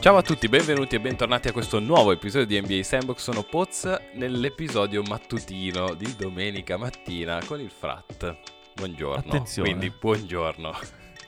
Ciao 0.00 0.16
a 0.16 0.22
tutti, 0.22 0.48
benvenuti 0.48 0.94
e 0.96 1.00
bentornati 1.00 1.48
a 1.48 1.52
questo 1.52 1.78
nuovo 1.78 2.10
episodio 2.12 2.46
di 2.46 2.60
NBA 2.60 2.82
Sandbox. 2.82 3.18
Sono 3.18 3.42
Poz 3.42 3.84
nell'episodio 4.14 5.02
mattutino 5.02 5.92
di 5.94 6.14
domenica 6.16 6.78
mattina 6.78 7.38
con 7.44 7.60
il 7.60 7.70
frat. 7.70 8.36
Buongiorno. 8.74 9.16
Attenzione. 9.30 9.68
Quindi 9.68 9.90
buongiorno. 9.98 10.72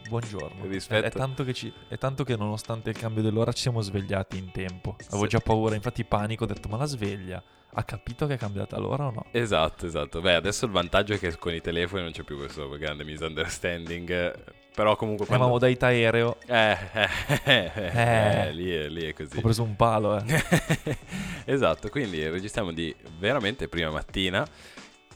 Buongiorno. 0.08 0.64
Rispetto- 0.66 1.04
È, 1.06 1.08
è 1.08 1.12
tanto 1.12 1.44
che 1.44 1.52
ci- 1.52 1.72
è 1.88 1.98
tanto 1.98 2.24
che 2.24 2.34
nonostante 2.36 2.88
il 2.90 2.96
cambio 2.96 3.22
dell'ora 3.22 3.52
ci 3.52 3.62
siamo 3.62 3.82
svegliati 3.82 4.38
in 4.38 4.50
tempo. 4.52 4.96
Avevo 5.08 5.24
Sì. 5.24 5.28
già 5.28 5.40
paura, 5.40 5.74
infatti 5.74 6.04
panico, 6.04 6.44
ho 6.44 6.46
detto 6.46 6.68
ma 6.68 6.78
la 6.78 6.86
sveglia 6.86 7.42
ha 7.74 7.84
capito 7.84 8.26
che 8.26 8.34
è 8.34 8.36
cambiata 8.38 8.78
l'ora 8.78 9.06
o 9.06 9.10
no? 9.10 9.26
Esatto, 9.30 9.86
esatto. 9.86 10.20
Beh, 10.20 10.34
adesso 10.34 10.66
il 10.66 10.70
vantaggio 10.72 11.14
è 11.14 11.18
che 11.18 11.36
con 11.38 11.54
i 11.54 11.60
telefoni 11.60 12.02
non 12.02 12.12
c'è 12.12 12.22
più 12.22 12.36
questo 12.36 12.68
grande 12.76 13.04
misunderstanding. 13.04 14.34
Però 14.74 14.96
comunque 14.96 15.26
Quando... 15.26 15.44
Eravamo 15.44 15.58
da 15.58 15.86
aereo, 15.86 16.38
Eh, 16.46 16.76
eh, 16.92 17.08
eh, 17.44 17.70
eh, 17.74 18.46
Eh. 18.46 18.52
lì, 18.52 18.70
è, 18.70 18.88
lì 18.88 19.02
è 19.04 19.12
così. 19.12 19.36
ho 19.36 19.40
preso 19.42 19.62
un 19.62 19.76
palo, 19.76 20.18
eh. 20.18 20.44
esatto, 21.44 21.90
quindi 21.90 22.26
registriamo 22.26 22.72
di 22.72 22.94
veramente 23.18 23.68
prima 23.68 23.90
mattina, 23.90 24.46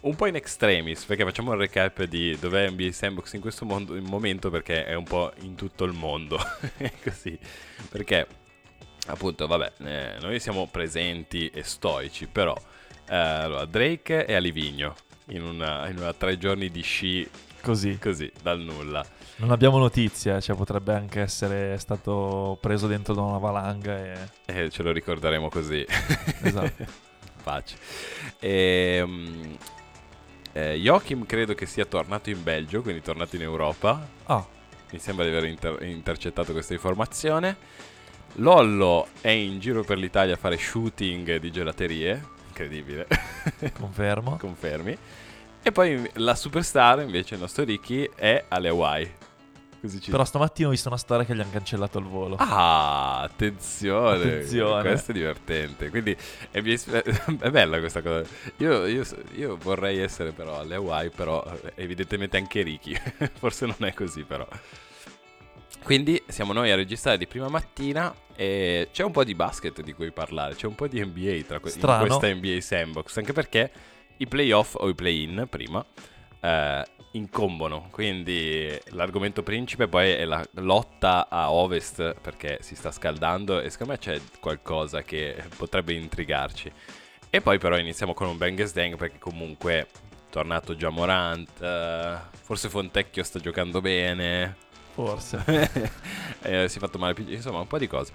un 0.03 0.15
po' 0.15 0.27
in 0.27 0.35
extremis, 0.37 1.05
perché 1.05 1.25
facciamo 1.25 1.53
un 1.53 1.59
recap 1.59 2.03
di 2.05 2.37
dov'è 2.39 2.69
NBA 2.69 2.93
Sandbox 2.93 3.33
in 3.33 3.41
questo 3.41 3.65
mondo- 3.65 3.97
in 3.97 4.05
momento, 4.05 4.51
perché 4.51 4.85
è 4.85 4.93
un 4.95 5.05
po' 5.05 5.33
in 5.41 5.55
tutto 5.55 5.85
il 5.85 5.93
mondo, 5.93 6.39
È 6.77 6.93
così, 7.03 7.39
perché 7.91 8.27
appunto, 9.07 9.47
vabbè, 9.47 9.73
eh, 9.85 10.17
noi 10.21 10.39
siamo 10.41 10.67
presenti 10.71 11.49
e 11.49 11.63
stoici, 11.63 12.27
però 12.27 12.55
eh, 13.09 13.17
allora, 13.17 13.65
Drake 13.65 14.25
è 14.25 14.35
a 14.35 14.39
Livigno, 14.39 14.95
in 15.29 15.43
una, 15.43 15.89
in 15.89 15.99
una 15.99 16.13
tre 16.13 16.39
giorni 16.39 16.71
di 16.71 16.83
sci, 16.83 17.29
Così. 17.63 17.99
così, 17.99 18.31
dal 18.43 18.61
nulla. 18.61 19.05
Non 19.39 19.51
abbiamo 19.51 19.77
notizie, 19.79 20.41
cioè 20.41 20.57
potrebbe 20.57 20.95
anche 20.95 21.21
essere 21.21 21.77
stato 21.79 22.57
preso 22.61 22.87
dentro 22.87 23.13
da 23.13 23.21
una 23.21 23.39
valanga 23.39 23.99
e... 23.99 24.19
E 24.47 24.71
ce 24.71 24.83
lo 24.83 24.93
ricorderemo 24.93 25.49
così. 25.51 25.85
Esatto. 26.43 27.05
Pace. 27.45 27.77
Ehm, 28.41 29.57
eh, 30.53 30.75
Joachim 30.77 31.27
credo 31.27 31.55
che 31.55 31.67
sia 31.67 31.85
tornato 31.85 32.31
in 32.31 32.43
Belgio, 32.43 32.81
quindi 32.81 33.03
tornato 33.03 33.37
in 33.37 33.43
Europa. 33.43 34.09
Ah, 34.25 34.45
Mi 34.91 34.99
sembra 34.99 35.25
di 35.27 35.31
aver 35.33 35.45
inter- 35.45 35.83
intercettato 35.83 36.53
questa 36.53 36.73
informazione. 36.73 37.57
Lollo 38.35 39.09
è 39.21 39.31
in 39.31 39.59
giro 39.61 39.83
per 39.83 39.99
l'Italia 39.99 40.35
a 40.35 40.37
fare 40.37 40.59
shooting 40.59 41.37
di 41.37 41.51
gelaterie. 41.51 42.35
Incredibile. 42.49 43.07
confermo. 43.79 44.37
Confermi. 44.41 44.97
E 45.63 45.73
poi 45.73 46.09
la 46.15 46.35
superstar, 46.35 47.01
invece, 47.01 47.35
il 47.35 47.41
nostro 47.41 47.65
Ricky, 47.65 48.09
è 48.15 48.45
alle 48.49 48.69
Hawaii. 48.69 49.13
Ci 50.01 50.11
Però 50.11 50.25
stamattina 50.25 50.69
ho 50.69 50.71
visto 50.71 50.89
una 50.89 50.97
storia 50.97 51.25
che 51.25 51.35
gli 51.35 51.41
hanno 51.41 51.51
cancellato 51.51 51.99
il 51.99 52.07
volo. 52.07 52.37
Ah, 52.39 53.21
attenzione. 53.21 54.17
Attenzione. 54.17 54.83
Questo 54.83 55.11
è 55.11 55.15
divertente. 55.15 55.91
Quindi 55.91 56.17
è, 56.51 56.61
mi- 56.61 56.75
è 57.39 57.51
bella 57.51 57.79
questa 57.79 58.03
cosa. 58.03 58.25
Io, 58.59 58.87
io- 58.87 59.05
io 59.35 59.57
vorrei 59.57 59.99
essere 59.99 60.33
però 60.33 60.59
alle 60.61 60.77
Hawaii, 60.77 61.11
però 61.11 61.45
eh, 61.63 61.73
evidentemente 61.77 62.37
anche 62.37 62.63
Ricky. 62.63 62.97
Forse 63.39 63.67
non 63.67 63.77
è 63.81 63.93
così 63.93 64.25
però. 64.25 64.47
Quindi 65.87 66.21
siamo 66.27 66.53
noi 66.53 66.73
a 66.73 66.75
registrare 66.75 67.17
di 67.17 67.29
prima 67.29 67.49
mattina 67.49 68.13
e 68.35 68.89
c'è 68.91 69.05
un 69.05 69.13
po' 69.13 69.23
di 69.23 69.37
basket 69.37 69.83
di 69.83 69.93
cui 69.93 70.11
parlare, 70.11 70.57
c'è 70.57 70.67
un 70.67 70.75
po' 70.75 70.89
di 70.89 70.99
NBA 71.01 71.45
tra 71.47 71.61
que- 71.61 71.71
questa 71.71 72.35
NBA 72.35 72.61
Sandbox, 72.61 73.17
anche 73.19 73.33
perché 73.33 73.71
i 74.17 74.27
playoff 74.27 74.75
o 74.75 74.89
i 74.89 74.97
play-in 74.97 75.47
prima 75.49 75.87
eh, 76.41 76.85
incombono, 77.13 77.87
quindi 77.93 78.77
l'argomento 78.87 79.45
principe 79.45 79.87
poi 79.87 80.11
è 80.11 80.25
la 80.25 80.45
lotta 80.55 81.29
a 81.29 81.53
ovest 81.53 82.17
perché 82.21 82.59
si 82.63 82.75
sta 82.75 82.91
scaldando 82.91 83.61
e 83.61 83.71
secondo 83.71 83.93
me 83.93 84.01
c'è 84.01 84.21
qualcosa 84.41 85.03
che 85.03 85.41
potrebbe 85.57 85.93
intrigarci. 85.93 86.69
E 87.31 87.41
poi 87.41 87.59
però 87.59 87.79
iniziamo 87.79 88.13
con 88.13 88.27
un 88.27 88.37
bang 88.37 88.69
dang 88.73 88.97
perché 88.97 89.21
comunque 89.21 89.87
tornato 90.31 90.75
già 90.75 90.91
Morant, 90.91 91.63
eh, 91.63 92.17
forse 92.43 92.69
Fontecchio 92.69 93.23
sta 93.23 93.39
giocando 93.39 93.81
bene, 93.81 94.65
Forse. 94.97 95.45
eh, 96.41 96.69
si 96.71 96.79
è 96.79 96.81
fatto 96.81 96.97
male, 96.97 97.13
più- 97.13 97.29
insomma 97.29 97.61
un 97.61 97.67
po' 97.67 97.77
di 97.77 97.87
cose. 97.87 98.13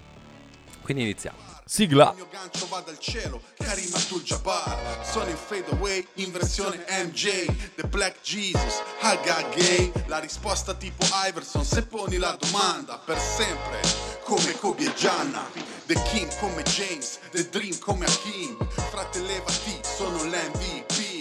Quindi 0.82 1.04
iniziamo. 1.04 1.38
Sigla. 1.64 2.10
Il 2.10 2.16
mio 2.16 2.28
gancio 2.28 2.66
va 2.66 2.82
dal 2.84 2.98
cielo, 2.98 3.40
Karim 3.56 3.88
Abdul-Jabbar 3.94 5.06
Sono 5.06 5.28
in 5.30 5.36
fade 5.36 5.70
away, 5.70 6.04
in 6.14 6.32
versione 6.32 6.84
MJ 6.88 7.46
The 7.76 7.86
Black 7.86 8.20
Jesus, 8.20 8.82
Haga 9.00 9.48
Gay 9.54 9.92
La 10.06 10.18
risposta 10.18 10.74
tipo 10.74 11.06
Iverson, 11.28 11.64
se 11.64 11.86
poni 11.86 12.16
la 12.16 12.36
domanda 12.38 12.98
Per 12.98 13.16
sempre, 13.16 13.80
come 14.24 14.58
Kobe 14.58 14.86
e 14.86 14.94
Gianna 14.94 15.48
The 15.86 16.02
King 16.10 16.36
come 16.40 16.62
James, 16.64 17.20
The 17.30 17.48
Dream 17.48 17.78
come 17.78 18.06
Hakim 18.06 18.56
Frate 18.90 19.20
levati, 19.20 19.78
sono 19.82 20.24
l'MVP 20.24 21.11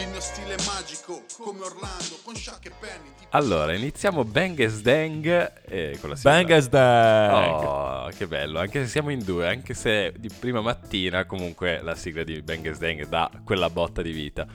Il 0.00 0.08
mio 0.08 0.20
stile 0.20 0.54
è 0.54 0.64
magico, 0.64 1.24
come 1.36 1.60
Orlando 1.60 2.18
Con 2.24 2.34
Shaq 2.34 2.64
e 2.64 2.72
Penny 2.80 3.10
Allora, 3.32 3.74
iniziamo 3.74 4.24
Bang 4.24 4.58
as 4.60 4.80
Dang 4.80 5.52
eh, 5.66 5.98
con 6.00 6.08
la 6.08 6.16
sigla. 6.16 6.30
Bang 6.32 6.50
as 6.52 6.68
dang. 6.70 7.62
Oh, 7.62 8.08
che 8.16 8.26
bello, 8.26 8.60
anche 8.60 8.80
se 8.82 8.88
siamo 8.88 9.10
in 9.10 9.22
due, 9.22 9.46
anche 9.46 9.74
se 9.74 10.14
di 10.16 10.30
prima 10.30 10.62
mattina 10.62 11.26
comunque 11.26 11.82
la 11.82 11.94
sigla 11.94 12.22
di 12.22 12.40
Bang 12.40 12.66
as 12.66 12.78
Dang 12.78 13.06
dà 13.08 13.30
quella 13.44 13.68
botta 13.68 14.00
di 14.00 14.12
vita. 14.12 14.46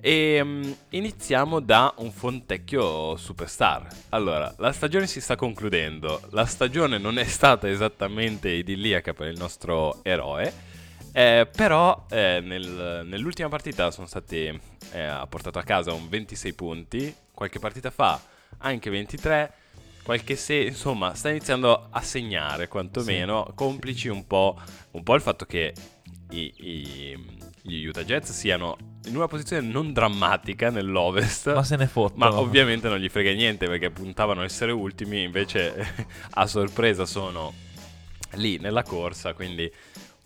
E 0.00 0.40
mm, 0.42 0.72
iniziamo 0.90 1.60
da 1.60 1.92
un 1.98 2.10
Fontecchio 2.10 3.14
superstar. 3.16 3.88
Allora, 4.08 4.54
la 4.56 4.72
stagione 4.72 5.06
si 5.06 5.20
sta 5.20 5.36
concludendo, 5.36 6.22
la 6.30 6.46
stagione 6.46 6.96
non 6.96 7.18
è 7.18 7.24
stata 7.24 7.68
esattamente 7.68 8.48
idilliaca 8.48 9.12
per 9.12 9.28
il 9.28 9.36
nostro 9.36 10.02
eroe, 10.02 10.67
eh, 11.18 11.48
però 11.50 12.06
eh, 12.10 12.40
nel- 12.40 13.02
nell'ultima 13.04 13.48
partita 13.48 13.90
sono 13.90 14.06
stati, 14.06 14.44
eh, 14.92 15.00
ha 15.02 15.26
portato 15.26 15.58
a 15.58 15.64
casa 15.64 15.92
un 15.92 16.08
26 16.08 16.52
punti, 16.52 17.12
qualche 17.34 17.58
partita 17.58 17.90
fa 17.90 18.20
anche 18.58 18.88
23, 18.88 19.52
qualche 20.04 20.36
se, 20.36 20.54
insomma, 20.54 21.14
sta 21.14 21.30
iniziando 21.30 21.88
a 21.90 22.00
segnare 22.02 22.68
quantomeno, 22.68 23.50
complici 23.56 24.06
un 24.06 24.28
po', 24.28 24.60
un 24.92 25.02
po' 25.02 25.16
il 25.16 25.20
fatto 25.20 25.44
che 25.44 25.74
i- 26.30 26.54
i- 26.56 27.36
gli 27.62 27.84
Utah 27.84 28.04
Jazz 28.04 28.30
siano 28.30 28.76
in 29.06 29.16
una 29.16 29.26
posizione 29.26 29.66
non 29.66 29.92
drammatica 29.92 30.70
nell'Ovest. 30.70 31.52
Ma 31.52 31.64
se 31.64 31.74
ne 31.74 31.88
fottono. 31.88 32.30
Ma 32.30 32.38
ovviamente 32.38 32.88
non 32.88 32.98
gli 32.98 33.08
frega 33.08 33.32
niente 33.32 33.66
perché 33.66 33.90
puntavano 33.90 34.42
a 34.42 34.44
essere 34.44 34.70
ultimi, 34.70 35.24
invece 35.24 36.06
a 36.34 36.46
sorpresa 36.46 37.04
sono 37.06 37.52
lì 38.34 38.58
nella 38.58 38.84
corsa, 38.84 39.32
quindi... 39.34 39.68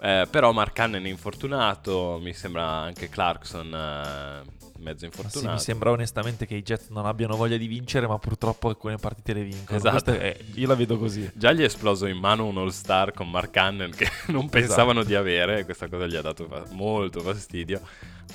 eh, 0.03 0.27
però 0.29 0.51
Mark 0.51 0.73
Cannon 0.73 1.05
è 1.05 1.09
infortunato, 1.09 2.19
mi 2.21 2.33
sembra 2.33 2.65
anche 2.65 3.09
Clarkson 3.09 3.73
eh, 3.73 4.61
mezzo 4.79 4.83
Ma 4.83 4.97
sì, 4.99 5.05
infortunato. 5.05 5.53
mi 5.53 5.61
sembra 5.61 5.91
onestamente 5.93 6.45
che 6.45 6.57
i 6.57 6.63
Jets 6.63 6.89
non 6.89 7.07
abbiano 7.07 7.37
voglia 7.37 7.57
di 7.57 7.69
vincere, 7.69 8.09
ma 8.09 8.19
purtroppo 8.19 8.69
alcune 8.69 8.97
partite 8.97 9.33
le 9.33 9.45
vincono. 9.45 9.79
Esatto. 9.79 10.13
È- 10.13 10.37
io 10.55 10.67
la 10.67 10.75
vedo 10.75 10.99
così. 10.99 11.31
Già 11.35 11.53
gli 11.53 11.61
è 11.61 11.65
esploso 11.65 12.07
in 12.07 12.19
mano 12.19 12.47
un 12.47 12.59
all-star 12.59 13.13
con 13.13 13.31
Mark 13.31 13.51
Cannon 13.51 13.91
che 13.91 14.09
non 14.33 14.49
pensavano 14.49 15.05
di 15.05 15.15
avere, 15.15 15.65
questa 15.65 15.89
cosa 15.89 16.07
gli 16.07 16.17
ha 16.17 16.23
dato 16.23 16.47
fa- 16.47 16.65
molto 16.73 17.21
fastidio. 17.21 17.81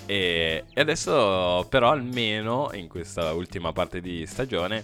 E, 0.06 0.64
e 0.74 0.82
adesso 0.82 1.66
però 1.70 1.92
almeno 1.92 2.70
in 2.74 2.88
questa 2.88 3.34
ultima 3.34 3.74
parte 3.74 4.00
di 4.00 4.26
stagione, 4.26 4.84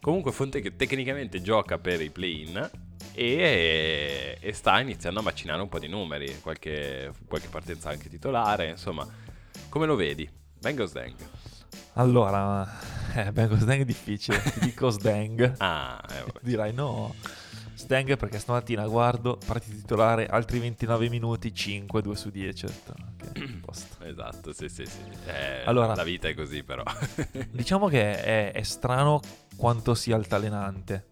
comunque 0.00 0.32
Fonte 0.32 0.60
che 0.60 0.76
tecnicamente 0.76 1.42
gioca 1.42 1.76
per 1.76 2.00
i 2.00 2.08
play-in 2.08 2.70
e, 3.12 4.38
e 4.40 4.52
sta 4.52 4.80
iniziando 4.80 5.20
a 5.20 5.22
macinare 5.22 5.60
un 5.62 5.68
po' 5.68 5.78
di 5.78 5.88
numeri, 5.88 6.40
qualche, 6.40 7.12
qualche 7.26 7.48
partenza 7.48 7.90
anche 7.90 8.08
titolare, 8.08 8.68
insomma, 8.70 9.06
come 9.68 9.86
lo 9.86 9.96
vedi? 9.96 10.28
Bengals 10.58 10.92
Dang. 10.92 11.14
Allora, 11.94 12.68
eh, 13.14 13.32
beh, 13.32 13.48
Sdang 13.56 13.80
è 13.80 13.84
difficile. 13.84 14.40
Ti 14.40 14.60
dico 14.60 14.90
Sdang. 14.90 15.54
Ah, 15.58 16.00
eh. 16.10 16.24
Dirai 16.40 16.72
no. 16.72 17.14
Sdang 17.74 18.16
perché 18.16 18.38
stamattina 18.38 18.86
guardo, 18.86 19.38
partita 19.44 19.74
titolare, 19.74 20.26
altri 20.26 20.58
29 20.60 21.08
minuti, 21.08 21.52
5, 21.52 22.00
2 22.02 22.16
su 22.16 22.30
10. 22.30 22.64
Ho 22.64 22.68
detto, 22.68 22.94
ok, 23.30 23.60
posto. 23.64 24.04
esatto, 24.04 24.52
sì, 24.52 24.68
sì, 24.68 24.84
sì. 24.86 24.98
Eh, 25.26 25.62
Allora- 25.64 25.94
la 25.94 26.04
vita 26.04 26.28
è 26.28 26.34
così 26.34 26.62
però. 26.62 26.82
Diciamo 27.50 27.88
che 27.88 28.22
è, 28.22 28.52
è 28.52 28.62
strano 28.62 29.20
quanto 29.56 29.94
sia 29.94 30.14
altalenante. 30.14 31.08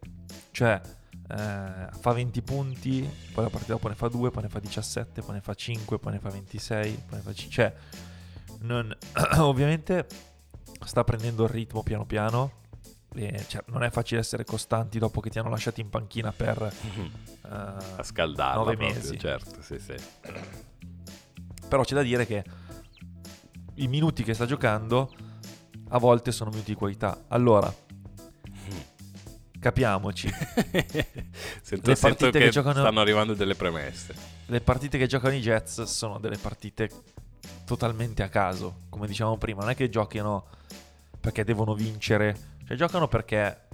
Cioè, 0.52 0.80
eh, 1.30 1.88
fa 2.00 2.12
20 2.12 2.42
punti, 2.42 3.08
poi 3.32 3.44
la 3.44 3.50
partita 3.50 3.72
dopo 3.72 3.88
ne 3.88 3.94
fa 3.94 4.08
2, 4.08 4.30
poi 4.30 4.42
ne 4.42 4.48
fa 4.48 4.58
17, 4.60 5.22
poi 5.22 5.34
ne 5.34 5.40
fa 5.40 5.54
5, 5.54 5.98
poi 5.98 6.12
ne 6.12 6.18
fa 6.18 6.30
26, 6.30 7.02
poi 7.06 7.16
ne 7.18 7.22
fa 7.22 7.32
5. 7.32 7.52
Cioè, 7.54 7.74
non- 8.60 8.96
ovviamente 9.38 10.06
sta 10.84 11.04
prendendo 11.04 11.44
il 11.44 11.50
ritmo 11.50 11.82
piano 11.82 12.04
piano. 12.06 12.52
E, 13.14 13.44
cioè, 13.48 13.64
non 13.68 13.82
è 13.82 13.90
facile 13.90 14.20
essere 14.20 14.44
costanti 14.44 14.98
dopo 14.98 15.20
che 15.20 15.30
ti 15.30 15.38
hanno 15.38 15.48
lasciato 15.48 15.80
in 15.80 15.88
panchina 15.88 16.30
per 16.30 16.60
eh, 16.62 17.48
a 17.48 18.02
scaldarla 18.02 18.60
Nove 18.60 18.76
proprio, 18.76 18.94
mesi. 18.94 19.18
certo, 19.18 19.62
sì, 19.62 19.78
sì. 19.78 19.94
Però 21.68 21.82
c'è 21.82 21.94
da 21.94 22.02
dire 22.02 22.26
che 22.26 22.44
i 23.76 23.88
minuti 23.88 24.22
che 24.22 24.34
sta 24.34 24.46
giocando 24.46 25.10
a 25.90 25.98
volte 25.98 26.32
sono 26.32 26.50
minuti 26.50 26.72
di 26.72 26.76
qualità. 26.76 27.24
Allora, 27.28 27.72
capiamoci. 29.58 30.28
sento, 31.62 31.90
Le 31.90 31.96
sento 31.96 32.00
partite 32.00 32.30
che, 32.38 32.44
che 32.46 32.50
giocano- 32.50 32.80
stanno 32.80 33.00
arrivando 33.00 33.34
delle 33.34 33.54
premesse. 33.54 34.14
Le 34.46 34.60
partite 34.60 34.98
che 34.98 35.06
giocano 35.06 35.34
i 35.34 35.40
Jets 35.40 35.82
sono 35.82 36.18
delle 36.18 36.38
partite 36.38 36.90
totalmente 37.64 38.22
a 38.22 38.28
caso, 38.28 38.82
come 38.88 39.06
dicevamo 39.06 39.36
prima, 39.36 39.60
non 39.60 39.70
è 39.70 39.74
che 39.76 39.88
giochino 39.90 40.46
perché 41.20 41.44
devono 41.44 41.74
vincere, 41.74 42.36
cioè 42.66 42.76
giocano 42.76 43.08
perché 43.08 43.66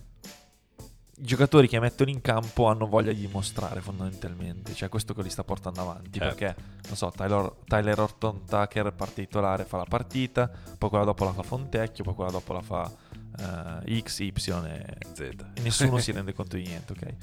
i 1.16 1.24
giocatori 1.24 1.68
che 1.68 1.78
mettono 1.78 2.10
in 2.10 2.20
campo 2.20 2.66
hanno 2.66 2.88
voglia 2.88 3.12
di 3.12 3.20
dimostrare 3.20 3.80
fondamentalmente, 3.80 4.74
cioè 4.74 4.88
questo 4.88 5.14
che 5.14 5.22
li 5.22 5.30
sta 5.30 5.44
portando 5.44 5.80
avanti, 5.80 6.18
Certo. 6.18 6.34
perché 6.34 6.62
non 6.88 6.96
so, 6.96 7.12
Tyler, 7.14 7.52
Tyler 7.68 8.00
Orton 8.00 8.44
Tucker 8.44 8.92
parte 8.92 9.22
titolare, 9.24 9.64
fa 9.64 9.76
la 9.76 9.86
partita, 9.88 10.50
poi 10.76 10.88
quella 10.88 11.04
dopo 11.04 11.24
la 11.24 11.32
fa 11.32 11.42
Fontecchio, 11.44 12.02
poi 12.02 12.14
quella 12.14 12.30
dopo 12.32 12.52
la 12.52 12.62
fa 12.62 12.90
eh, 13.38 14.00
X, 14.00 14.18
Y 14.20 14.28
e 14.28 14.96
Z. 15.12 15.30
nessuno 15.62 15.98
si 15.98 16.12
rende 16.12 16.32
conto 16.32 16.56
di 16.56 16.62
niente, 16.62 16.92
ok? 16.92 17.14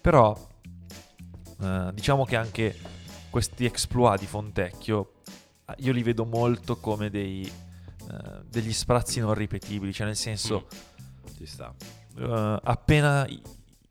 Però 0.00 0.48
eh, 1.60 1.90
diciamo 1.92 2.24
che 2.24 2.36
anche 2.36 2.76
questi 3.30 3.64
exploit 3.64 4.18
di 4.18 4.26
Fontecchio 4.26 5.12
eh, 5.66 5.74
io 5.78 5.92
li 5.92 6.02
vedo 6.02 6.24
molto 6.24 6.76
come 6.76 7.10
dei, 7.10 7.44
eh, 7.46 8.40
degli 8.48 8.72
sprazzi 8.72 9.20
non 9.20 9.34
ripetibili, 9.34 9.92
cioè 9.92 10.06
nel 10.06 10.16
senso 10.16 10.66
Ci 11.36 11.46
sta. 11.46 11.74
appena 12.62 13.26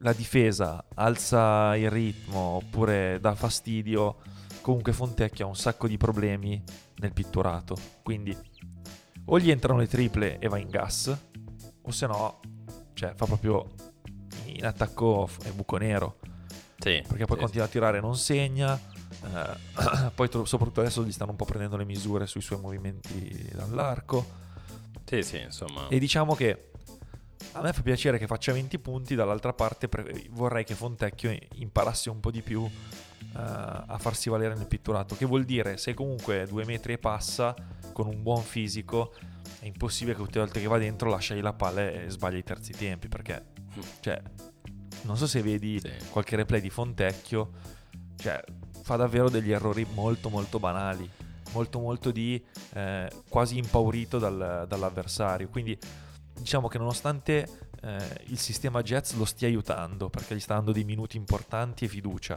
la 0.02 0.14
difesa 0.14 0.86
alza 0.96 1.76
il 1.76 1.90
ritmo 1.90 2.40
oppure 2.40 3.20
dà 3.20 3.36
fastidio, 3.36 4.18
comunque 4.62 4.94
Fontecchio 4.94 5.46
ha 5.46 5.48
un 5.48 5.56
sacco 5.56 5.88
di 5.88 5.98
problemi 5.98 6.62
nel 6.96 7.14
pitturato, 7.14 7.78
quindi 8.04 8.36
o 9.26 9.40
gli 9.40 9.52
entrano 9.52 9.80
le 9.80 9.88
triple 9.88 10.40
e 10.40 10.48
va 10.48 10.58
in 10.58 10.70
gas, 10.70 11.16
o 11.90 11.92
se 11.92 12.06
no, 12.08 12.40
cioè 12.94 13.14
fa 13.16 13.26
proprio 13.26 13.66
in 14.46 14.66
attacco 14.66 15.28
è 15.44 15.50
buco 15.52 15.78
nero, 15.78 16.18
Sì, 16.78 17.04
perché 17.08 17.26
poi 17.26 17.36
sì, 17.38 17.42
continua 17.44 17.66
a 17.66 17.70
tirare 17.70 17.98
e 17.98 18.02
non 18.02 18.16
segna, 18.16 18.80
eh, 19.24 20.10
poi 20.14 20.30
tro- 20.30 20.46
soprattutto 20.46 20.82
adesso 20.82 21.04
gli 21.04 21.12
stanno 21.12 21.32
un 21.32 21.38
po' 21.38 21.46
prendendo 21.46 21.78
le 21.78 21.86
misure 21.86 22.26
sui 22.28 22.42
suoi 22.42 22.60
movimenti 22.60 23.50
dall'arco, 23.54 24.26
Sì, 25.06 25.24
sì, 25.24 25.40
insomma. 25.40 25.88
e 25.88 25.98
diciamo 26.00 26.36
che 26.36 26.72
a 27.54 27.62
me 27.62 27.74
fa 27.74 27.82
piacere 27.82 28.18
che 28.20 28.28
faccia 28.28 28.54
20 28.54 28.78
punti, 28.80 29.16
dall'altra 29.16 29.54
parte 29.54 29.88
pre- 29.88 30.28
vorrei 30.30 30.64
che 30.64 30.76
Fontecchio 30.76 31.36
imparasse 31.56 32.10
un 32.12 32.20
po' 32.20 32.30
di 32.32 32.42
più 32.42 32.64
eh, 32.66 33.32
a 33.34 33.98
farsi 33.98 34.30
valere 34.30 34.54
nel 34.56 34.68
pitturato, 34.68 35.16
che 35.16 35.26
vuol 35.26 35.44
dire 35.46 35.78
se 35.78 35.94
comunque 35.96 36.46
due 36.48 36.66
metri 36.66 36.94
e 36.94 36.98
passa 37.00 37.56
con 37.94 38.06
un 38.08 38.22
buon 38.22 38.44
fisico 38.44 39.14
è 39.60 39.66
impossibile 39.66 40.16
che 40.16 40.22
tutte 40.24 40.38
le 40.40 40.46
volte 40.46 40.62
che 40.62 40.68
va 40.68 40.78
dentro 40.78 41.10
lasciai 41.10 41.42
la 41.42 41.54
palla 41.54 41.90
e 41.90 42.10
sbaglia 42.10 42.38
i 42.38 42.44
terzi 42.44 42.72
tempi, 42.74 43.08
perché 43.08 43.46
cioè, 44.00 44.22
non 45.04 45.18
so 45.18 45.28
se 45.28 45.42
vedi 45.42 45.80
Sì. 45.80 45.92
qualche 46.10 46.36
replay 46.36 46.62
di 46.62 46.70
Fontecchio, 46.70 47.52
cioè, 48.18 48.42
fa 48.82 48.96
davvero 48.96 49.30
degli 49.30 49.52
errori 49.52 49.86
molto 49.94 50.30
molto 50.30 50.60
banali, 50.60 51.10
molto 51.52 51.80
molto 51.80 52.12
di 52.12 52.44
eh, 52.74 53.10
quasi 53.28 53.58
impaurito 53.58 54.18
dal- 54.20 54.66
dall'avversario. 54.68 55.48
Quindi 55.50 55.78
diciamo 56.40 56.68
che 56.68 56.78
nonostante 56.78 57.70
eh, 57.82 58.24
il 58.28 58.40
sistema 58.40 58.82
Jets 58.82 59.14
lo 59.16 59.26
stia 59.26 59.48
aiutando, 59.48 60.10
perché 60.10 60.36
gli 60.36 60.40
sta 60.40 60.56
dando 60.56 60.72
dei 60.72 60.84
minuti 60.84 61.18
importanti 61.18 61.86
e 61.86 61.88
fiducia, 61.88 62.36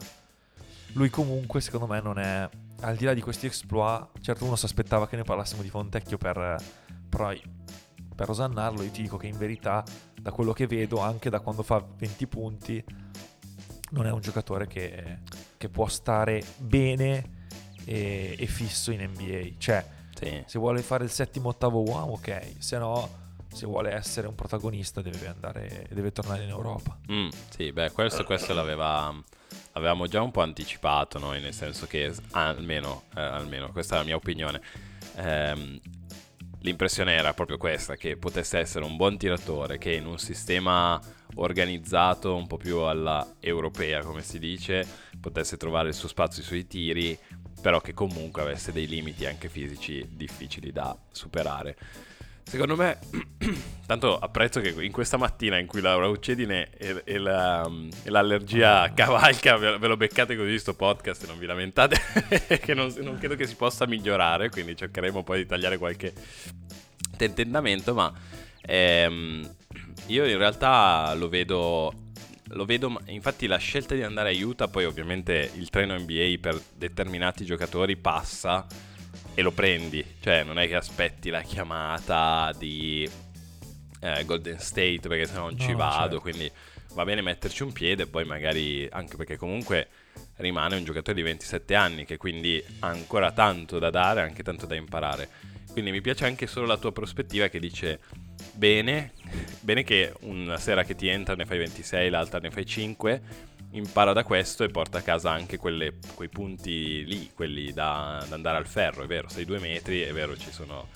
lui 0.93 1.09
comunque 1.11 1.61
secondo 1.61 1.87
me 1.87 2.01
non 2.01 2.19
è, 2.19 2.49
al 2.81 2.97
di 2.97 3.05
là 3.05 3.15
di 3.15 3.23
questi 3.23 3.47
exploit, 3.47 4.21
certo 4.21 4.45
uno 4.45 4.57
si 4.57 4.67
aspettava 4.67 5.09
che 5.09 5.17
ne 5.17 5.23
parlassimo 5.23 5.63
di 5.63 5.71
Fontecchio 5.71 6.19
per, 6.19 6.63
però 7.17 7.31
per 8.15 8.31
osannarlo 8.31 8.83
io 8.83 8.91
ti 8.91 9.03
dico 9.03 9.19
che 9.19 9.27
in 9.27 9.37
verità 9.37 9.85
da 10.19 10.31
quello 10.31 10.53
che 10.53 10.67
vedo 10.67 11.01
anche 11.01 11.29
da 11.29 11.41
quando 11.41 11.63
fa 11.63 11.85
20 11.97 12.27
punti 12.27 12.85
non 13.91 14.07
è 14.07 14.11
un 14.11 14.21
giocatore 14.21 14.67
che, 14.67 15.19
che 15.59 15.69
può 15.69 15.87
stare 15.89 16.43
bene 16.57 17.41
e, 17.85 18.35
e 18.39 18.47
fisso 18.47 18.93
in 18.93 19.03
NBA 19.03 19.51
cioè 19.59 19.85
Sì. 20.15 20.43
se 20.47 20.59
vuole 20.59 20.81
fare 20.81 21.05
il 21.05 21.11
settimo 21.11 21.51
ottavo 21.51 21.83
uomo 21.83 22.13
ok. 22.15 22.55
Se 22.59 22.79
no 22.79 23.21
se 23.53 23.67
vuole 23.67 23.93
essere 23.93 24.27
un 24.27 24.35
protagonista 24.35 25.03
deve 25.03 25.27
andare 25.27 25.87
deve 25.91 26.11
tornare 26.11 26.45
in 26.45 26.49
Europa. 26.49 26.97
Mm, 27.11 27.29
sì, 27.51 27.71
beh, 27.71 27.91
questo, 27.91 28.25
questo 28.25 28.55
l'aveva, 28.55 29.15
l'avevamo 29.75 30.07
già 30.07 30.23
un 30.23 30.31
po' 30.31 30.41
anticipato 30.41 31.19
noi, 31.19 31.43
nel 31.43 31.53
senso 31.53 31.87
che, 31.87 32.15
almeno, 32.31 33.03
eh, 33.15 33.21
almeno 33.21 33.71
questa 33.71 33.97
è 33.97 33.99
la 33.99 34.05
mia 34.05 34.17
opinione, 34.17 34.59
ehm, 35.17 35.81
l'impressione 36.63 37.13
era 37.15 37.35
proprio 37.35 37.57
questa, 37.57 37.97
che 37.97 38.17
potesse 38.17 38.59
essere 38.59 38.85
un 38.85 38.97
buon 38.97 39.17
tiratore, 39.17 39.79
che 39.79 39.93
in 39.93 40.07
un 40.07 40.19
sistema 40.19 41.01
organizzato 41.35 42.35
un 42.35 42.47
po' 42.47 42.57
più 42.57 42.79
alla 42.79 43.37
europea, 43.41 44.03
come 44.03 44.23
si 44.23 44.39
dice, 44.39 44.87
potesse 45.21 45.57
trovare 45.57 45.89
il 45.89 45.95
suo 45.95 46.09
spazio 46.09 46.43
sui 46.43 46.67
tiri, 46.67 47.19
però 47.61 47.81
che 47.81 47.95
comunque 47.95 48.43
avesse 48.43 48.73
dei 48.73 48.87
limiti 48.87 49.27
anche 49.27 49.49
fisici 49.49 50.07
difficili 50.11 50.73
da 50.73 50.97
superare. 51.11 51.77
Secondo 52.45 52.77
me, 52.77 52.99
tanto 53.87 54.19
apprezzo 54.19 54.61
che 54.61 54.75
in 54.79 54.93
questa 54.93 55.17
mattina 55.17 55.59
in 55.59 55.67
cui 55.67 55.81
Laura 55.81 56.07
Uccedine 56.09 56.69
e, 56.77 57.01
e 57.05 57.19
la- 57.19 57.69
e 58.03 58.11
l'allergia 58.11 58.93
cavalca, 58.95 59.57
ve, 59.57 59.79
ve 59.79 59.87
lo 59.87 59.97
beccate 59.97 60.37
così 60.37 60.59
sto 60.59 60.75
podcast 60.75 61.25
e 61.25 61.27
non 61.29 61.39
vi 61.39 61.47
lamentate, 61.47 61.97
che 62.63 62.75
non, 62.75 62.93
non 62.99 63.17
credo 63.19 63.37
che 63.37 63.47
si 63.47 63.55
possa 63.55 63.87
migliorare, 63.87 64.51
quindi 64.51 64.77
cercheremo 64.77 65.23
poi 65.23 65.39
di 65.39 65.47
tagliare 65.47 65.79
qualche 65.79 66.13
tentennamento, 67.17 67.95
ma 67.95 68.13
ehm, 68.61 69.55
io 70.07 70.27
in 70.27 70.39
realtà 70.39 71.15
lo 71.15 71.29
vedo... 71.29 71.93
Lo 72.55 72.67
vedo, 72.67 72.91
ma- 72.91 73.01
infatti 73.07 73.47
la 73.47 73.57
scelta 73.57 73.95
di 73.95 74.03
andare 74.03 74.29
a 74.29 74.45
Utah, 74.47 74.69
poi 74.69 74.85
ovviamente 74.85 75.51
il 75.55 75.71
treno 75.71 75.97
NBA 75.99 76.35
per 76.39 76.61
determinati 76.77 77.47
giocatori 77.47 77.97
passa 77.97 78.67
e 79.35 79.43
lo 79.43 79.51
prendi, 79.53 80.05
cioè 80.21 80.43
non 80.43 80.59
è 80.59 80.67
che 80.69 80.75
aspetti 80.75 81.31
la 81.31 81.41
chiamata 81.43 82.53
di 82.59 83.09
eh, 84.01 84.25
Golden 84.25 84.59
State 84.59 85.01
perché 85.09 85.27
se 85.27 85.35
no 85.35 85.41
non 85.45 85.55
No, 85.57 85.65
ci 85.65 85.73
vado, 85.75 86.03
certo. 86.03 86.21
quindi 86.21 86.51
va 86.95 87.05
bene 87.05 87.23
metterci 87.23 87.63
un 87.63 87.73
piede, 87.73 88.07
poi 88.07 88.25
magari 88.25 88.87
anche 88.91 89.17
perché 89.17 89.37
comunque 89.37 89.89
rimane 90.37 90.77
un 90.77 90.85
giocatore 90.85 91.17
di 91.17 91.23
27 91.23 91.75
anni 91.75 92.05
che 92.05 92.17
quindi 92.17 92.63
ha 92.81 92.89
ancora 92.89 93.33
tanto 93.33 93.79
da 93.79 93.91
dare, 93.91 94.21
anche 94.21 94.43
tanto 94.43 94.67
da 94.67 94.75
imparare. 94.75 95.29
Quindi 95.73 95.91
mi 95.91 96.03
piace 96.03 96.27
anche 96.27 96.47
solo 96.47 96.67
la 96.67 96.77
tua 96.77 96.93
prospettiva 96.93 97.49
che 97.49 97.59
dice 97.59 98.01
bene, 98.53 99.13
bene 99.61 99.85
che 99.85 100.13
una 100.21 100.59
sera 100.59 100.85
che 100.85 100.95
ti 100.95 101.09
entra 101.09 101.35
ne 101.35 101.47
fai 101.47 101.57
26, 101.57 102.11
l'altra 102.11 102.39
ne 102.41 102.51
fai 102.51 102.67
5, 102.67 103.23
impara 103.73 104.13
da 104.13 104.25
questo 104.25 104.65
e 104.65 104.69
porta 104.69 104.99
a 104.99 105.03
casa 105.03 105.31
anche 105.31 105.57
quelle- 105.57 105.99
quei 106.15 106.29
punti 106.29 107.05
lì, 107.05 107.31
quelli 107.35 107.73
da, 107.73 108.25
da 108.29 108.35
andare 108.35 108.59
al 108.59 108.67
ferro, 108.67 109.05
è 109.05 109.07
vero, 109.07 109.29
sei 109.29 109.45
due 109.45 109.59
metri, 109.59 110.01
è 110.03 110.13
vero, 110.13 110.37
ci 110.37 110.51
sono 110.51 110.89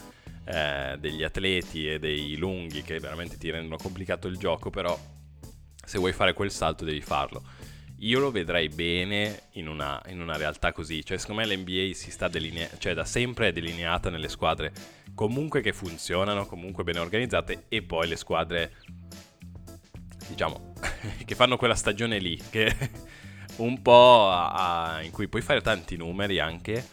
eh, 0.45 0.97
degli 0.99 1.23
atleti 1.23 1.90
e 1.90 1.99
dei 1.99 2.37
lunghi 2.37 2.83
che 2.83 3.00
veramente 3.00 3.37
ti 3.37 3.50
rendono 3.50 3.76
complicato 3.76 4.28
il 4.28 4.37
gioco, 4.37 4.71
però 4.71 4.99
se 5.85 5.99
vuoi 5.99 6.12
fare 6.12 6.35
quel 6.35 6.50
salto 6.50 6.85
devi 6.85 7.00
farlo. 7.00 7.42
Io 8.00 8.21
lo 8.21 8.30
vedrei 8.30 8.68
bene 8.68 9.45
in 9.52 9.68
una, 9.68 10.00
in 10.09 10.21
una 10.21 10.37
realtà 10.37 10.73
così, 10.73 11.02
cioè 11.02 11.16
secondo 11.16 11.40
me 11.40 11.47
l'NBA 11.47 11.95
si 11.95 12.11
sta 12.11 12.28
delineando, 12.28 12.76
cioè 12.76 12.92
da 12.92 13.06
sempre 13.06 13.49
è 13.49 13.52
delineata 13.52 14.11
nelle 14.11 14.28
squadre 14.28 14.73
comunque 15.14 15.62
che 15.62 15.73
funzionano, 15.73 16.45
comunque 16.47 16.85
ben 16.85 16.99
organizzate 16.99 17.64
e 17.68 17.83
poi 17.83 18.06
le 18.06 18.16
squadre 18.16 18.73
diciamo 20.28 20.65
che 21.25 21.35
fanno 21.35 21.56
quella 21.56 21.75
stagione 21.75 22.18
lì 22.18 22.40
che 22.50 22.75
un 23.56 23.80
po' 23.83 24.28
a- 24.30 24.97
a- 24.97 25.02
in 25.02 25.11
cui 25.11 25.28
puoi 25.28 25.42
fare 25.42 25.61
tanti 25.61 25.97
numeri 25.97 26.38
anche 26.38 26.85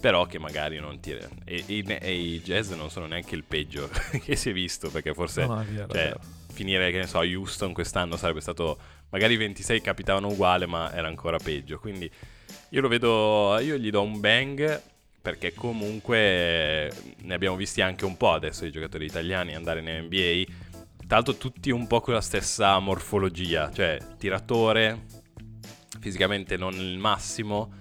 però 0.00 0.26
che 0.26 0.38
magari 0.38 0.78
non 0.78 0.98
ti 1.00 1.12
e, 1.12 1.64
e- 1.66 1.98
e 2.00 2.14
i 2.14 2.40
jazz 2.42 2.70
non 2.70 2.90
sono 2.90 3.06
neanche 3.06 3.34
il 3.34 3.44
peggio 3.44 3.88
che 4.24 4.36
si 4.36 4.50
è 4.50 4.52
visto 4.52 4.90
perché 4.90 5.12
forse 5.14 5.42
No, 5.44 5.60
è 5.60 5.66
cioè, 5.92 6.14
finire 6.52 6.90
che 6.90 6.98
ne 6.98 7.06
so 7.06 7.18
a 7.18 7.24
Houston 7.24 7.72
quest'anno 7.72 8.16
sarebbe 8.16 8.40
stato 8.40 8.78
magari 9.10 9.36
26 9.36 9.80
capitavano 9.80 10.28
uguale 10.28 10.66
ma 10.66 10.92
era 10.92 11.08
ancora 11.08 11.36
peggio. 11.38 11.78
Quindi 11.78 12.10
io 12.70 12.80
lo 12.80 12.88
vedo 12.88 13.58
io 13.60 13.76
gli 13.76 13.90
do 13.90 14.02
un 14.02 14.20
bang 14.20 14.80
perché 15.20 15.52
comunque 15.52 16.92
ne 17.18 17.34
abbiamo 17.34 17.56
visti 17.56 17.80
anche 17.82 18.04
un 18.04 18.16
po' 18.16 18.32
adesso 18.32 18.64
i 18.64 18.70
giocatori 18.70 19.04
italiani 19.04 19.54
andare 19.54 19.80
in 19.80 20.06
NBA 20.06 20.52
tra 21.10 21.18
l'altro 21.18 21.34
tutti 21.38 21.72
un 21.72 21.88
po' 21.88 22.00
con 22.00 22.14
la 22.14 22.20
stessa 22.20 22.78
morfologia 22.78 23.68
cioè 23.72 23.98
tiratore 24.16 25.06
fisicamente 25.98 26.56
non 26.56 26.72
il 26.74 26.98
massimo 26.98 27.72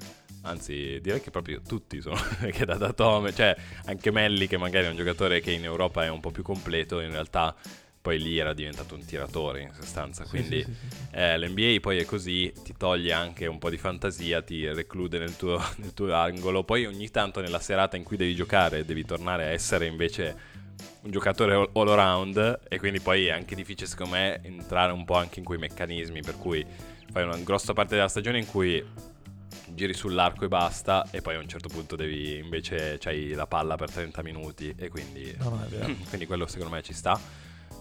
Anzi, 0.41 0.99
direi 1.01 1.21
che 1.21 1.29
proprio 1.29 1.61
tutti 1.61 2.01
sono 2.01 2.15
che 2.49 2.65
da 2.65 2.75
Datome, 2.75 3.33
cioè 3.33 3.55
anche 3.85 4.09
Melli 4.09 4.47
che 4.47 4.57
magari 4.57 4.85
è 4.87 4.89
un 4.89 4.95
giocatore 4.95 5.41
che 5.41 5.51
in 5.51 5.65
Europa 5.65 6.05
è 6.05 6.09
un 6.09 6.21
po' 6.21 6.31
più 6.31 6.43
completo, 6.43 7.01
in 7.01 7.11
realtà 7.11 7.53
poi 8.01 8.19
lì 8.19 8.39
era 8.39 8.53
diventato 8.53 8.95
un 8.95 9.03
tiratore 9.03 9.61
in 9.61 9.73
sostanza, 9.73 10.23
quindi 10.23 10.63
sì, 10.63 10.71
sì, 10.71 10.87
sì. 10.89 10.95
eh, 11.11 11.37
l'NBA 11.37 11.79
poi 11.81 11.99
è 11.99 12.05
così, 12.05 12.51
ti 12.63 12.73
toglie 12.77 13.11
anche 13.11 13.45
un 13.47 13.59
po' 13.59 13.69
di 13.69 13.77
fantasia, 13.77 14.41
ti 14.41 14.65
reclude 14.65 15.19
nel 15.19 15.35
tuo, 15.35 15.61
nel 15.77 15.93
tuo 15.93 16.13
angolo, 16.13 16.63
poi 16.63 16.85
ogni 16.85 17.09
tanto 17.09 17.41
nella 17.41 17.59
serata 17.59 17.97
in 17.97 18.03
cui 18.03 18.15
devi 18.15 18.33
giocare 18.33 18.85
devi 18.85 19.03
tornare 19.03 19.43
a 19.43 19.49
essere 19.49 19.85
invece 19.85 20.48
un 21.01 21.11
giocatore 21.11 21.53
all, 21.73 21.87
around 21.89 22.59
e 22.67 22.77
quindi 22.79 22.99
poi 22.99 23.27
è 23.27 23.31
anche 23.31 23.55
difficile 23.55 23.87
secondo 23.87 24.15
me 24.15 24.39
entrare 24.43 24.91
un 24.91 25.05
po' 25.05 25.15
anche 25.15 25.39
in 25.39 25.45
quei 25.45 25.57
meccanismi 25.57 26.21
per 26.21 26.37
cui 26.37 26.65
fai 27.11 27.23
una 27.23 27.37
grossa 27.37 27.73
parte 27.73 27.95
della 27.95 28.07
stagione 28.07 28.37
in 28.39 28.45
cui 28.45 28.83
giri 29.67 29.93
sull'arco 29.93 30.45
e 30.45 30.47
basta 30.47 31.07
e 31.11 31.21
poi 31.21 31.35
a 31.35 31.39
un 31.39 31.47
certo 31.47 31.69
punto 31.69 31.95
devi 31.95 32.37
invece 32.37 32.97
c'hai 32.99 33.33
la 33.33 33.47
palla 33.47 33.75
per 33.75 33.91
30 33.91 34.21
minuti 34.23 34.73
e 34.77 34.89
quindi, 34.89 35.33
No, 35.39 35.61
è 35.63 35.67
vero. 35.67 35.95
quindi 36.09 36.25
quello 36.25 36.47
secondo 36.47 36.73
me 36.75 36.81
ci 36.81 36.93
sta 36.93 37.19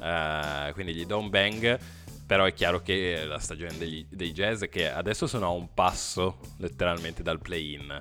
Eh, 0.01 0.71
quindi 0.75 0.95
gli 0.95 1.07
do 1.07 1.19
un 1.19 1.29
bang 1.29 1.79
però 2.25 2.45
è 2.45 2.53
chiaro 2.53 2.81
che 2.83 3.25
la 3.25 3.39
stagione 3.39 3.77
degli- 3.79 4.07
dei 4.09 4.33
jazz 4.33 4.65
che 4.71 4.91
adesso 4.91 5.27
sono 5.27 5.47
a 5.47 5.51
un 5.51 5.73
passo 5.75 6.39
letteralmente 6.59 7.23
dal 7.23 7.41
play-in 7.41 8.01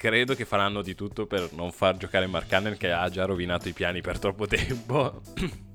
credo 0.00 0.34
che 0.34 0.46
faranno 0.46 0.80
di 0.80 0.94
tutto 0.94 1.26
per 1.26 1.50
non 1.52 1.72
far 1.72 1.98
giocare 1.98 2.26
Mark 2.26 2.46
Cannon 2.46 2.74
che 2.78 2.90
ha 2.90 3.06
già 3.10 3.26
rovinato 3.26 3.68
i 3.68 3.74
piani 3.74 4.00
per 4.00 4.18
troppo 4.18 4.46
tempo. 4.46 5.20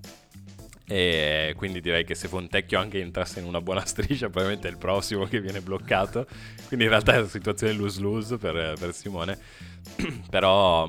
E 0.88 1.56
quindi 1.58 1.82
direi 1.82 2.06
che 2.06 2.14
se 2.14 2.28
Fontecchio 2.28 2.78
anche 2.78 3.02
entrasse 3.02 3.40
in 3.40 3.48
una 3.48 3.60
buona 3.60 3.84
striscia 3.84 4.30
probabilmente 4.30 4.68
è 4.68 4.72
il 4.72 4.78
prossimo 4.78 5.26
che 5.26 5.42
viene 5.42 5.60
bloccato. 5.60 6.28
Quindi 6.68 6.86
in 6.86 6.92
realtà 6.92 7.14
è 7.14 7.18
una 7.18 7.28
situazione 7.28 7.74
lose-lose 7.74 8.38
per, 8.38 8.76
per 8.78 8.94
Simone. 8.94 9.36
Però, 10.30 10.88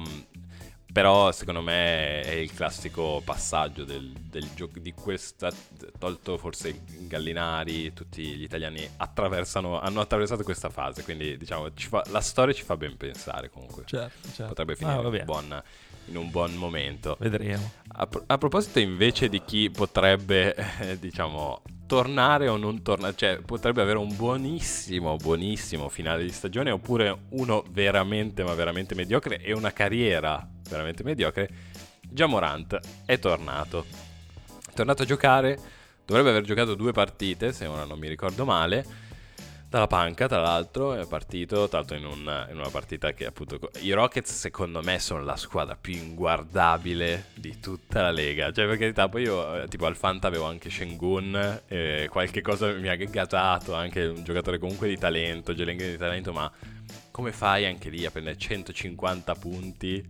però 0.96 1.30
secondo 1.30 1.60
me 1.60 2.22
è 2.22 2.30
il 2.30 2.54
classico 2.54 3.20
passaggio 3.22 3.84
del, 3.84 4.12
del 4.12 4.48
gioco 4.54 4.78
di 4.78 4.94
questa 4.94 5.52
tolto 5.98 6.38
forse 6.38 6.80
Gallinari 7.00 7.92
tutti 7.92 8.22
gli 8.22 8.44
italiani 8.44 8.88
attraversano 8.96 9.78
hanno 9.78 10.00
attraversato 10.00 10.42
questa 10.42 10.70
fase 10.70 11.02
quindi 11.04 11.36
diciamo 11.36 11.74
ci 11.74 11.88
fa- 11.88 12.02
la 12.08 12.22
storia 12.22 12.54
ci 12.54 12.62
fa 12.62 12.78
ben 12.78 12.96
pensare 12.96 13.50
comunque 13.50 13.82
Certo, 13.84 14.26
certo. 14.28 14.46
potrebbe 14.46 14.72
Ah, 14.72 14.76
finire 14.76 15.06
un 15.06 15.24
buon, 15.26 15.62
in 16.06 16.16
un 16.16 16.30
buon 16.30 16.54
momento 16.54 17.18
Vedremo. 17.20 17.70
a, 17.88 18.06
pro- 18.06 18.24
a 18.26 18.38
proposito 18.38 18.78
invece 18.78 19.28
di 19.28 19.42
chi 19.44 19.68
potrebbe, 19.68 20.54
eh, 20.80 20.98
diciamo, 20.98 21.60
tornare 21.86 22.48
o 22.48 22.56
non 22.56 22.80
tornare, 22.82 23.14
cioè 23.16 23.40
potrebbe 23.44 23.82
avere 23.82 23.98
un 23.98 24.16
buonissimo, 24.16 25.16
buonissimo 25.16 25.90
finale 25.90 26.22
di 26.22 26.32
stagione 26.32 26.70
oppure 26.70 27.14
uno 27.32 27.62
veramente, 27.68 28.42
ma 28.44 28.54
veramente 28.54 28.94
mediocre 28.94 29.42
e 29.42 29.52
una 29.52 29.72
carriera 29.74 30.48
veramente 30.68 31.02
mediocre, 31.02 31.48
Jamorant 32.08 32.78
è 33.04 33.18
tornato. 33.18 33.84
È 34.68 34.72
tornato 34.74 35.02
a 35.02 35.06
giocare, 35.06 35.58
dovrebbe 36.04 36.30
aver 36.30 36.42
giocato 36.42 36.74
due 36.74 36.92
partite, 36.92 37.52
se 37.52 37.66
ora 37.66 37.84
non 37.84 37.98
mi 37.98 38.08
ricordo 38.08 38.44
male. 38.44 39.04
Dalla 39.68 39.88
panca, 39.88 40.28
tra 40.28 40.40
l'altro, 40.40 40.94
è 40.94 41.06
partito, 41.08 41.68
l'altro 41.70 41.96
in, 41.96 42.06
un- 42.06 42.46
in 42.50 42.56
una 42.56 42.68
partita 42.70 43.12
che 43.12 43.26
appunto... 43.26 43.58
I 43.80 43.90
Rockets 43.92 44.32
secondo 44.32 44.80
me 44.80 45.00
sono 45.00 45.24
la 45.24 45.36
squadra 45.36 45.76
più 45.76 45.94
inguardabile 45.94 47.26
di 47.34 47.58
tutta 47.58 48.02
la 48.02 48.12
Lega. 48.12 48.52
Cioè, 48.52 48.66
per 48.66 48.78
carità, 48.78 49.08
poi 49.08 49.22
io 49.22 49.62
eh, 49.62 49.68
tipo 49.68 49.86
al 49.86 49.96
Fanta 49.96 50.28
avevo 50.28 50.44
anche 50.44 50.70
Shengun, 50.70 51.62
e 51.66 52.06
qualche 52.08 52.42
cosa 52.42 52.70
mi 52.72 52.88
ha 52.88 52.94
gagato, 52.94 53.74
anche 53.74 54.04
un 54.06 54.22
giocatore 54.22 54.58
comunque 54.58 54.88
di 54.88 54.96
talento, 54.96 55.52
Gelenghi 55.52 55.90
di 55.90 55.96
talento, 55.96 56.32
ma 56.32 56.50
come 57.10 57.32
fai 57.32 57.66
anche 57.66 57.90
lì 57.90 58.06
a 58.06 58.10
prendere 58.10 58.38
150 58.38 59.34
punti 59.34 60.08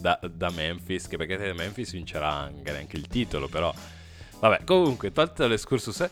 da, 0.00 0.18
da 0.22 0.50
Memphis? 0.50 1.06
Che 1.06 1.16
perché 1.16 1.52
Memphis 1.52 1.92
vincerà 1.92 2.30
anche 2.30 2.96
il 2.96 3.06
titolo, 3.06 3.48
però... 3.48 3.72
Vabbè, 4.40 4.64
comunque, 4.64 5.12
tolto 5.12 5.46
l'escursus, 5.46 6.08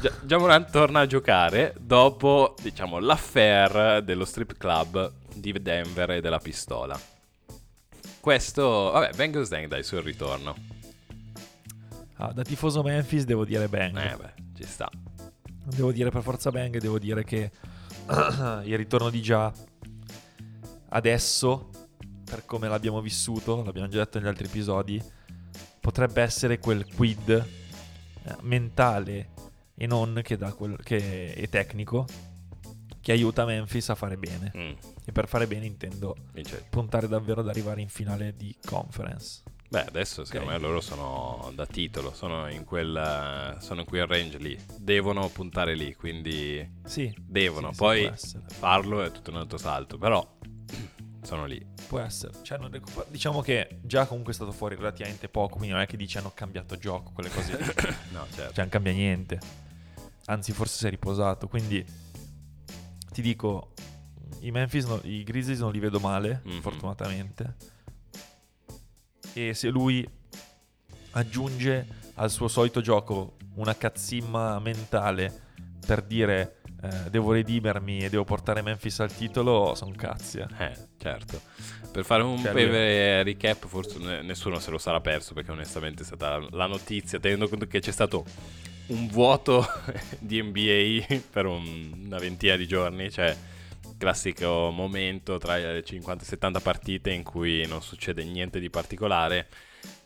Gia- 0.00 0.12
Jamorant 0.22 0.70
torna 0.70 1.00
a 1.00 1.06
giocare 1.06 1.74
dopo, 1.78 2.54
diciamo, 2.62 2.98
l'affair 2.98 4.02
dello 4.02 4.24
strip 4.24 4.56
club 4.56 5.12
di 5.34 5.52
Denver 5.52 6.12
e 6.12 6.20
della 6.22 6.38
pistola. 6.38 6.98
Questo, 8.18 8.90
vabbè, 8.92 9.14
Bengals 9.14 9.50
Dang 9.50 9.66
dai 9.68 9.82
sul 9.82 10.00
ritorno. 10.00 10.56
Ah, 12.14 12.32
da 12.32 12.42
tifoso 12.42 12.82
Memphis 12.82 13.24
devo 13.24 13.44
dire 13.44 13.68
bang. 13.68 13.96
Eh 13.96 14.16
beh, 14.16 14.32
ci 14.56 14.64
sta. 14.64 14.90
Devo 15.64 15.92
dire 15.92 16.10
per 16.10 16.22
forza 16.22 16.50
bang, 16.50 16.78
devo 16.78 16.98
dire 16.98 17.24
che 17.24 17.50
il 18.64 18.76
ritorno 18.76 19.10
di 19.10 19.20
già 19.20 19.52
adesso, 20.88 21.70
per 22.28 22.44
come 22.44 22.68
l'abbiamo 22.68 23.00
vissuto, 23.00 23.62
l'abbiamo 23.62 23.88
già 23.88 23.98
detto 23.98 24.18
negli 24.18 24.28
altri 24.28 24.46
episodi, 24.46 25.02
potrebbe 25.80 26.20
essere 26.22 26.58
quel 26.58 26.84
quid 26.94 27.28
eh, 27.30 28.36
mentale 28.42 29.30
e 29.74 29.86
non 29.86 30.20
che, 30.24 30.36
da 30.36 30.52
quel, 30.52 30.76
che 30.82 31.32
è 31.34 31.48
tecnico 31.48 32.06
che 33.00 33.12
aiuta 33.12 33.44
Memphis 33.44 33.88
a 33.90 33.94
fare 33.94 34.16
bene. 34.16 34.50
Mm, 34.56 34.72
E 35.04 35.12
per 35.12 35.28
fare 35.28 35.46
bene 35.46 35.64
intendo 35.66 36.16
vince. 36.32 36.66
puntare 36.68 37.06
davvero 37.06 37.40
ad 37.40 37.48
arrivare 37.48 37.80
in 37.80 37.88
finale 37.88 38.34
di 38.34 38.56
conference. 38.64 39.42
Beh, 39.68 39.84
adesso 39.84 40.24
secondo 40.24 40.50
me 40.52 40.58
loro 40.58 40.80
sono 40.80 41.52
da 41.54 41.66
titolo, 41.66 42.12
sono 42.14 42.48
in 42.48 42.64
quel, 42.64 43.56
sono 43.60 43.80
in 43.80 43.86
quel 43.86 44.06
range 44.06 44.38
lì. 44.38 44.58
Devono 44.78 45.28
puntare 45.28 45.74
lì, 45.76 45.94
quindi 45.94 46.68
Sì, 46.84 47.12
devono. 47.20 47.70
sì, 47.72 47.78
Poi 47.78 48.10
farlo 48.46 49.02
è 49.02 49.10
tutto 49.12 49.30
un 49.30 49.36
altro 49.36 49.58
salto, 49.58 49.98
però 49.98 50.24
sono 51.26 51.44
lì. 51.44 51.64
Può 51.88 51.98
essere, 51.98 52.32
cioè, 52.42 52.56
non 52.58 52.70
recuper- 52.70 53.08
diciamo 53.10 53.40
che 53.42 53.80
già 53.82 54.06
comunque 54.06 54.32
è 54.32 54.34
stato 54.36 54.52
fuori 54.52 54.76
relativamente 54.76 55.28
poco, 55.28 55.56
quindi 55.56 55.72
non 55.74 55.80
è 55.82 55.86
che 55.86 55.96
dici 55.96 56.16
hanno 56.18 56.32
cambiato 56.32 56.76
gioco, 56.78 57.10
quelle 57.12 57.28
cose 57.30 57.56
lì. 57.58 57.64
No, 58.12 58.24
certo. 58.32 58.52
cioè 58.52 58.60
non 58.60 58.68
cambia 58.68 58.92
niente. 58.92 59.40
Anzi, 60.26 60.52
forse 60.52 60.78
si 60.78 60.86
è 60.86 60.90
riposato, 60.90 61.48
quindi 61.48 61.84
ti 63.12 63.22
dico, 63.22 63.72
i 64.40 64.50
Memphis, 64.50 64.86
no- 64.86 65.00
i 65.04 65.22
Grizzlies 65.24 65.60
non 65.60 65.72
li 65.72 65.78
vedo 65.78 66.00
male, 66.00 66.40
Mhm. 66.44 66.60
fortunatamente. 66.60 67.54
E 69.32 69.52
se 69.54 69.68
lui 69.68 70.08
aggiunge 71.12 71.86
al 72.14 72.30
suo 72.30 72.48
solito 72.48 72.80
gioco 72.80 73.36
una 73.54 73.76
cazzimma 73.76 74.58
mentale 74.58 75.42
per 75.86 76.02
dire 76.02 76.55
eh, 76.88 77.10
devo 77.10 77.32
redimermi 77.32 77.98
e 77.98 78.08
devo 78.10 78.24
portare 78.24 78.62
Memphis 78.62 79.00
al 79.00 79.12
titolo, 79.14 79.74
sono 79.74 79.92
cazzi. 79.96 80.38
eh. 80.38 80.46
Eh, 80.58 80.72
certo. 80.98 81.40
Per 81.92 82.04
fare 82.04 82.22
un 82.22 82.38
Cioè, 82.38 82.52
breve 82.52 83.22
recap, 83.22 83.66
forse 83.66 83.98
ne- 83.98 84.22
nessuno 84.22 84.58
se 84.58 84.70
lo 84.70 84.78
sarà 84.78 85.00
perso 85.00 85.34
perché 85.34 85.50
onestamente 85.50 86.02
è 86.02 86.06
stata 86.06 86.38
la 86.50 86.66
notizia, 86.66 87.18
tenendo 87.18 87.48
conto 87.48 87.66
che 87.66 87.80
c'è 87.80 87.90
stato 87.92 88.24
un 88.88 89.08
vuoto 89.08 89.66
di 90.18 90.42
NBA 90.42 91.20
per 91.30 91.46
un- 91.46 92.02
una 92.06 92.18
ventina 92.18 92.56
di 92.56 92.66
giorni, 92.66 93.10
cioè 93.10 93.34
classico 93.98 94.70
momento 94.70 95.38
tra 95.38 95.56
le 95.56 95.82
50 95.82 96.22
e 96.22 96.26
70 96.26 96.60
partite 96.60 97.10
in 97.12 97.22
cui 97.22 97.66
non 97.66 97.80
succede 97.82 98.24
niente 98.24 98.60
di 98.60 98.68
particolare 98.68 99.48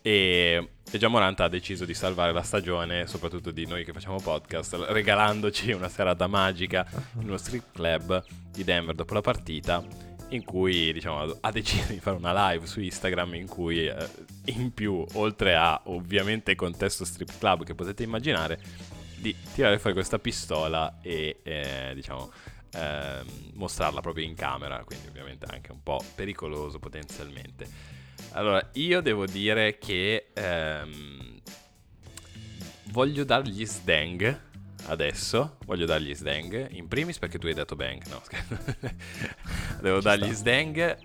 e, 0.02 0.68
e 0.90 0.98
Giamorant 0.98 1.38
ha 1.40 1.48
deciso 1.48 1.84
di 1.84 1.94
salvare 1.94 2.32
la 2.32 2.42
stagione, 2.42 3.06
soprattutto 3.06 3.50
di 3.50 3.66
noi 3.66 3.84
che 3.84 3.92
facciamo 3.92 4.20
podcast, 4.20 4.74
regalandoci 4.88 5.72
una 5.72 5.88
serata 5.88 6.26
magica 6.26 6.86
in 7.18 7.28
uno 7.28 7.36
strip 7.36 7.72
club 7.72 8.24
di 8.50 8.64
Denver 8.64 8.94
dopo 8.94 9.14
la 9.14 9.20
partita 9.20 9.84
in 10.30 10.44
cui 10.44 10.92
diciamo, 10.92 11.38
ha 11.40 11.50
deciso 11.50 11.92
di 11.92 12.00
fare 12.00 12.16
una 12.16 12.50
live 12.50 12.66
su 12.66 12.80
Instagram 12.80 13.34
in 13.34 13.48
cui 13.48 13.86
eh, 13.86 14.08
in 14.46 14.72
più, 14.72 15.04
oltre 15.14 15.54
a 15.56 15.80
ovviamente 15.84 16.54
contesto 16.54 17.04
strip 17.04 17.38
club 17.38 17.64
che 17.64 17.74
potete 17.74 18.02
immaginare, 18.02 18.60
di 19.16 19.34
tirare 19.52 19.78
fuori 19.78 19.94
questa 19.94 20.18
pistola 20.18 20.98
e 21.02 21.40
eh, 21.42 21.92
diciamo 21.94 22.30
ehm, 22.72 23.26
mostrarla 23.54 24.00
proprio 24.00 24.24
in 24.24 24.34
camera, 24.34 24.82
quindi 24.84 25.08
ovviamente 25.08 25.46
anche 25.46 25.72
un 25.72 25.82
po' 25.82 26.02
pericoloso 26.14 26.78
potenzialmente. 26.78 27.98
Allora, 28.32 28.70
io 28.74 29.00
devo 29.00 29.26
dire 29.26 29.78
che 29.78 30.28
ehm, 30.32 31.40
voglio 32.90 33.24
dargli 33.24 33.66
Sdang 33.66 34.48
adesso, 34.86 35.56
voglio 35.66 35.86
dargli 35.86 36.14
Sdang, 36.14 36.70
in 36.70 36.88
primis 36.88 37.18
perché 37.18 37.38
tu 37.38 37.46
hai 37.46 37.54
detto 37.54 37.76
Bang, 37.76 38.02
no 38.08 38.22
devo 39.80 39.98
Ci 39.98 40.04
dargli 40.04 40.24
sta. 40.24 40.34
Sdang 40.34 40.98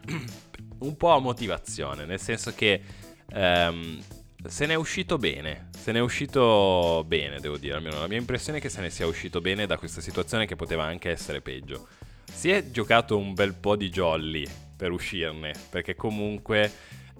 un 0.79 0.97
po' 0.97 1.11
a 1.11 1.19
motivazione, 1.19 2.05
nel 2.05 2.19
senso 2.19 2.53
che 2.53 2.81
ehm, 3.29 4.03
se 4.45 4.65
ne 4.65 4.73
è 4.73 4.75
uscito 4.75 5.17
bene, 5.17 5.69
se 5.77 5.91
ne 5.91 5.99
è 5.99 6.01
uscito 6.01 7.03
bene, 7.07 7.39
devo 7.39 7.57
dire, 7.57 7.75
almeno 7.75 7.99
la 7.99 8.07
mia 8.07 8.17
impressione 8.17 8.59
è 8.59 8.61
che 8.61 8.69
se 8.69 8.81
ne 8.81 8.89
sia 8.89 9.07
uscito 9.07 9.41
bene 9.41 9.65
da 9.65 9.77
questa 9.77 10.01
situazione 10.01 10.45
che 10.45 10.55
poteva 10.55 10.83
anche 10.83 11.09
essere 11.09 11.41
peggio. 11.41 11.87
Si 12.31 12.49
è 12.49 12.69
giocato 12.69 13.17
un 13.17 13.33
bel 13.33 13.53
po' 13.53 13.75
di 13.75 13.89
jolly 13.89 14.45
per 14.75 14.91
uscirne, 14.91 15.53
perché 15.69 15.95
comunque, 15.95 16.71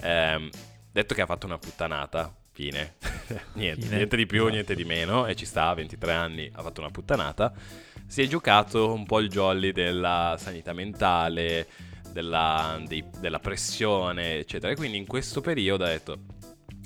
ehm, 0.01 0.49
detto 0.91 1.13
che 1.13 1.21
ha 1.21 1.25
fatto 1.25 1.45
una 1.45 1.57
puttanata, 1.57 2.33
fine, 2.51 2.95
niente, 3.53 3.81
Fine. 3.81 3.95
niente 3.97 4.15
di 4.15 4.25
più, 4.25 4.37
Esatto. 4.41 4.53
niente 4.53 4.75
di 4.75 4.83
meno, 4.85 5.25
e 5.27 5.35
ci 5.35 5.45
sta, 5.45 5.67
a 5.69 5.73
23 5.73 6.13
anni 6.13 6.49
ha 6.53 6.61
fatto 6.61 6.81
una 6.81 6.91
puttanata, 6.91 7.53
si 8.07 8.21
è 8.21 8.27
giocato 8.27 8.93
un 8.93 9.05
po' 9.05 9.19
il 9.19 9.29
jolly 9.29 9.71
della 9.71 10.35
sanità 10.39 10.73
mentale, 10.73 11.67
della, 12.11 12.81
dei- 12.85 13.03
della 13.19 13.39
pressione, 13.39 14.37
eccetera. 14.37 14.71
E 14.71 14.75
quindi 14.75 14.97
in 14.97 15.05
questo 15.05 15.41
periodo 15.41 15.83
ha 15.83 15.87
detto: 15.89 16.17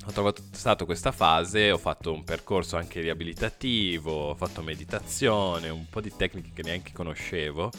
Ho 0.06 0.12
trovato 0.12 0.42
stato 0.52 0.86
questa 0.86 1.12
fase, 1.12 1.70
ho 1.70 1.78
fatto 1.78 2.12
un 2.14 2.24
percorso 2.24 2.78
anche 2.78 3.00
riabilitativo, 3.02 4.30
ho 4.30 4.36
fatto 4.36 4.64
meditazione, 4.64 5.70
un 5.70 5.88
po' 5.88 6.02
di 6.02 6.12
tecniche 6.16 6.50
che 6.54 6.64
neanche 6.64 6.94
conoscevo. 6.94 7.70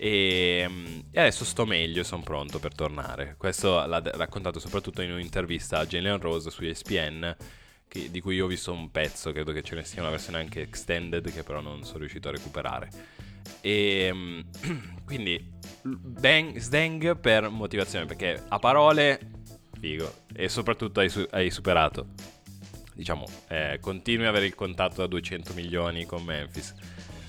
E, 0.00 0.64
mm, 0.68 0.98
e 1.10 1.18
adesso 1.18 1.44
sto 1.44 1.66
meglio 1.66 2.04
sono 2.04 2.22
pronto 2.22 2.60
per 2.60 2.72
tornare. 2.72 3.34
Questo 3.36 3.84
l'ha 3.84 4.00
raccontato 4.14 4.60
soprattutto 4.60 5.02
in 5.02 5.10
un'intervista 5.10 5.78
a 5.80 5.86
Jalen 5.86 6.20
Rose 6.20 6.50
su 6.50 6.62
ESPN, 6.62 7.36
che- 7.88 8.08
di 8.08 8.20
cui 8.20 8.40
ho 8.40 8.46
visto 8.46 8.72
un 8.72 8.92
pezzo, 8.92 9.32
credo 9.32 9.50
che 9.52 9.62
ce 9.62 9.74
ne 9.74 9.84
sia 9.84 10.00
una 10.00 10.10
versione 10.10 10.38
anche 10.38 10.60
extended 10.60 11.32
che 11.32 11.42
però 11.42 11.60
non 11.60 11.82
sono 11.82 11.98
riuscito 11.98 12.28
a 12.28 12.32
recuperare. 12.32 12.90
E 13.60 14.10
mm, 14.12 14.40
quindi 15.04 15.50
bang, 15.82 16.56
Sdang 16.58 17.18
per 17.18 17.48
motivazione, 17.48 18.06
perché 18.06 18.40
a 18.46 18.58
parole 18.60 19.18
figo 19.80 20.26
e 20.32 20.48
soprattutto 20.48 21.00
hai, 21.00 21.08
su- 21.08 21.26
hai 21.30 21.50
superato. 21.50 22.06
Diciamo, 22.94 23.26
eh, 23.48 23.78
continui 23.80 24.26
ad 24.26 24.30
avere 24.30 24.46
il 24.46 24.54
contatto 24.54 25.00
da 25.00 25.06
200 25.08 25.54
milioni 25.54 26.04
con 26.04 26.22
Memphis. 26.22 26.74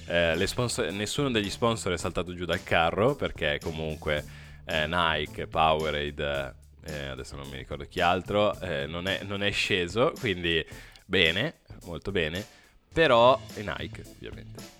Eh, 0.10 0.48
sponsor- 0.48 0.92
nessuno 0.92 1.30
degli 1.30 1.52
sponsor 1.52 1.94
è 1.94 1.98
saltato 1.98 2.34
giù 2.34 2.46
dal 2.46 2.64
carro 2.64 3.14
perché 3.14 3.60
comunque 3.62 4.26
eh, 4.66 4.88
Nike, 4.88 5.46
Powerade, 5.46 6.56
eh, 6.84 7.06
adesso 7.06 7.36
non 7.36 7.48
mi 7.50 7.58
ricordo 7.58 7.86
chi 7.86 8.02
altro, 8.02 8.60
eh, 8.60 8.88
non, 8.88 9.08
è, 9.08 9.22
non 9.22 9.44
è 9.44 9.52
sceso, 9.52 10.14
quindi 10.20 10.66
bene, 11.06 11.60
molto 11.84 12.12
bene, 12.12 12.44
però 12.92 13.40
è 13.54 13.62
Nike 13.62 14.04
ovviamente. 14.16 14.78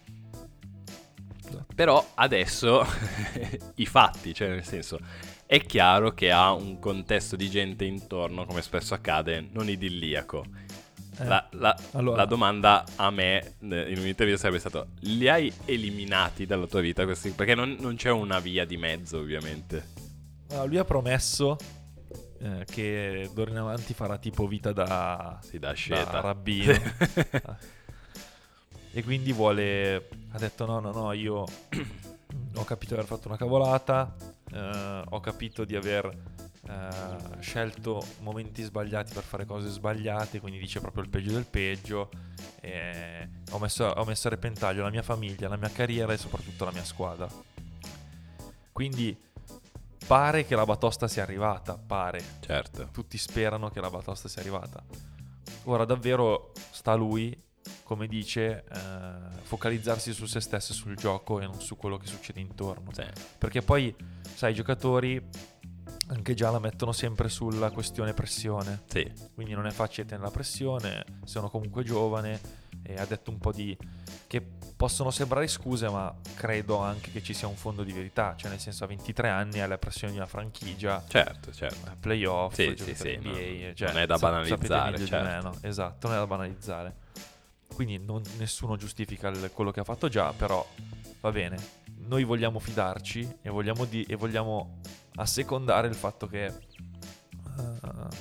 Però 1.76 2.12
adesso 2.16 2.84
i 3.76 3.86
fatti, 3.86 4.34
cioè 4.34 4.50
nel 4.50 4.66
senso, 4.66 5.00
è 5.46 5.62
chiaro 5.62 6.14
che 6.16 6.32
ha 6.32 6.54
un 6.54 6.80
contesto 6.80 7.36
di 7.36 7.52
gente 7.52 7.86
intorno, 7.86 8.46
come 8.46 8.64
spesso 8.64 8.96
accade, 8.96 9.48
non 9.52 9.70
idilliaco. 9.70 10.44
Eh, 11.20 11.26
La, 11.26 11.48
la- 11.52 11.78
allora- 11.92 12.18
la 12.18 12.26
domanda 12.26 12.84
a 12.96 13.10
me 13.12 13.56
eh, 13.62 13.92
in 13.92 13.98
un'intervista 14.00 14.42
sarebbe 14.42 14.60
stata: 14.60 14.86
li 15.02 15.28
hai 15.28 15.52
eliminati 15.66 16.46
dalla 16.46 16.66
tua 16.68 16.80
vita 16.82 17.04
questi? 17.06 17.32
Perché 17.32 17.56
non, 17.56 17.76
non 17.80 17.96
c'è 17.96 18.10
una 18.10 18.40
via 18.40 18.66
di 18.66 18.78
mezzo, 18.78 19.18
ovviamente. 19.20 19.88
allora, 20.52 20.66
lui 20.66 20.78
ha 20.78 20.86
promesso 20.86 21.58
eh, 22.42 22.66
che 22.66 23.30
d'ora 23.34 23.52
in 23.52 23.58
avanti 23.58 23.94
farà 23.94 24.18
tipo 24.18 24.48
vita 24.48 24.72
da, 24.72 25.40
dà 25.52 25.58
da 25.60 25.74
scelta. 25.74 26.22
rabbino. 26.22 26.74
e 28.92 29.04
quindi 29.04 29.32
vuole... 29.34 30.08
Ha 30.32 30.38
detto 30.38 30.66
no, 30.66 30.80
no, 30.80 30.92
no, 30.92 31.12
io 31.12 31.44
ho 32.56 32.64
capito 32.64 32.94
di 32.94 33.00
aver 33.02 33.06
fatto 33.06 33.28
una 33.28 33.38
cavolata, 33.38 34.16
eh, 34.54 35.02
ho 35.10 35.20
capito 35.20 35.66
di 35.66 35.76
aver 35.76 36.10
eh, 36.68 37.42
scelto 37.42 38.06
momenti 38.20 38.64
sbagliati 38.64 39.14
per 39.14 39.24
fare 39.24 39.46
cose 39.46 39.70
sbagliate, 39.70 40.40
quindi 40.40 40.60
dice 40.60 40.80
proprio 40.80 41.04
il 41.04 41.10
peggio 41.10 41.32
del 41.32 41.46
peggio. 41.46 42.10
ho, 43.52 43.60
messo, 43.60 43.86
ho 43.86 44.06
messo 44.06 44.28
a 44.28 44.32
repentaglio 44.32 44.84
la 44.84 44.90
mia 44.90 45.04
famiglia, 45.04 45.48
la 45.48 45.58
mia 45.58 45.72
carriera 45.72 46.14
e 46.14 46.18
soprattutto 46.18 46.66
la 46.66 46.72
mia 46.72 46.84
squadra. 46.84 47.28
Quindi 48.72 49.18
pare 50.06 50.46
che 50.46 50.56
la 50.56 50.66
batosta 50.66 51.08
sia 51.08 51.24
arrivata, 51.24 51.78
pare. 51.78 52.20
certo. 52.40 52.90
Tutti 52.92 53.18
sperano 53.18 53.70
che 53.70 53.80
la 53.80 53.90
batosta 53.90 54.28
sia 54.28 54.42
arrivata. 54.42 54.84
Ora 55.66 55.86
davvero 55.86 56.52
sta 56.72 56.94
a 56.94 56.96
lui, 56.96 57.38
come 57.84 58.08
dice, 58.08 58.64
eh, 58.64 59.42
focalizzarsi 59.44 60.14
su 60.14 60.26
se 60.26 60.40
stesso 60.40 60.72
e 60.72 60.76
sul 60.76 60.96
gioco 60.96 61.40
e 61.40 61.46
non 61.46 61.60
su 61.62 61.76
quello 61.76 61.98
che 61.98 62.08
succede 62.08 62.40
intorno. 62.40 62.92
Sì. 62.94 63.04
Perché 63.38 63.62
poi, 63.62 63.94
sai, 64.36 64.52
i 64.52 64.56
giocatori 64.56 65.24
anche 66.12 66.34
già 66.34 66.50
la 66.50 66.60
mettono 66.60 66.92
sempre 66.92 67.30
sulla 67.30 67.70
questione 67.72 68.14
pressione. 68.14 68.82
Sì. 68.88 69.10
Quindi 69.34 69.54
non 69.54 69.66
è 69.68 69.72
facile 69.72 70.06
tenere 70.08 70.26
la 70.26 70.32
pressione, 70.32 71.06
sono 71.24 71.50
comunque 71.50 71.84
giovane 71.84 72.40
e 72.84 72.96
ha 72.96 73.06
detto 73.06 73.30
un 73.30 73.38
po' 73.40 73.52
di... 73.52 73.78
che 74.28 74.42
possono 74.76 75.12
sembrare 75.12 75.46
scuse, 75.48 75.88
ma 75.90 76.14
credo 76.36 76.78
anche 76.78 77.12
che 77.12 77.22
ci 77.22 77.34
sia 77.34 77.48
un 77.48 77.56
fondo 77.56 77.84
di 77.84 77.92
verità. 77.92 78.34
Cioè 78.36 78.50
nel 78.50 78.60
senso 78.60 78.86
a 78.86 78.88
23 78.88 79.30
anni 79.30 79.60
hai 79.60 79.68
la 79.68 79.78
pressione 79.78 80.12
di 80.14 80.18
una 80.20 80.28
franchigia, 80.28 81.04
Certo, 81.08 81.52
certo. 81.52 81.96
playoff, 82.00 82.54
Sì, 82.56 82.74
sì, 82.78 82.96
sì, 82.96 83.18
NBA, 83.18 83.68
no, 83.68 83.74
cioè, 83.76 83.88
non 83.90 83.98
è 84.02 84.06
da 84.08 84.18
banalizzare, 84.18 84.98
certo. 85.06 85.26
me, 85.26 85.42
no? 85.42 85.58
Esatto, 85.62 86.08
non 86.08 86.16
è 86.16 86.20
da 86.20 86.28
banalizzare. 86.28 86.96
Quindi 87.74 87.98
non- 88.00 88.24
nessuno 88.38 88.78
giustifica 88.78 89.28
il- 89.28 89.52
quello 89.54 89.70
che 89.72 89.82
ha 89.82 89.84
fatto 89.84 90.08
già, 90.08 90.34
però 90.34 90.66
va 91.22 91.32
bene. 91.32 91.58
Noi 92.10 92.24
vogliamo 92.24 92.58
fidarci 92.58 93.36
e 93.44 93.50
vogliamo, 93.52 93.86
di- 93.86 94.04
e 94.04 94.16
vogliamo 94.16 94.80
assecondare 95.18 95.88
il 95.88 95.94
fatto 95.94 96.26
che 96.26 96.46
eh, 96.46 96.54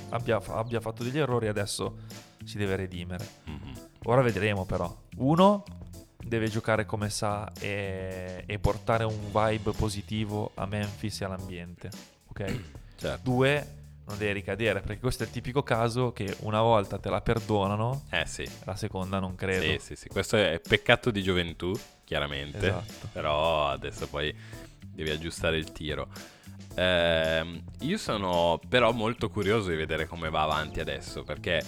abbia, 0.09 0.39
abbia 0.49 0.79
fatto 0.79 1.03
degli 1.03 1.17
errori 1.17 1.47
e 1.47 1.49
adesso 1.49 1.97
si 2.45 2.59
deve 2.59 2.75
redimere. 2.75 3.27
Mhm. 3.45 3.73
Ora 4.03 4.21
vedremo 4.21 4.63
però. 4.65 4.95
Uno 5.17 5.63
deve 6.23 6.49
giocare 6.49 6.85
come 6.85 7.09
sa 7.09 7.51
e, 7.59 8.43
e 8.45 8.59
portare 8.59 9.05
un 9.05 9.31
vibe 9.33 9.71
positivo 9.71 10.51
a 10.53 10.67
Memphis 10.67 11.21
e 11.21 11.25
all'ambiente. 11.25 11.89
Ok? 12.27 12.77
Certo. 12.99 13.21
Due, 13.23 13.67
non 14.07 14.17
deve 14.17 14.33
ricadere, 14.33 14.81
perché 14.81 14.99
questo 14.99 15.23
è 15.23 15.25
il 15.25 15.31
tipico 15.31 15.63
caso 15.63 16.11
che 16.11 16.35
una 16.41 16.61
volta 16.61 16.99
te 16.99 17.09
la 17.09 17.21
perdonano, 17.21 18.03
Eh 18.09 18.25
sì. 18.25 18.45
la 18.65 18.75
seconda 18.75 19.19
non 19.19 19.35
credo. 19.35 19.63
Sì, 19.63 19.77
sì, 19.79 19.95
sì. 19.95 20.09
Questo 20.09 20.35
è 20.35 20.59
peccato 20.59 21.09
di 21.09 21.23
gioventù, 21.23 21.71
chiaramente. 22.09 22.57
Esatto. 22.57 23.07
Però 23.13 23.67
adesso 23.67 24.07
poi 24.07 24.35
devi 24.81 25.11
aggiustare 25.11 25.57
il 25.57 25.71
tiro. 25.71 26.07
Ehm, 26.73 27.61
io 27.81 27.97
sono 27.97 28.59
però 28.67 28.91
molto 28.91 29.29
curioso 29.29 29.69
di 29.69 29.75
vedere 29.75 30.07
come 30.07 30.31
va 30.31 30.41
avanti 30.41 30.79
adesso 30.79 31.23
perché 31.23 31.63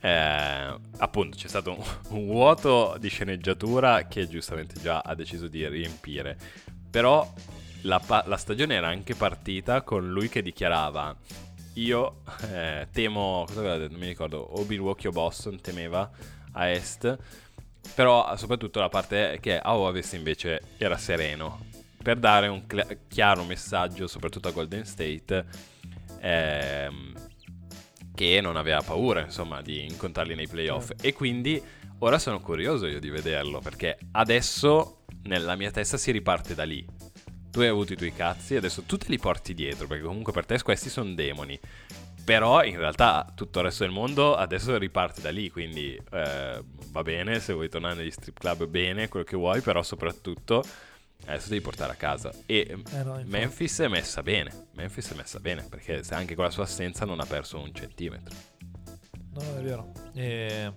eh, 0.00 0.78
appunto 0.96 1.36
c'è 1.36 1.46
stato 1.46 1.76
un, 1.76 1.84
un 2.18 2.26
vuoto 2.26 2.96
di 2.98 3.08
sceneggiatura 3.08 4.08
che 4.08 4.26
giustamente 4.26 4.80
già 4.80 4.98
ha 4.98 5.14
deciso 5.14 5.46
di 5.46 5.66
riempire. 5.68 6.36
Però 6.90 7.32
la, 7.82 8.02
la 8.26 8.36
stagione 8.36 8.74
era 8.74 8.88
anche 8.88 9.14
partita 9.14 9.82
con 9.82 10.10
lui 10.10 10.28
che 10.28 10.42
dichiarava 10.42 11.16
io 11.74 12.22
eh, 12.50 12.88
temo, 12.90 13.44
cosa 13.46 13.60
aveva 13.60 13.76
detto? 13.76 13.92
Non 13.92 14.00
mi 14.00 14.08
ricordo, 14.08 14.38
o 14.38 14.64
Milwaukee 14.64 15.08
o 15.08 15.12
Boston 15.12 15.60
temeva 15.60 16.10
a 16.50 16.68
est, 16.68 17.16
però 17.94 18.36
soprattutto 18.36 18.80
la 18.80 18.88
parte 18.88 19.38
che 19.40 19.58
a 19.58 19.76
ovest 19.76 20.14
invece 20.14 20.62
era 20.78 20.96
sereno, 20.96 21.66
per 22.02 22.18
dare 22.18 22.48
un 22.48 22.66
cla- 22.66 22.86
chiaro 23.08 23.44
messaggio 23.44 24.06
soprattutto 24.06 24.48
a 24.48 24.52
Golden 24.52 24.84
State 24.84 25.44
ehm, 26.20 27.12
che 28.14 28.40
non 28.40 28.56
aveva 28.56 28.82
paura 28.82 29.20
insomma 29.20 29.62
di 29.62 29.84
incontrarli 29.84 30.34
nei 30.34 30.48
playoff. 30.48 30.92
E 31.00 31.12
quindi 31.12 31.62
ora 32.00 32.18
sono 32.18 32.40
curioso 32.40 32.86
io 32.86 33.00
di 33.00 33.10
vederlo 33.10 33.60
perché 33.60 33.98
adesso 34.12 35.04
nella 35.22 35.56
mia 35.56 35.70
testa 35.70 35.96
si 35.96 36.10
riparte 36.10 36.54
da 36.54 36.64
lì. 36.64 36.84
Tu 37.50 37.60
hai 37.60 37.68
avuto 37.68 37.92
i 37.92 37.96
tuoi 37.96 38.12
cazzi, 38.12 38.56
adesso 38.56 38.82
tu 38.82 38.96
te 38.96 39.06
li 39.08 39.18
porti 39.18 39.54
dietro, 39.54 39.86
perché 39.86 40.04
comunque 40.04 40.32
per 40.32 40.46
te 40.46 40.60
questi 40.62 40.90
sono 40.90 41.14
demoni. 41.14 41.58
Però 42.28 42.62
in 42.62 42.76
realtà 42.76 43.32
tutto 43.34 43.60
il 43.60 43.64
resto 43.64 43.84
del 43.84 43.92
mondo 43.94 44.36
adesso 44.36 44.76
riparte 44.76 45.22
da 45.22 45.30
lì, 45.30 45.48
quindi 45.48 45.98
eh, 46.12 46.62
va 46.90 47.02
bene, 47.02 47.40
se 47.40 47.54
vuoi 47.54 47.70
tornare 47.70 47.94
negli 47.94 48.10
strip 48.10 48.38
club 48.38 48.66
bene, 48.66 49.08
quello 49.08 49.24
che 49.24 49.34
vuoi, 49.34 49.62
però 49.62 49.82
soprattutto 49.82 50.62
adesso 51.24 51.48
devi 51.48 51.62
portare 51.62 51.92
a 51.92 51.94
casa. 51.94 52.30
E 52.44 52.82
Eh 52.92 53.02
no. 53.02 53.18
Memphis 53.24 53.78
è 53.78 53.88
messa 53.88 54.22
bene, 54.22 54.66
Memphis 54.74 55.10
è 55.12 55.14
messa 55.14 55.40
bene, 55.40 55.64
perché 55.70 56.02
anche 56.10 56.34
con 56.34 56.44
la 56.44 56.50
sua 56.50 56.64
assenza 56.64 57.06
non 57.06 57.18
ha 57.18 57.24
perso 57.24 57.58
un 57.58 57.72
centimetro. 57.72 58.36
No, 59.32 59.56
è 59.56 59.62
vero. 59.62 59.90
E... 60.12 60.70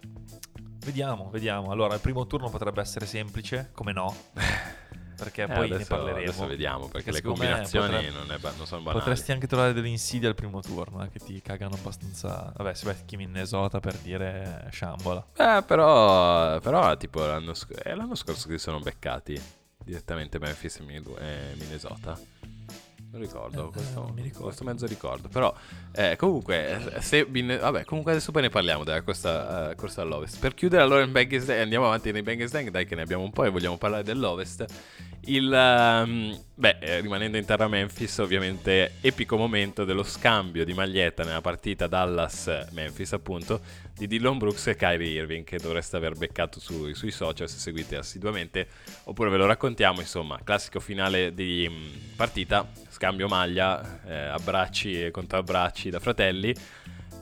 Vediamo, 0.86 1.30
vediamo. 1.32 1.72
Allora, 1.72 1.96
il 1.96 2.00
primo 2.00 2.28
turno 2.28 2.50
potrebbe 2.50 2.80
essere 2.80 3.06
semplice, 3.06 3.72
come 3.74 3.92
no? 3.92 4.16
Perché 5.22 5.44
Eh, 5.44 5.48
poi 5.48 5.70
ne 5.70 5.76
adesso, 5.76 5.90
parleremo. 5.96 6.18
adesso 6.30 6.48
vediamo, 6.48 6.88
perché 6.88 7.12
le 7.12 7.18
secondo 7.18 7.40
me 7.42 7.46
combinazioni 7.46 7.94
potre- 7.94 8.10
non, 8.10 8.32
è 8.32 8.40
non 8.58 8.66
sono 8.66 8.82
banali. 8.82 9.00
Potresti 9.04 9.32
anche 9.32 9.46
trovare 9.46 9.74
delle 9.74 9.88
insidie 9.88 10.28
al 10.28 10.34
primo 10.34 10.62
turno, 10.62 11.04
eh, 11.04 11.10
che 11.10 11.20
ti 11.20 11.40
cagano 11.44 11.76
abbastanza. 11.76 12.52
Vabbè, 12.56 12.74
se 12.74 12.86
becchi 12.88 13.18
Minnesota 13.18 13.80
per 13.80 13.96
dire 13.98 14.68
sciambola. 14.72 15.24
Eh, 15.38 15.62
però, 15.64 16.60
però 16.60 16.98
tipo 16.98 17.24
l'anno, 17.24 17.54
sc- 17.54 17.74
è 17.74 17.94
l'anno 17.94 18.16
scorso 18.16 18.48
che 18.48 18.58
si 18.58 18.64
sono 18.64 18.80
beccati 18.80 19.40
direttamente 19.84 20.40
Memphis 20.40 20.78
e 20.80 21.54
Minnesota. 21.56 22.18
Non 23.12 23.20
ricordo, 23.20 23.68
Eh, 23.68 23.72
questo, 23.72 24.00
non 24.00 24.14
mi 24.14 24.22
ricordo. 24.22 24.46
questo 24.46 24.64
mezzo 24.64 24.86
ricordo. 24.86 25.28
Però, 25.28 25.54
eh, 25.92 26.16
comunque, 26.16 26.94
se 27.02 27.26
vabbè, 27.26 27.84
comunque 27.84 28.14
adesso 28.14 28.32
poi 28.32 28.44
ne 28.44 28.50
parliamo 28.50 28.86
della 28.86 29.02
corsa, 29.02 29.72
eh, 29.72 29.76
corsa 29.76 30.02
all'Ovest. 30.02 30.40
Per 30.40 30.54
chiudere 30.54 30.82
allora 30.82 31.02
il 31.02 31.10
Bang 31.10 31.44
Dang, 31.44 31.60
andiamo 31.60 31.88
avanti 31.88 32.14
nei 32.14 32.22
Bang 32.22 32.48
Dang, 32.50 32.70
dai 32.70 32.86
che 32.86 32.96
ne 32.96 33.02
abbiamo 33.02 33.24
un 33.24 33.32
po' 33.32 33.44
e 33.44 33.50
vogliamo 33.50 33.78
parlare 33.78 34.04
dell'Ovest. 34.04 34.66
Il, 35.26 35.52
ehm, 35.54 36.40
beh, 36.56 36.78
eh, 36.80 37.00
rimanendo 37.02 37.36
in 37.38 37.44
terra 37.44 37.68
Memphis, 37.68 38.18
ovviamente 38.20 38.94
epico 39.02 39.36
momento 39.36 39.84
dello 39.84 40.04
scambio 40.04 40.64
di 40.64 40.74
maglietta 40.74 41.24
nella 41.26 41.42
partita 41.42 41.88
Dallas-Memphis, 41.88 43.12
appunto, 43.12 43.60
di 44.02 44.08
Dillon 44.08 44.40
Brooks 44.40 44.66
e 44.66 44.76
Kyrie 44.76 45.20
Irving, 45.22 45.44
che 45.44 45.58
dovreste 45.60 45.96
aver 45.96 46.16
beccato 46.16 46.60
sui, 46.60 46.96
sui 46.96 47.12
social 47.12 47.48
se 47.48 47.60
seguite 47.60 47.98
assiduamente, 47.98 48.68
oppure 49.04 49.30
ve 49.30 49.38
lo 49.38 49.46
raccontiamo, 49.46 50.00
insomma, 50.00 50.40
classico 50.44 50.80
finale 50.80 51.36
di 51.36 51.70
mh, 51.70 52.16
partita, 52.16 52.68
scambio 52.90 53.28
maglia, 53.28 54.02
eh, 54.04 54.16
abbracci 54.16 55.04
e 55.06 55.12
contrabbracci 55.12 55.92
da 55.92 56.00
fratelli. 56.00 56.52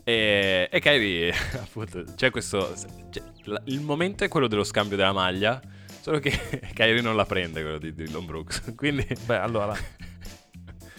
E, 0.05 0.69
e 0.71 0.79
Kyrie, 0.79 1.33
appunto, 1.59 2.05
c'è 2.15 2.29
questo. 2.29 2.73
c'è- 3.09 3.21
la- 3.43 3.61
il 3.65 3.81
momento 3.81 4.23
è 4.23 4.29
quello 4.29 4.47
dello 4.47 4.63
scambio 4.63 4.95
della 4.95 5.11
maglia. 5.11 5.61
Solo 5.99 6.19
che 6.19 6.31
Kyrie 6.73 7.01
non 7.01 7.17
la 7.17 7.25
prende 7.25 7.61
quello 7.61 7.77
di 7.77 7.93
Dillon 7.93 8.25
Brooks. 8.25 8.71
Quindi. 8.77 9.05
Beh, 9.25 9.35
allora. 9.37 9.77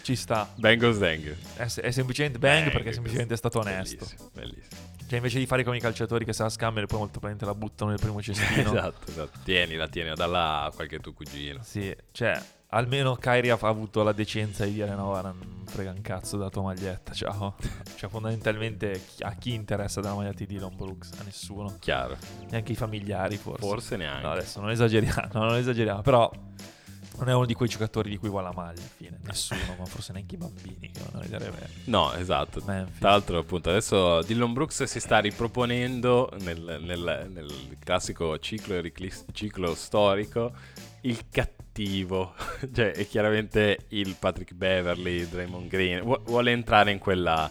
Ci 0.02 0.14
sta. 0.14 0.46
Bang 0.56 0.82
o 0.82 0.92
Zang. 0.92 1.34
È, 1.56 1.62
è 1.64 1.90
semplicemente 1.90 2.38
bang, 2.38 2.70
perché 2.70 2.90
è 2.90 2.92
semplicemente 2.92 3.34
stato 3.36 3.60
onesto. 3.60 4.04
Bellissimo, 4.04 4.30
bellissimo. 4.34 4.98
Cioè, 5.10 5.18
invece 5.18 5.40
di 5.40 5.46
fare 5.46 5.64
come 5.64 5.76
i 5.76 5.80
calciatori 5.80 6.24
che 6.24 6.32
se 6.32 6.44
la 6.44 6.48
scambiano 6.48 6.86
e 6.86 6.88
poi 6.88 7.00
molto 7.00 7.18
probabilmente 7.18 7.44
la 7.44 7.58
buttano 7.58 7.90
nel 7.90 7.98
primo 7.98 8.22
cestino. 8.22 8.70
esatto, 8.70 9.10
esatto. 9.10 9.40
Tienila, 9.42 9.88
tienila, 9.88 10.14
dalla 10.14 10.62
a 10.62 10.70
qualche 10.70 11.00
tuo 11.00 11.12
cugino. 11.12 11.58
Sì, 11.64 11.92
cioè, 12.12 12.40
almeno 12.68 13.16
Kyrie 13.16 13.50
ha 13.50 13.58
avuto 13.60 14.04
la 14.04 14.12
decenza 14.12 14.64
di 14.64 14.74
dire 14.74 14.94
no, 14.94 15.06
guarda, 15.06 15.32
non 15.32 15.64
frega 15.66 15.90
un 15.90 16.00
cazzo 16.00 16.36
della 16.36 16.48
tua 16.48 16.62
maglietta, 16.62 17.12
ciao. 17.12 17.56
cioè, 17.96 18.08
fondamentalmente 18.08 19.02
a 19.22 19.32
chi 19.34 19.52
interessa 19.52 20.00
della 20.00 20.14
maglietta 20.14 20.44
di 20.44 20.46
Dylan 20.46 20.76
Brooks? 20.76 21.10
A 21.18 21.24
nessuno. 21.24 21.74
Chiaro. 21.80 22.16
Neanche 22.48 22.70
i 22.70 22.76
familiari, 22.76 23.36
forse. 23.36 23.66
Forse 23.66 23.96
neanche. 23.96 24.22
No, 24.24 24.30
adesso 24.30 24.60
non 24.60 24.70
esageriamo, 24.70 25.26
no, 25.34 25.44
non 25.44 25.56
esageriamo, 25.56 26.02
però 26.02 26.30
non 27.18 27.28
è 27.28 27.34
uno 27.34 27.44
di 27.46 27.54
quei 27.54 27.68
giocatori 27.68 28.08
di 28.08 28.16
cui 28.16 28.28
vuole 28.28 28.44
la 28.46 28.52
maglia, 28.54 28.80
alla 28.80 28.90
fine. 28.96 29.18
Nessuno, 29.22 29.76
ma 29.78 29.84
forse 29.84 30.12
neanche 30.12 30.36
i 30.36 30.38
bambini 30.38 30.90
che 30.90 31.00
vanno 31.10 31.24
a 31.24 31.28
vedere. 31.28 31.68
No, 31.84 32.12
esatto. 32.14 32.62
Memphis. 32.64 32.98
Tra 32.98 33.10
l'altro, 33.10 33.38
appunto, 33.38 33.68
adesso 33.70 34.22
Dillon 34.22 34.52
Brooks 34.52 34.84
si 34.84 35.00
sta 35.00 35.18
riproponendo 35.18 36.30
nel, 36.40 36.78
nel- 36.82 37.28
nel 37.30 37.76
classico 37.78 38.38
ciclo, 38.38 38.80
ciclo 39.32 39.74
storico 39.74 40.52
il 41.02 41.28
cattivo. 41.30 42.34
cioè, 42.72 42.92
è 42.92 43.06
chiaramente 43.06 43.86
il 43.88 44.16
Patrick 44.18 44.54
Beverly, 44.54 45.28
Draymond 45.28 45.68
Green. 45.68 46.02
Vu- 46.02 46.22
vuole 46.24 46.52
entrare 46.52 46.90
in 46.90 46.98
quella... 46.98 47.50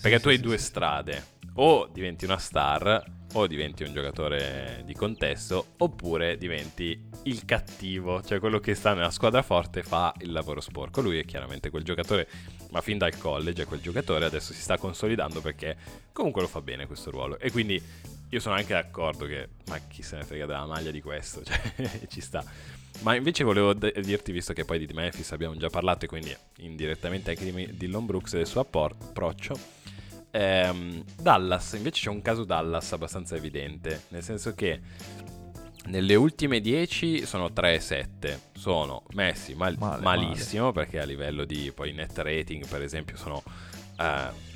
Perché 0.00 0.16
Sì, 0.18 0.22
tu 0.22 0.28
hai 0.28 0.36
sì, 0.36 0.42
due 0.42 0.58
sì. 0.58 0.64
strade. 0.64 1.26
O 1.54 1.88
diventi 1.92 2.24
una 2.24 2.38
star, 2.38 3.02
o 3.34 3.46
diventi 3.46 3.82
un 3.82 3.92
giocatore 3.92 4.82
di 4.84 4.94
contesto, 4.94 5.72
oppure 5.78 6.38
diventi 6.38 7.00
il 7.24 7.44
cattivo, 7.44 8.22
cioè 8.22 8.38
quello 8.38 8.58
che 8.58 8.74
sta 8.74 8.94
nella 8.94 9.10
squadra 9.10 9.42
forte 9.42 9.82
fa 9.82 10.14
il 10.20 10.32
lavoro 10.32 10.60
sporco. 10.60 11.00
Lui 11.00 11.18
è 11.18 11.24
chiaramente 11.24 11.70
quel 11.70 11.84
giocatore, 11.84 12.28
ma 12.70 12.80
fin 12.80 12.98
dal 12.98 13.16
college 13.18 13.62
è 13.62 13.66
quel 13.66 13.80
giocatore, 13.80 14.24
adesso 14.24 14.52
si 14.52 14.60
sta 14.60 14.78
consolidando 14.78 15.40
perché 15.40 15.76
comunque 16.12 16.42
lo 16.42 16.48
fa 16.48 16.60
bene 16.60 16.86
questo 16.86 17.10
ruolo. 17.10 17.38
E 17.38 17.50
quindi 17.50 17.82
io 18.30 18.40
sono 18.40 18.54
anche 18.54 18.74
d'accordo 18.74 19.26
che, 19.26 19.48
ma 19.68 19.78
chi 19.88 20.02
se 20.02 20.16
ne 20.16 20.24
frega 20.24 20.46
della 20.46 20.66
maglia 20.66 20.90
di 20.90 21.00
questo, 21.00 21.42
cioè 21.44 22.06
ci 22.08 22.20
sta. 22.20 22.44
Ma 23.00 23.14
invece 23.14 23.44
volevo 23.44 23.74
de- 23.74 23.94
dirti, 24.02 24.32
visto 24.32 24.52
che 24.52 24.64
poi 24.64 24.84
di 24.84 24.92
Memphis 24.92 25.32
abbiamo 25.32 25.56
già 25.56 25.68
parlato 25.68 26.04
e 26.04 26.08
quindi 26.08 26.34
indirettamente 26.58 27.30
anche 27.30 27.44
di 27.50 27.76
Dillon 27.76 28.06
Brooks 28.06 28.34
e 28.34 28.38
del 28.38 28.46
suo 28.46 28.60
approccio, 28.60 29.56
ehm, 30.30 31.04
Dallas, 31.20 31.72
invece 31.74 32.02
c'è 32.02 32.10
un 32.10 32.22
caso 32.22 32.44
Dallas 32.44 32.92
abbastanza 32.92 33.36
evidente, 33.36 34.02
nel 34.08 34.22
senso 34.22 34.54
che 34.54 34.80
nelle 35.86 36.14
ultime 36.14 36.60
10 36.60 37.24
sono 37.24 37.52
3 37.52 37.74
e 37.74 37.80
7, 37.80 38.40
sono 38.52 39.04
messi 39.12 39.54
mal- 39.54 39.76
Male, 39.78 40.02
malissimo 40.02 40.72
perché 40.72 41.00
a 41.00 41.04
livello 41.04 41.44
di 41.44 41.72
poi 41.74 41.92
net 41.92 42.18
rating 42.18 42.66
per 42.66 42.82
esempio 42.82 43.16
sono 43.16 43.42
eh, 43.98 44.46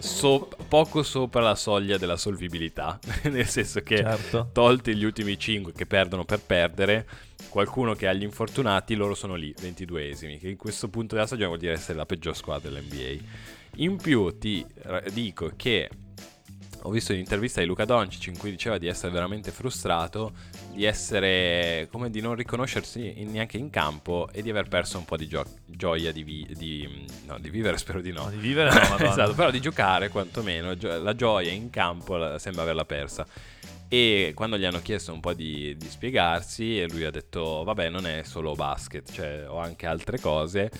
so- 0.00 0.48
poco 0.68 1.02
sopra 1.02 1.40
la 1.40 1.54
soglia 1.54 1.98
della 1.98 2.16
solvibilità, 2.16 2.98
nel 3.30 3.46
senso 3.46 3.80
che 3.82 3.98
Certo. 3.98 4.50
tolti 4.52 4.94
gli 4.96 5.04
ultimi 5.04 5.38
5 5.38 5.72
che 5.72 5.86
perdono 5.86 6.24
per 6.24 6.40
perdere, 6.40 7.06
qualcuno 7.48 7.94
che 7.94 8.08
ha 8.08 8.12
gli 8.12 8.22
infortunati, 8.24 8.94
loro 8.94 9.14
sono 9.14 9.34
lì, 9.34 9.54
22esimi, 9.56 10.38
che 10.38 10.48
in 10.48 10.56
questo 10.56 10.88
punto 10.88 11.14
della 11.14 11.26
stagione 11.26 11.48
vuol 11.48 11.60
dire 11.60 11.74
essere 11.74 11.96
la 11.96 12.06
peggior 12.06 12.34
squadra 12.36 12.70
dell'NBA. 12.70 13.51
In 13.76 13.96
più 13.96 14.36
ti 14.38 14.64
dico 15.12 15.52
che 15.56 15.88
ho 16.84 16.90
visto 16.90 17.12
un'intervista 17.12 17.60
di 17.60 17.66
Luca 17.66 17.84
Doncic 17.84 18.26
in 18.26 18.36
cui 18.36 18.50
diceva 18.50 18.76
di 18.76 18.86
essere 18.88 19.12
veramente 19.12 19.50
frustrato, 19.52 20.32
di 20.72 20.84
essere 20.84 21.86
come 21.90 22.10
di 22.10 22.20
non 22.20 22.34
riconoscersi 22.34 23.20
in- 23.20 23.30
neanche 23.30 23.56
in 23.56 23.70
campo 23.70 24.28
e 24.32 24.42
di 24.42 24.50
aver 24.50 24.68
perso 24.68 24.98
un 24.98 25.04
po' 25.04 25.16
di 25.16 25.28
gio- 25.28 25.46
gioia 25.66 26.10
di, 26.12 26.22
vi- 26.24 26.46
di- 26.56 27.06
no, 27.26 27.38
di 27.38 27.50
vivere, 27.50 27.78
spero 27.78 28.00
di 28.00 28.10
no. 28.10 28.24
No, 28.24 28.30
di 28.30 28.36
vivere 28.36 28.70
no, 28.72 28.98
esatto, 29.08 29.32
però 29.34 29.50
di 29.50 29.60
giocare 29.60 30.08
quantomeno, 30.08 30.76
gio- 30.76 31.00
la 31.00 31.14
gioia 31.14 31.52
in 31.52 31.70
campo 31.70 32.16
la- 32.16 32.38
sembra 32.38 32.62
averla 32.62 32.84
persa. 32.84 33.26
E 33.88 34.32
quando 34.34 34.56
gli 34.58 34.64
hanno 34.64 34.80
chiesto 34.82 35.12
un 35.12 35.20
po' 35.20 35.34
di, 35.34 35.76
di 35.76 35.88
spiegarsi, 35.88 36.80
e 36.80 36.88
lui 36.88 37.04
ha 37.04 37.10
detto: 37.10 37.62
Vabbè, 37.62 37.90
non 37.90 38.06
è 38.06 38.22
solo 38.24 38.54
basket, 38.54 39.10
cioè 39.12 39.44
ho 39.46 39.58
anche 39.58 39.86
altre 39.86 40.18
cose. 40.18 40.70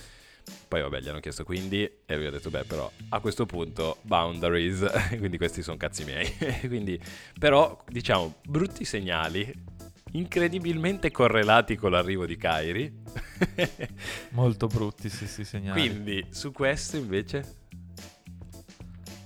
Poi, 0.68 0.80
vabbè, 0.80 1.00
gli 1.00 1.08
hanno 1.08 1.20
chiesto 1.20 1.44
quindi, 1.44 1.82
e 1.82 2.16
lui 2.16 2.26
ha 2.26 2.30
detto: 2.30 2.50
Beh, 2.50 2.64
però 2.64 2.90
a 3.10 3.20
questo 3.20 3.46
punto, 3.46 3.98
boundaries, 4.02 4.84
quindi 5.18 5.36
questi 5.36 5.62
sono 5.62 5.76
cazzi 5.76 6.04
miei. 6.04 6.30
quindi, 6.66 7.00
però, 7.38 7.82
diciamo, 7.88 8.36
brutti 8.46 8.84
segnali, 8.84 9.52
incredibilmente 10.12 11.10
correlati 11.10 11.76
con 11.76 11.90
l'arrivo 11.90 12.26
di 12.26 12.36
Kyrie. 12.36 12.92
Molto 14.30 14.66
brutti, 14.66 15.08
sì, 15.08 15.26
sì, 15.26 15.44
segnali. 15.44 15.80
quindi, 15.88 16.26
su 16.30 16.52
questo 16.52 16.96
invece, 16.96 17.60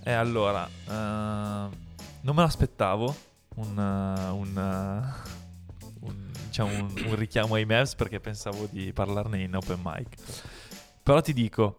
E 0.02 0.12
allora, 0.12 0.66
eh, 0.66 0.90
non 0.90 2.34
me 2.34 2.42
l'aspettavo 2.42 3.14
un, 3.56 3.78
eh, 3.78 4.30
un, 4.30 4.56
eh, 4.56 5.84
un- 6.00 6.30
diciamo 6.46 6.70
un, 6.70 6.92
un 7.06 7.14
richiamo 7.16 7.54
ai 7.54 7.64
Mavs 7.64 7.94
perché 7.96 8.20
pensavo 8.20 8.68
di 8.70 8.92
parlarne 8.92 9.42
in 9.42 9.54
open 9.56 9.80
mic. 9.82 10.14
Però 11.06 11.20
ti 11.20 11.32
dico, 11.32 11.76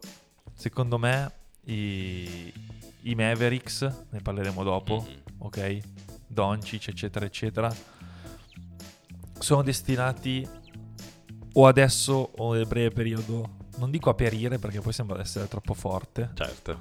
secondo 0.54 0.96
me 0.96 1.30
i, 1.64 2.50
i 3.02 3.14
Mavericks, 3.14 3.82
ne 4.08 4.20
parleremo 4.22 4.62
dopo, 4.62 5.06
Mhm. 5.06 5.22
ok? 5.38 5.78
Doncic, 6.26 6.88
eccetera, 6.88 7.26
eccetera, 7.26 7.70
sono 9.38 9.62
destinati 9.62 10.48
o 11.52 11.66
adesso 11.66 12.30
o 12.36 12.54
nel 12.54 12.66
breve 12.66 12.90
periodo, 12.90 13.56
non 13.76 13.90
dico 13.90 14.08
a 14.08 14.14
perire 14.14 14.58
perché 14.58 14.80
poi 14.80 14.94
sembra 14.94 15.20
essere 15.20 15.46
troppo 15.46 15.74
forte, 15.74 16.30
certo. 16.34 16.78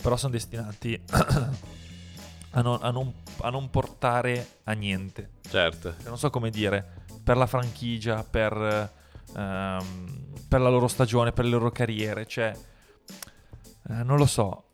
però 0.00 0.16
sono 0.16 0.30
destinati 0.32 0.94
a 2.50 2.60
non, 2.60 2.78
a 2.82 2.90
non- 2.92 3.12
a 3.40 3.50
non 3.50 3.68
portare 3.70 4.58
a 4.64 4.72
niente. 4.74 5.30
Certo. 5.48 5.94
Non 6.04 6.18
so 6.18 6.30
come 6.30 6.50
dire, 6.50 7.02
per 7.22 7.36
la 7.36 7.46
franchigia, 7.46 8.22
per, 8.22 9.02
ehm, 9.36 10.32
per 10.48 10.60
la 10.60 10.68
loro 10.68 10.88
stagione, 10.88 11.32
per 11.32 11.44
le 11.44 11.50
loro 11.50 11.70
carriere, 11.70 12.26
cioè, 12.26 12.52
eh, 13.88 14.02
non 14.02 14.16
lo 14.16 14.26
so. 14.26 14.66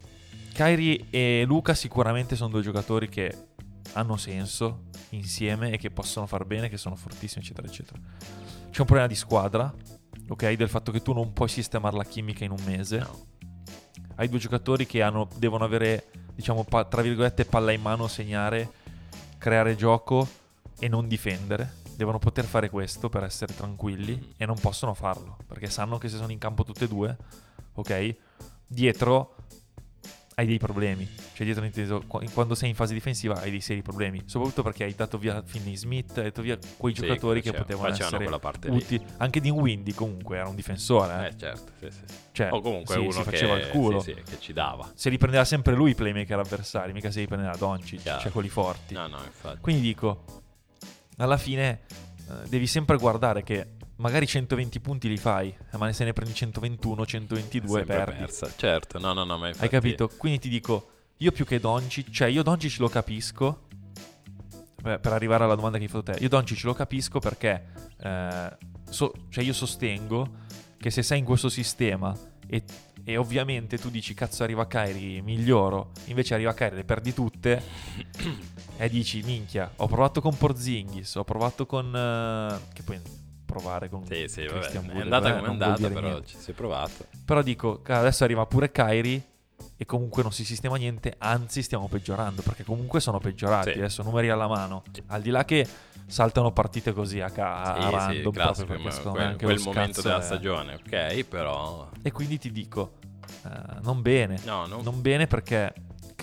Kyrie 0.52 1.06
e 1.10 1.44
Luca 1.46 1.74
sicuramente 1.74 2.36
sono 2.36 2.50
due 2.50 2.62
giocatori 2.62 3.08
che 3.08 3.46
hanno 3.94 4.16
senso 4.16 4.84
insieme 5.10 5.72
e 5.72 5.78
che 5.78 5.90
possono 5.90 6.26
far 6.26 6.44
bene, 6.44 6.68
che 6.68 6.76
sono 6.76 6.96
fortissimi, 6.96 7.42
eccetera, 7.44 7.66
eccetera. 7.66 7.98
C'è 8.70 8.80
un 8.80 8.86
problema 8.86 9.06
di 9.06 9.14
squadra, 9.14 9.72
ok? 10.28 10.52
Del 10.52 10.68
fatto 10.68 10.92
che 10.92 11.02
tu 11.02 11.12
non 11.12 11.32
puoi 11.32 11.48
sistemare 11.48 11.96
la 11.96 12.04
chimica 12.04 12.44
in 12.44 12.50
un 12.52 12.62
mese 12.64 12.98
No. 12.98 13.26
hai 14.16 14.28
due 14.28 14.38
giocatori 14.38 14.86
che 14.86 15.02
hanno- 15.02 15.28
devono 15.36 15.64
avere, 15.64 16.10
diciamo, 16.34 16.64
pa- 16.64 16.84
tra 16.84 17.00
virgolette, 17.02 17.44
palla 17.46 17.72
in 17.72 17.80
mano, 17.80 18.06
segnare, 18.06 18.70
creare 19.38 19.74
gioco 19.76 20.28
e 20.80 20.88
non 20.88 21.06
difendere. 21.06 21.78
Devono 21.94 22.18
poter 22.18 22.46
fare 22.46 22.70
questo 22.70 23.08
per 23.08 23.22
essere 23.24 23.54
tranquilli 23.54 24.32
e 24.36 24.46
non 24.46 24.58
possono 24.58 24.94
farlo 24.94 25.36
perché 25.46 25.68
sanno 25.68 25.98
che 25.98 26.08
se 26.08 26.16
sono 26.16 26.32
in 26.32 26.38
campo 26.38 26.64
tutte 26.64 26.84
e 26.86 26.88
due, 26.88 27.16
ok? 27.74 28.14
Dietro 28.66 29.34
hai 30.36 30.46
dei 30.46 30.58
problemi. 30.58 31.06
Cioè, 31.34 31.44
dietro 31.44 31.64
inteso, 31.64 32.02
qu- 32.06 32.32
quando 32.32 32.54
sei 32.54 32.70
in 32.70 32.74
fase 32.74 32.94
difensiva 32.94 33.38
hai 33.40 33.50
dei 33.50 33.60
seri 33.60 33.82
problemi. 33.82 34.22
Soprattutto 34.24 34.62
perché 34.62 34.84
hai 34.84 34.94
dato 34.94 35.18
via 35.18 35.42
Finney 35.44 35.76
Smith, 35.76 36.16
hai 36.16 36.24
dato 36.24 36.40
via 36.40 36.58
quei 36.78 36.94
Sì, 36.94 37.02
giocatori 37.02 37.42
che 37.42 37.52
potevano 37.52 37.88
essere 37.88 38.26
utili. 38.68 39.04
Anche 39.18 39.40
Dean 39.42 39.56
Windy 39.58 39.92
comunque 39.92 40.38
era 40.38 40.48
un 40.48 40.54
difensore. 40.54 41.24
eh. 41.24 41.26
Eh, 41.28 41.36
certo, 41.38 41.72
sì, 41.78 41.90
sì. 41.90 42.00
Cioè, 42.32 42.52
o 42.52 42.62
comunque 42.62 42.94
sì, 42.94 43.00
uno 43.00 43.10
si 43.12 43.18
che, 43.18 43.24
faceva 43.24 43.56
il 43.58 43.68
culo. 43.68 44.00
sì, 44.00 44.14
che 44.14 44.38
ci 44.40 44.54
dava. 44.54 44.90
se 44.94 45.10
li 45.10 45.18
prendeva 45.18 45.44
sempre 45.44 45.74
lui 45.74 45.90
i 45.90 45.94
playmaker 45.94 46.38
avversari, 46.38 46.92
mica 46.94 47.10
se 47.10 47.20
li 47.20 47.26
prendeva 47.26 47.54
Doncic, 47.56 48.00
cioè 48.02 48.30
quelli 48.30 48.48
forti. 48.48 48.94
No, 48.94 49.08
no, 49.08 49.22
infatti. 49.22 49.58
Quindi 49.60 49.82
dico, 49.82 50.39
alla 51.22 51.36
fine 51.36 51.80
eh, 52.28 52.48
devi 52.48 52.66
sempre 52.66 52.96
guardare 52.96 53.42
che 53.42 53.76
magari 53.96 54.26
120 54.26 54.80
punti 54.80 55.08
li 55.08 55.16
fai, 55.16 55.48
eh, 55.72 55.76
ma 55.76 55.92
se 55.92 56.04
ne 56.04 56.12
prendi 56.12 56.34
121, 56.34 57.06
122 57.06 57.78
Sempre 57.78 57.96
perdi. 57.96 58.16
persa. 58.18 58.52
Certo, 58.56 58.98
no, 58.98 59.12
no, 59.12 59.24
no, 59.24 59.36
ma 59.38 59.48
infatti... 59.48 59.64
Hai 59.64 59.70
capito? 59.70 60.08
Quindi 60.16 60.38
ti 60.38 60.48
dico, 60.48 60.90
io 61.18 61.32
più 61.32 61.44
che 61.44 61.60
Doncic, 61.60 62.10
cioè 62.10 62.28
io 62.28 62.42
Doncic 62.42 62.78
lo 62.78 62.88
capisco, 62.88 63.66
Beh, 64.80 64.98
per 64.98 65.12
arrivare 65.12 65.44
alla 65.44 65.54
domanda 65.54 65.76
che 65.76 65.84
hai 65.84 65.90
fatto 65.90 66.12
te, 66.12 66.22
io 66.22 66.28
Doncic 66.30 66.64
lo 66.64 66.72
capisco 66.72 67.18
perché, 67.18 67.66
eh, 68.00 68.56
so- 68.88 69.12
cioè 69.28 69.44
io 69.44 69.52
sostengo 69.52 70.38
che 70.78 70.90
se 70.90 71.02
sei 71.02 71.18
in 71.18 71.26
questo 71.26 71.50
sistema 71.50 72.16
e, 72.46 72.64
e 73.04 73.16
ovviamente 73.18 73.76
tu 73.76 73.90
dici 73.90 74.14
cazzo 74.14 74.42
arriva 74.42 74.66
Kyrie, 74.66 75.20
miglioro, 75.20 75.90
invece 76.06 76.32
arriva 76.32 76.54
Kyrie, 76.54 76.76
le 76.76 76.84
perdi 76.84 77.12
tutte 77.12 77.62
e 78.84 78.88
dici 78.88 79.22
minchia, 79.22 79.70
ho 79.76 79.86
provato 79.86 80.20
con 80.20 80.36
Porzingis, 80.36 81.14
ho 81.16 81.24
provato 81.24 81.66
con... 81.66 81.94
eh, 81.94 82.72
che 82.72 82.82
poi 82.82 82.98
provare 83.44 83.88
con 83.88 84.04
Sì, 84.06 84.26
sì, 84.28 84.46
vabbè. 84.46 84.58
Christian 84.60 84.84
È 84.88 84.92
Wood, 84.92 85.02
andata 85.02 85.34
come 85.34 85.46
è 85.46 85.50
andata, 85.50 85.88
però 85.88 86.00
niente. 86.08 86.26
ci 86.28 86.38
si 86.38 86.50
è 86.52 86.54
provato. 86.54 87.06
Però 87.24 87.42
dico, 87.42 87.82
"Cara, 87.82 88.00
adesso 88.00 88.24
arriva 88.24 88.46
pure 88.46 88.70
Kyrie. 88.72 89.24
e 89.76 89.86
comunque 89.86 90.22
non 90.22 90.30
si 90.32 90.44
sistema 90.44 90.76
niente, 90.76 91.14
anzi 91.18 91.62
stiamo 91.62 91.88
peggiorando, 91.88 92.42
perché 92.42 92.64
comunque 92.64 93.00
sono 93.00 93.18
peggiorati, 93.18 93.72
Sì. 93.72 93.78
adesso 93.78 94.02
numeri 94.02 94.28
alla 94.28 94.46
mano, 94.46 94.82
al 95.06 95.22
di 95.22 95.30
là 95.30 95.44
che 95.46 95.66
saltano 96.06 96.52
partite 96.52 96.92
così 96.92 97.20
a, 97.20 97.30
ca- 97.30 97.62
a 97.62 97.64
Sì, 97.74 97.80
sì, 97.80 97.90
random, 97.90 98.32
classico, 98.32 98.66
proprio 98.66 98.90
perché 98.90 98.98
me 99.04 99.10
quel, 99.10 99.24
anche 99.24 99.44
quel 99.46 99.60
momento 99.60 100.02
della 100.02 100.18
è- 100.18 100.22
stagione, 100.22 100.74
ok, 100.74 101.24
però 101.24 101.88
E 102.02 102.12
quindi 102.12 102.36
ti 102.38 102.50
dico, 102.52 102.92
eh, 103.46 103.80
non 103.82 104.02
bene, 104.02 104.38
no, 104.44 104.66
non, 104.66 104.82
non 104.82 105.00
bene 105.00 105.26
perché 105.26 105.72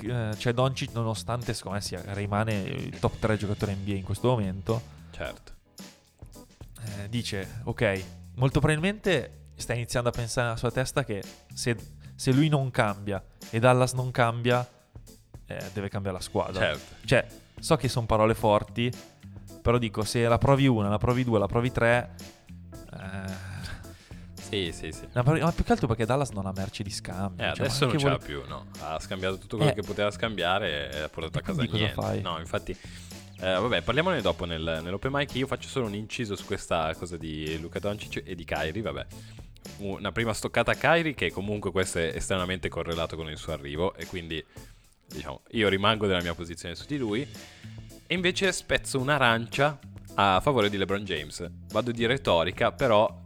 eh, 0.03 0.31
c'è 0.35 0.53
Doncic 0.53 0.91
nonostante 0.93 1.53
secondo 1.53 1.77
me 1.77 1.83
sia, 1.83 2.01
rimane 2.13 2.53
il 2.59 2.99
top 2.99 3.17
3 3.19 3.37
giocatore 3.37 3.75
NBA 3.75 3.93
in 3.93 4.03
questo 4.03 4.29
momento, 4.29 4.81
certo. 5.11 5.53
eh, 6.85 7.09
dice 7.09 7.61
ok, 7.63 8.03
molto 8.35 8.59
probabilmente 8.59 9.45
sta 9.55 9.73
iniziando 9.73 10.09
a 10.09 10.11
pensare 10.11 10.47
nella 10.47 10.59
sua 10.59 10.71
testa 10.71 11.03
che 11.03 11.23
se, 11.53 11.75
se 12.15 12.31
lui 12.31 12.47
non 12.47 12.69
cambia 12.71 13.23
e 13.49 13.59
Dallas 13.59 13.93
non 13.93 14.11
cambia, 14.11 14.67
eh, 15.45 15.69
deve 15.73 15.89
cambiare 15.89 16.17
la 16.17 16.23
squadra. 16.23 16.59
Certo. 16.59 16.95
Cioè, 17.05 17.25
so 17.59 17.75
che 17.75 17.87
sono 17.87 18.05
parole 18.05 18.35
forti, 18.35 18.91
però 19.61 19.77
dico, 19.77 20.03
se 20.03 20.27
la 20.27 20.37
provi 20.37 20.67
una, 20.67 20.89
la 20.89 20.97
provi 20.97 21.23
due, 21.23 21.39
la 21.39 21.47
provi 21.47 21.71
tre... 21.71 22.35
Sì, 24.49 24.71
sì, 24.71 24.91
sì. 24.93 25.05
provi- 25.11 25.41
ma 25.41 25.51
più 25.51 25.63
che 25.65 25.71
altro 25.73 25.87
perché 25.87 26.05
Dallas 26.05 26.29
non 26.29 26.45
ha 26.45 26.53
merci 26.55 26.81
di 26.83 26.89
scambio. 26.89 27.43
Eh, 27.45 27.53
cioè, 27.53 27.65
adesso 27.65 27.85
non 27.85 27.97
ce 27.99 28.07
l'ha 28.07 28.17
vuole- 28.17 28.25
più, 28.43 28.47
no. 28.47 28.67
Ha 28.79 28.99
scambiato 28.99 29.37
tutto 29.37 29.57
quello 29.57 29.71
Eh. 29.71 29.75
che 29.75 29.81
poteva 29.81 30.09
scambiare 30.09 30.91
e 30.91 30.99
ha 31.01 31.09
portato 31.09 31.37
a 31.39 31.41
casa 31.41 31.63
niente. 31.63 31.89
fai? 31.93 32.21
No, 32.21 32.39
infatti. 32.39 32.71
eh, 33.39 33.53
vabbè, 33.59 33.81
parliamone 33.83 34.21
dopo 34.21 34.45
nel- 34.45 34.79
nell'open 34.83 35.11
mic. 35.13 35.35
Io 35.35 35.45
faccio 35.47 35.67
solo 35.67 35.85
un 35.85 35.93
inciso 35.95 36.35
su 36.35 36.45
questa 36.45 36.93
cosa 36.95 37.17
di 37.17 37.59
Luca 37.59 37.77
Doncic 37.79 38.23
e 38.25 38.33
di 38.35 38.43
Kyrie. 38.45 38.81
Vabbè, 38.81 39.05
una 39.79 40.11
prima 40.13 40.33
stoccata 40.33 40.71
a 40.71 40.75
Kyrie, 40.75 41.13
che 41.13 41.29
comunque 41.31 41.71
questo 41.71 41.99
è 41.99 42.13
estremamente 42.15 42.69
correlato 42.69 43.15
con 43.17 43.29
il 43.29 43.37
suo 43.37 43.51
arrivo. 43.53 43.93
E 43.95 44.05
quindi, 44.07 44.43
diciamo, 45.07 45.41
io 45.51 45.67
rimango 45.69 46.05
nella 46.07 46.21
mia 46.21 46.33
posizione 46.33 46.73
su 46.73 46.85
di 46.87 46.97
lui. 46.97 47.21
E 48.07 48.13
invece 48.15 48.51
spezzo 48.53 48.97
un'arancia 48.99 49.77
a 50.15 50.39
favore 50.39 50.69
di 50.69 50.77
LeBron 50.77 51.03
James. 51.03 51.47
Vado 51.71 51.91
di 51.91 52.05
retorica, 52.07 52.71
però 52.71 53.25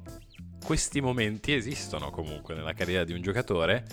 questi 0.64 1.02
momenti 1.02 1.54
esistono 1.54 2.10
comunque 2.10 2.56
nella 2.56 2.74
carriera 2.74 3.04
di 3.04 3.14
un 3.14 3.22
giocatore. 3.22 3.86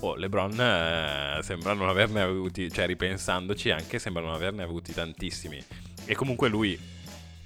Oh, 0.00 0.14
LeBron 0.14 0.60
eh, 0.60 1.42
sembra 1.42 1.72
non 1.72 1.88
averne 1.88 2.20
avuti, 2.20 2.70
cioè 2.70 2.86
ripensandoci 2.86 3.70
anche 3.70 3.98
sembra 3.98 4.22
non 4.22 4.34
averne 4.34 4.62
avuti 4.62 4.92
tantissimi. 4.92 5.62
E 6.04 6.14
comunque 6.14 6.48
lui, 6.48 6.78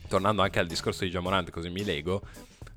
tornando 0.09 0.43
anche 0.43 0.59
al 0.59 0.67
discorso 0.67 1.05
di 1.05 1.11
Jamorant, 1.11 1.51
così 1.51 1.71
mi 1.71 1.85
lego, 1.85 2.23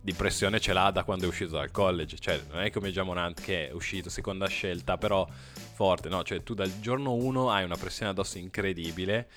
di 0.02 0.14
pressione 0.14 0.60
ce 0.60 0.74
l'ha 0.74 0.90
da 0.90 1.04
quando 1.04 1.26
è 1.26 1.28
uscito 1.28 1.52
dal 1.52 1.72
college. 1.72 2.18
Cioè, 2.18 2.42
non 2.52 2.62
è 2.62 2.72
come 2.72 2.92
Jamorant 2.92 3.40
che 3.40 3.70
è 3.70 3.72
uscito 3.72 4.10
seconda 4.10 4.48
scelta, 4.48 4.98
però 4.98 5.28
forte, 5.74 6.10
no? 6.10 6.24
Cioè, 6.24 6.42
tu 6.44 6.54
dal 6.54 6.72
giorno 6.80 7.14
1 7.14 7.52
hai 7.52 7.64
una 7.64 7.78
pressione 7.78 8.12
addosso 8.12 8.38
incredibile. 8.38 9.28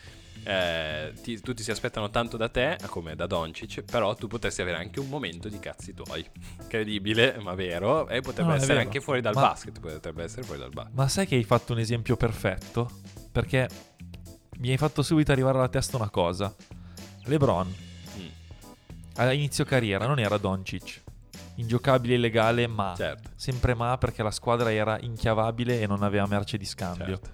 Eh, 0.42 1.12
ti- 1.23 1.40
tutti 1.40 1.62
si 1.62 1.70
aspettano 1.70 2.11
tanto 2.11 2.37
da 2.37 2.49
te, 2.49 2.79
come 2.87 3.14
da 3.14 3.27
Doncic, 3.27 3.83
però 3.83 4.14
tu 4.14 4.27
potresti 4.27 4.61
avere 4.62 4.77
anche 4.79 5.01
un 5.01 5.09
momento 5.09 5.49
di 5.49 5.59
cazzi 5.59 5.94
tuoi. 5.94 6.27
Incredibile, 6.61 7.38
ma 7.40 7.55
vero. 7.55 8.09
E 8.09 8.20
potrebbe 8.20 8.51
No, 8.51 8.57
essere 8.57 8.81
anche 8.81 9.01
fuori 9.01 9.20
dal 9.20 9.35
Ma- 9.35 9.40
basket. 9.42 9.79
Potrebbe 9.81 10.25
essere 10.25 10.42
fuori 10.42 10.61
dal 10.61 10.70
basket. 10.73 10.94
Ma 10.94 11.09
sai 11.09 11.27
che 11.27 11.37
hai 11.37 11.44
fatto 11.44 11.73
un 11.73 11.79
esempio 11.79 12.16
perfetto? 12.16 12.90
Perché 13.31 13.68
mi 14.59 14.70
hai 14.70 14.77
fatto 14.77 15.03
subito 15.03 15.33
arrivare 15.33 15.59
alla 15.59 15.68
testa 15.68 15.97
una 15.97 16.11
cosa. 16.11 16.55
LeBron, 17.25 17.75
Mm, 18.18 18.27
a 19.16 19.33
inizio 19.33 19.64
carriera, 19.64 20.07
non 20.07 20.18
era 20.18 20.37
Doncic. 20.37 21.03
Ingiocabile, 21.57 22.14
illegale, 22.16 22.66
ma. 22.66 22.94
certo. 22.97 23.31
Sempre 23.37 23.75
ma 23.75 23.97
perché 23.97 24.23
la 24.23 24.31
squadra 24.33 24.73
era 24.73 24.99
inchiavabile 25.01 25.81
e 25.81 25.87
non 25.87 26.03
aveva 26.03 26.27
merce 26.27 26.57
di 26.59 26.64
scambio. 26.64 27.18
certo. 27.20 27.31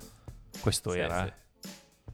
Questo 0.61 0.91
Sì, 0.93 0.99
era. 0.99 1.23
sì. 1.23 1.27
eh. 1.29 1.33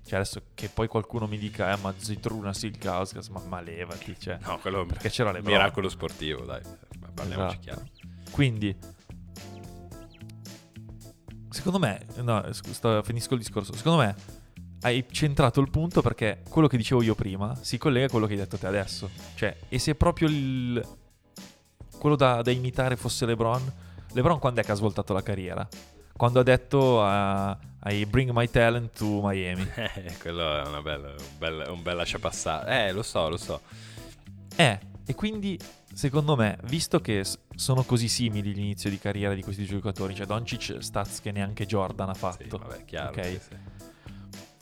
Cioè 0.06 0.20
adesso 0.20 0.42
che 0.54 0.68
poi 0.68 0.86
qualcuno 0.86 1.26
mi 1.26 1.36
dica, 1.36 1.72
eh 1.72 1.76
ma 1.82 1.92
Zitruna 1.96 2.52
Silkauskas, 2.54 3.26
ma, 3.28 3.42
ma 3.48 3.60
levati, 3.60 4.14
cioè. 4.18 4.38
No, 4.42 4.58
quello 4.60 4.86
Perché 4.86 5.08
c'era 5.10 5.32
LeBron. 5.32 5.52
miracolo 5.52 5.88
sportivo, 5.88 6.44
dai. 6.44 6.62
Ma 7.00 7.08
Parliamoci 7.12 7.58
Esatto. 7.60 7.60
chiaro. 7.60 7.88
Quindi, 8.30 8.76
secondo 11.50 11.78
me, 11.78 12.04
no, 12.22 12.52
scu- 12.52 12.72
sto- 12.72 13.02
finisco 13.02 13.34
il 13.34 13.40
discorso. 13.40 13.72
Secondo 13.74 13.98
me 13.98 14.14
hai 14.82 15.04
centrato 15.10 15.60
il 15.60 15.70
punto 15.70 16.02
perché 16.02 16.42
quello 16.48 16.68
che 16.68 16.76
dicevo 16.76 17.02
io 17.02 17.14
prima 17.14 17.56
si 17.60 17.76
collega 17.78 18.06
a 18.06 18.08
quello 18.10 18.26
che 18.26 18.32
hai 18.34 18.38
detto 18.38 18.58
te 18.58 18.66
adesso. 18.66 19.10
Cioè, 19.34 19.56
e 19.68 19.78
se 19.78 19.94
proprio 19.94 20.28
il, 20.28 20.86
quello 21.98 22.14
da, 22.16 22.42
da 22.42 22.50
imitare 22.50 22.96
fosse 22.96 23.26
LeBron, 23.26 23.72
LeBron 24.12 24.38
quando 24.38 24.60
è 24.60 24.64
che 24.64 24.72
ha 24.72 24.76
svoltato 24.76 25.12
la 25.12 25.22
carriera? 25.22 25.66
Quando 26.16 26.40
ha 26.40 26.42
detto 26.42 27.02
a- 27.02 27.58
ai 27.86 28.04
Bring 28.04 28.30
My 28.32 28.48
Talent 28.50 28.90
to 28.96 29.20
Miami. 29.22 29.64
Eh, 29.76 30.16
quello 30.20 30.62
è 30.62 30.66
una 30.66 30.82
bella, 30.82 31.08
un 31.10 31.16
bel, 31.38 31.64
un 31.70 31.82
bel 31.82 31.96
lasciapassare. 31.96 32.88
Eh, 32.88 32.92
lo 32.92 33.02
so, 33.02 33.28
lo 33.28 33.36
so. 33.36 33.60
Eh, 34.56 34.78
e 35.06 35.14
quindi 35.14 35.58
secondo 35.92 36.34
me, 36.36 36.58
visto 36.64 37.00
che 37.00 37.24
sono 37.54 37.84
così 37.84 38.08
simili 38.08 38.52
l'inizio 38.52 38.90
di 38.90 38.98
carriera 38.98 39.34
di 39.34 39.42
questi 39.42 39.64
giocatori, 39.64 40.14
cioè 40.14 40.26
Doncic 40.26 40.78
stats 40.82 41.20
che 41.20 41.30
neanche 41.30 41.64
Jordan 41.66 42.08
ha 42.08 42.14
Sì, 42.14 42.18
fatto. 42.18 42.58
vabbè, 42.58 42.84
chiaro. 42.84 43.10
Ok. 43.10 43.24
sì, 43.24 43.40
sì. 43.40 43.54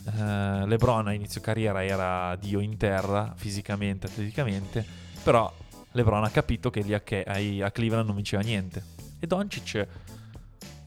Eh, 0.07 0.67
LeBron 0.67 1.07
a 1.09 1.13
inizio 1.15 1.41
carriera 1.41 1.83
era 1.83 2.37
dio 2.37 2.61
in 2.61 2.77
terra, 2.77 3.33
fisicamente, 3.37 4.07
atleticamente, 4.07 4.85
però 5.23 5.51
LeBron 5.93 6.25
ha 6.25 6.31
capito 6.31 6.69
che 6.71 6.81
lì 6.83 6.93
a, 6.93 7.01
che- 7.01 7.23
a 7.25 7.71
Cleveland 7.71 8.07
non 8.07 8.17
vinceva 8.17 8.43
niente. 8.43 8.83
E 9.19 9.27
Doncic 9.27 9.87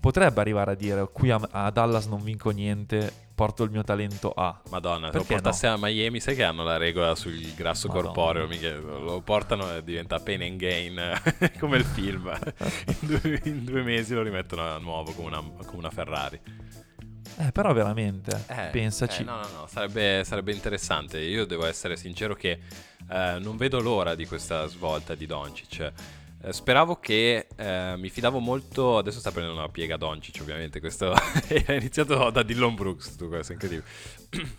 potrebbe 0.08 0.40
arrivare 0.40 0.72
a 0.72 0.76
dire 0.76 1.10
qui 1.12 1.30
a, 1.32 1.40
a 1.52 1.70
Dallas 1.70 2.06
non 2.08 2.24
vinco 2.24 2.50
niente, 2.52 3.12
porto 3.36 3.64
il 3.64 3.72
mio 3.72 3.84
talento 3.84 4.32
a... 4.32 4.58
Madonna, 4.70 5.08
se 5.08 5.18
lo 5.18 5.20
Perché 5.20 5.34
portassi 5.34 5.68
a 5.68 5.76
Miami, 5.78 6.22
sai 6.22 6.34
che 6.36 6.44
hanno 6.44 6.64
la 6.64 6.78
regola 6.78 7.14
sul 7.14 7.38
grasso 7.56 7.88
Madonna. 7.88 8.06
corporeo? 8.06 8.48
mica- 8.48 8.74
lo 8.78 9.20
portano 9.22 9.76
e 9.76 9.84
diventa 9.84 10.20
pain 10.20 10.42
and 10.44 10.56
gain, 10.58 11.22
come 11.60 11.76
il 11.78 11.84
film. 11.84 12.32
in, 13.02 13.08
due, 13.08 13.42
in 13.44 13.64
due 13.66 13.82
mesi 13.84 14.14
lo 14.14 14.22
rimettono 14.22 14.62
a 14.64 14.78
nuovo 14.78 15.12
come 15.12 15.28
una, 15.28 15.42
come 15.42 15.78
una 15.78 15.90
Ferrari. 15.90 16.40
Eh, 17.40 17.52
però 17.52 17.74
veramente, 17.74 18.46
Eh, 18.48 18.70
pensaci. 18.72 19.22
eh, 19.22 19.26
no, 19.26 19.36
no, 19.36 19.48
no, 19.60 19.68
sarebbe, 19.68 20.24
sarebbe 20.24 20.54
interessante. 20.54 21.20
Io 21.20 21.46
devo 21.46 21.66
essere 21.66 21.98
sincero 21.98 22.34
che 22.34 22.60
eh, 23.10 23.38
non 23.42 23.58
vedo 23.58 23.80
l'ora 23.82 24.16
di 24.16 24.26
questa 24.26 24.66
svolta 24.68 25.14
di 25.16 25.26
Doncic. 25.26 25.92
Eh, 26.48 26.54
speravo 26.54 26.96
che 26.96 27.48
eh, 27.58 27.96
mi 27.98 28.10
fidavo 28.10 28.40
molto. 28.40 28.98
Adesso 28.98 29.20
sta 29.20 29.32
prendendo 29.32 29.60
una 29.60 29.70
piega 29.70 29.98
Doncic, 29.98 30.40
ovviamente. 30.42 30.80
Questo 30.80 31.14
è 31.48 31.74
iniziato 31.74 32.30
da 32.30 32.42
Dillon 32.44 32.76
Brooks. 32.76 33.12
Tutto 33.12 33.28
questo 33.28 33.52
è 33.52 33.56
incredibile. 33.56 33.88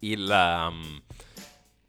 Il. 0.00 0.28
um, 0.28 1.02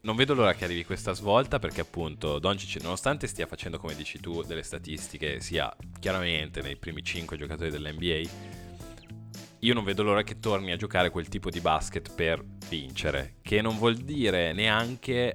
non 0.02 0.16
vedo 0.16 0.36
l'ora 0.36 0.54
che 0.54 0.66
arrivi 0.66 0.86
questa 0.86 1.14
svolta 1.14 1.58
perché 1.58 1.82
appunto 1.82 2.38
Doncic 2.38 2.80
nonostante 2.84 3.26
stia 3.26 3.48
facendo 3.48 3.80
come 3.80 3.96
dici 3.96 4.20
tu 4.20 4.44
delle 4.44 4.62
statistiche 4.62 5.40
sia 5.40 5.76
chiaramente 6.00 6.62
nei 6.62 6.76
primi 6.76 7.04
5 7.04 7.36
giocatori 7.36 7.72
dell'NBA 7.72 8.30
io 9.66 9.74
non 9.74 9.84
vedo 9.84 10.04
l'ora 10.04 10.22
che 10.22 10.40
torni 10.40 10.72
a 10.72 10.76
giocare 10.76 11.10
quel 11.10 11.28
tipo 11.28 11.50
di 11.50 11.60
basket 11.60 12.14
per 12.14 12.44
vincere, 12.70 13.38
che 13.42 13.62
non 13.62 13.78
vuol 13.78 13.96
dire 13.96 14.54
neanche, 14.54 15.34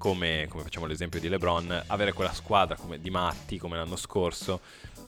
come, 0.00 0.46
come 0.48 0.62
facciamo 0.62 0.86
l'esempio 0.86 1.20
di 1.20 1.28
LeBron, 1.28 1.84
avere 1.88 2.14
quella 2.14 2.32
squadra 2.32 2.74
come 2.74 2.98
di 2.98 3.10
matti 3.10 3.58
come 3.58 3.76
l'anno 3.76 3.96
scorso, 3.96 4.60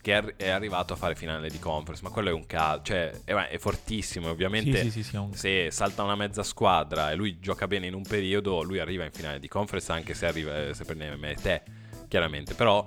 che 0.03 0.13
è, 0.13 0.15
arri- 0.17 0.35
è 0.37 0.51
arrivato 0.51 0.93
a 0.93 0.97
fare 0.97 1.15
finale 1.15 1.49
di 1.49 1.59
conference, 1.59 2.03
ma 2.05 2.11
quello 2.11 2.29
è 2.29 2.33
un 2.33 2.45
caso, 2.45 2.83
cioè 2.83 3.11
è, 3.25 3.33
è 3.33 3.57
fortissimo, 3.57 4.29
ovviamente 4.29 4.83
Sì, 4.83 4.91
sì, 4.91 5.03
sì, 5.03 5.17
un- 5.17 5.33
se 5.33 5.71
salta 5.71 6.03
una 6.03 6.15
mezza 6.15 6.43
squadra 6.43 7.11
e 7.11 7.15
lui 7.15 7.41
gioca 7.41 7.67
bene 7.67 7.87
in 7.87 7.95
un 7.95 8.03
periodo, 8.03 8.63
lui 8.63 8.81
arriva 8.81 9.05
in 9.05 9.13
finale 9.13 9.39
di 9.41 9.49
conference 9.49 9.91
anche 9.91 10.13
se, 10.13 10.27
arriva, 10.27 10.67
eh, 10.69 10.75
se 10.75 10.85
prende 10.85 11.17
me 11.17 11.31
e 11.31 11.37
te, 11.37 11.63
chiaramente. 12.07 12.53
Però 12.53 12.87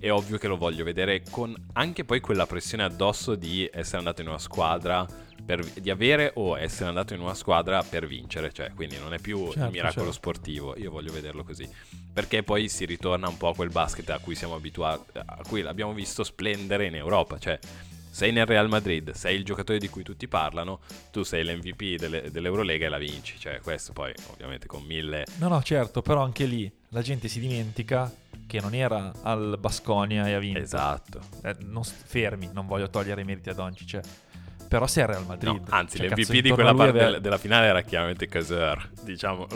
è 0.00 0.10
ovvio 0.10 0.38
che 0.38 0.48
lo 0.48 0.56
voglio 0.56 0.82
vedere 0.82 1.22
con 1.30 1.54
anche 1.74 2.04
poi 2.04 2.18
quella 2.18 2.46
pressione 2.46 2.82
addosso 2.82 3.36
di 3.36 3.70
essere 3.72 3.98
andato 3.98 4.22
in 4.22 4.26
una 4.26 4.40
squadra, 4.40 5.06
per- 5.44 5.64
di 5.80 5.90
avere 5.90 6.32
o 6.36 6.58
essere 6.58 6.88
andato 6.88 7.14
in 7.14 7.20
una 7.20 7.34
squadra 7.34 7.82
per 7.82 8.06
vincere. 8.06 8.52
Cioè, 8.52 8.72
quindi 8.74 8.98
non 8.98 9.12
è 9.12 9.18
più 9.18 9.44
Certo, 9.46 9.64
il 9.64 9.70
miracolo 9.70 10.04
certo. 10.06 10.12
sportivo, 10.12 10.76
io 10.76 10.90
voglio 10.90 11.12
vederlo 11.12 11.44
così. 11.44 11.68
Perché 12.12 12.42
poi 12.42 12.68
si 12.68 12.84
ritorna 12.84 13.28
un 13.28 13.36
po' 13.36 13.48
a 13.48 13.54
quel 13.54 13.70
basket 13.70 14.08
a 14.10 14.18
cui 14.18 14.34
siamo 14.34 14.54
abituati, 14.54 15.18
a 15.18 15.40
cui 15.46 15.62
l'abbiamo 15.62 15.92
visto 15.92 16.22
splendere 16.24 16.86
in 16.86 16.94
Europa. 16.94 17.38
Cioè, 17.38 17.58
sei 18.10 18.30
nel 18.30 18.46
Real 18.46 18.68
Madrid, 18.68 19.10
sei 19.10 19.36
il 19.36 19.44
giocatore 19.44 19.78
di 19.80 19.88
cui 19.88 20.04
tutti 20.04 20.28
parlano, 20.28 20.78
tu 21.10 21.24
sei 21.24 21.44
l'MVP 21.44 21.96
delle- 21.98 22.30
dell'Eurolega 22.30 22.86
e 22.86 22.88
la 22.88 22.98
vinci. 22.98 23.38
Cioè, 23.38 23.60
questo 23.60 23.92
poi 23.92 24.12
ovviamente 24.30 24.66
con 24.68 24.82
mille... 24.84 25.24
No, 25.38 25.48
no, 25.48 25.60
certo, 25.62 26.00
però 26.00 26.22
anche 26.22 26.44
lì 26.46 26.70
la 26.90 27.02
gente 27.02 27.26
si 27.26 27.40
dimentica 27.40 28.12
che 28.46 28.60
non 28.60 28.72
era 28.74 29.12
al 29.22 29.56
Basconia 29.58 30.28
e 30.28 30.34
ha 30.34 30.38
vinto. 30.38 30.60
Esatto. 30.60 31.20
Eh, 31.42 31.56
non 31.60 31.82
fermi, 31.82 32.48
non 32.52 32.66
voglio 32.66 32.88
togliere 32.88 33.22
i 33.22 33.24
meriti 33.24 33.48
a 33.48 33.54
Doncic. 33.54 34.00
Però 34.74 34.86
se 34.88 35.02
è 35.02 35.06
Real 35.06 35.24
Madrid. 35.24 35.52
No, 35.54 35.62
anzi, 35.68 35.98
cioè, 35.98 36.08
l'MVP 36.08 36.40
di 36.40 36.50
quella 36.50 36.74
parte 36.74 36.90
aveva- 36.90 37.10
del- 37.12 37.20
della 37.20 37.38
finale 37.38 37.66
era 37.68 37.82
chiaramente 37.82 38.26
Caser, 38.26 38.90
diciamo. 39.02 39.46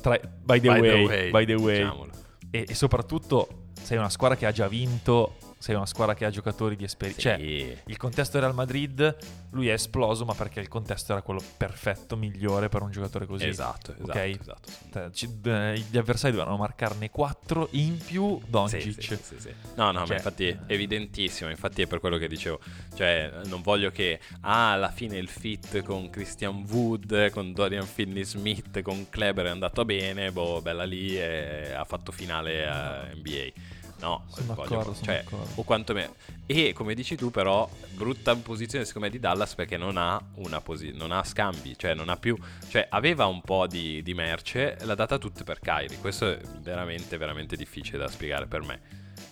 tra- 0.00 0.18
by 0.42 0.58
the 0.60 0.68
by 0.68 0.80
way, 0.80 1.30
by 1.30 1.44
the 1.44 1.54
way. 1.54 1.86
E, 2.50 2.64
e 2.66 2.74
soprattutto 2.74 3.48
sei 3.82 3.98
una 3.98 4.08
squadra 4.08 4.38
che 4.38 4.46
ha 4.46 4.52
già 4.52 4.66
vinto 4.66 5.34
sei 5.64 5.76
una 5.76 5.86
squadra 5.86 6.12
che 6.14 6.26
ha 6.26 6.30
giocatori 6.30 6.76
di 6.76 6.84
esperienza. 6.84 7.22
Cioè, 7.22 7.38
Sì. 7.38 7.74
il 7.86 7.96
contesto 7.96 8.38
Real 8.38 8.52
Madrid, 8.52 9.16
lui 9.52 9.68
è 9.68 9.72
esploso, 9.72 10.26
ma 10.26 10.34
perché 10.34 10.60
il 10.60 10.68
contesto 10.68 11.12
era 11.12 11.22
quello 11.22 11.40
perfetto, 11.56 12.16
migliore 12.18 12.68
per 12.68 12.82
un 12.82 12.90
giocatore 12.90 13.24
così. 13.24 13.46
Esatto, 13.46 13.94
esatto, 13.94 14.10
Ok. 14.10 14.16
esatto. 14.38 14.68
Cioè, 14.92 15.10
ci- 15.12 15.40
eh, 15.44 15.82
gli 15.90 15.96
avversari 15.96 16.34
dovevano 16.34 16.58
marcarne 16.58 17.08
4 17.08 17.68
in 17.70 17.96
più 17.96 18.38
Sì, 18.42 18.50
Doncic. 18.50 19.02
sì, 19.02 19.16
sì, 19.22 19.34
sì. 19.40 19.54
No, 19.76 19.90
no, 19.90 20.00
ma 20.00 20.04
Cioè, 20.06 20.16
infatti 20.16 20.48
è 20.48 20.58
eh. 20.66 20.74
evidentissimo, 20.74 21.48
infatti 21.48 21.80
è 21.80 21.86
per 21.86 21.98
quello 21.98 22.18
che 22.18 22.28
dicevo, 22.28 22.60
cioè 22.94 23.32
non 23.46 23.62
voglio 23.62 23.90
che 23.90 24.20
ah, 24.42 24.72
alla 24.72 24.90
fine 24.90 25.16
il 25.16 25.28
fit 25.28 25.82
con 25.82 26.10
Christian 26.10 26.66
Wood, 26.68 27.30
con 27.30 27.54
Dorian 27.54 27.86
Finney-Smith, 27.86 28.82
con 28.82 29.08
Kleber 29.08 29.46
è 29.46 29.48
andato 29.48 29.86
bene, 29.86 30.30
boh, 30.30 30.60
bella 30.60 30.84
lì 30.84 31.16
e 31.18 31.72
ha 31.72 31.84
fatto 31.84 32.12
finale 32.12 32.66
a 32.66 33.08
NBA. 33.14 33.52
No, 34.00 34.24
Sono 34.28 34.46
d'accordo, 34.54 34.94
cioè, 35.02 35.22
d'accordo. 35.24 35.48
o 35.54 35.62
quantomeno. 35.62 36.14
E 36.46 36.72
come 36.74 36.94
dici 36.94 37.16
tu 37.16 37.30
però 37.30 37.68
brutta 37.94 38.34
posizione 38.36 38.84
secondo 38.84 39.06
me 39.06 39.12
di 39.12 39.20
Dallas 39.20 39.54
perché 39.54 39.76
non 39.76 39.96
ha 39.96 40.20
una 40.34 40.60
posi- 40.60 40.92
non 40.92 41.10
ha 41.10 41.24
scambi 41.24 41.74
cioè 41.78 41.94
non 41.94 42.10
ha 42.10 42.16
più 42.16 42.36
cioè 42.68 42.86
aveva 42.90 43.24
un 43.26 43.40
po' 43.40 43.66
di, 43.66 44.02
di 44.02 44.12
merce 44.12 44.76
l'ha 44.82 44.94
data 44.94 45.16
tutta 45.18 45.42
per 45.44 45.60
Kyrie. 45.60 45.98
Questo 45.98 46.30
è 46.32 46.38
veramente 46.60 47.16
veramente 47.16 47.56
difficile 47.56 47.98
da 47.98 48.08
spiegare 48.08 48.46
per 48.46 48.62
me. 48.62 48.80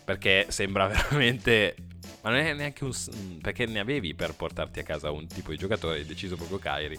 Perché 0.05 0.46
sembra 0.48 0.87
veramente 0.88 1.77
ma 2.22 2.31
non 2.31 2.38
è 2.38 2.55
neanche 2.55 2.85
un 2.85 2.92
perché 3.42 3.66
ne 3.66 3.81
avevi 3.81 4.14
per 4.14 4.35
portarti 4.35 4.79
a 4.81 4.83
casa 4.85 5.11
un 5.11 5.27
tipo 5.27 5.51
di 5.51 5.59
giocatore 5.59 5.98
hai 5.98 6.07
deciso 6.07 6.37
proprio 6.37 6.59
Kyrie. 6.59 6.98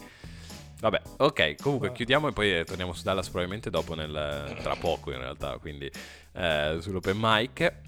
Vabbè, 0.80 1.02
ok, 1.19 1.56
comunque 1.62 1.93
chiudiamo 1.93 2.28
e 2.28 2.34
poi 2.34 2.60
eh, 2.60 2.65
torniamo 2.65 2.91
su 2.91 3.04
Dallas 3.04 3.30
probabilmente 3.30 3.69
dopo 3.69 3.95
nel, 3.95 4.58
tra 4.62 4.76
poco 4.76 5.12
in 5.12 5.17
realtà, 5.17 5.58
quindi 5.58 5.89
eh, 6.33 6.77
sull'open 6.79 7.17
mic. 7.19 7.81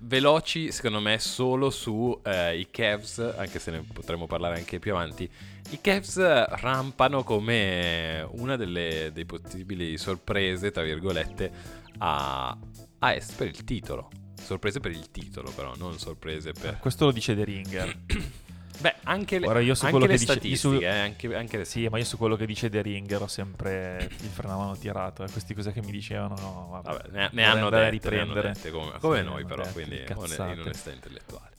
Veloci 0.00 0.72
secondo 0.72 0.98
me 1.00 1.18
solo 1.20 1.70
su 1.70 2.20
eh, 2.24 2.66
Cavs, 2.70 3.18
anche 3.36 3.60
se 3.60 3.70
ne 3.70 3.84
potremmo 3.92 4.26
parlare 4.26 4.56
anche 4.56 4.80
più 4.80 4.92
avanti. 4.92 5.30
I 5.70 5.80
Cavs 5.80 6.16
rampano 6.16 7.22
come 7.22 8.26
una 8.32 8.56
delle 8.56 9.10
dei 9.12 9.24
possibili 9.24 9.96
sorprese, 9.96 10.72
tra 10.72 10.82
virgolette, 10.82 11.52
a, 11.98 12.56
a 12.98 13.14
est 13.14 13.36
per 13.36 13.46
il 13.46 13.62
titolo. 13.64 14.10
Sorprese 14.34 14.80
per 14.80 14.90
il 14.90 15.10
titolo 15.10 15.50
però, 15.50 15.74
non 15.76 15.98
sorprese 15.98 16.52
per... 16.52 16.78
Questo 16.78 17.06
lo 17.06 17.12
dice 17.12 17.34
The 17.34 17.44
Ringer. 17.44 17.98
Beh, 18.78 18.94
anche 19.04 19.38
le, 19.38 19.46
Ora, 19.46 19.60
io 19.60 19.74
su 19.74 19.86
quello 19.88 20.06
che 20.06 20.16
dice- 20.18 20.56
su- 20.56 20.72
eh, 20.74 20.86
anche, 20.86 21.34
anche 21.34 21.64
Sì, 21.64 21.88
ma 21.88 21.98
io 21.98 22.04
su 22.04 22.16
quello 22.18 22.36
che 22.36 22.44
dice 22.46 22.68
The 22.68 22.82
Ringer 22.82 23.22
ho 23.22 23.26
sempre 23.26 24.08
il 24.20 24.28
frenavano 24.28 24.76
tirato. 24.76 25.24
E 25.24 25.30
queste 25.30 25.54
cose 25.54 25.72
che 25.72 25.80
mi 25.82 25.90
dicevano, 25.90 26.34
no, 26.38 26.68
vabbè. 26.70 26.88
Vabbè, 26.90 27.08
ne, 27.10 27.30
ne 27.32 27.44
hanno 27.44 27.64
andare 27.64 27.86
a 27.86 27.90
dette, 27.90 28.10
ne 28.10 28.20
hanno 28.20 28.34
riprendere. 28.34 28.52
dette 28.54 28.70
come, 28.70 28.98
come 29.00 29.18
Sì, 29.20 29.24
noi 29.24 29.44
però, 29.46 29.62
dette, 29.62 29.72
quindi 29.72 30.02
cazzate. 30.04 30.52
in 30.52 30.60
onestà 30.60 30.90
intellettuale. 30.92 31.54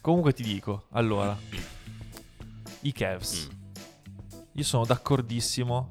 Comunque 0.00 0.32
ti 0.32 0.42
dico, 0.42 0.86
allora, 0.92 1.36
i 2.80 2.92
Cavs. 2.92 3.48
Mm. 3.48 3.56
Io 4.52 4.62
sono 4.64 4.84
d'accordissimo 4.84 5.88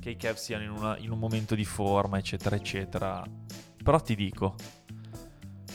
che 0.00 0.10
i 0.10 0.16
Cavs 0.16 0.42
siano 0.42 0.64
in, 0.64 0.70
una- 0.70 0.96
in 0.98 1.10
un 1.10 1.18
momento 1.18 1.54
di 1.54 1.64
forma, 1.64 2.18
eccetera, 2.18 2.56
eccetera. 2.56 3.24
Però 3.82 4.00
ti 4.00 4.14
dico, 4.16 4.54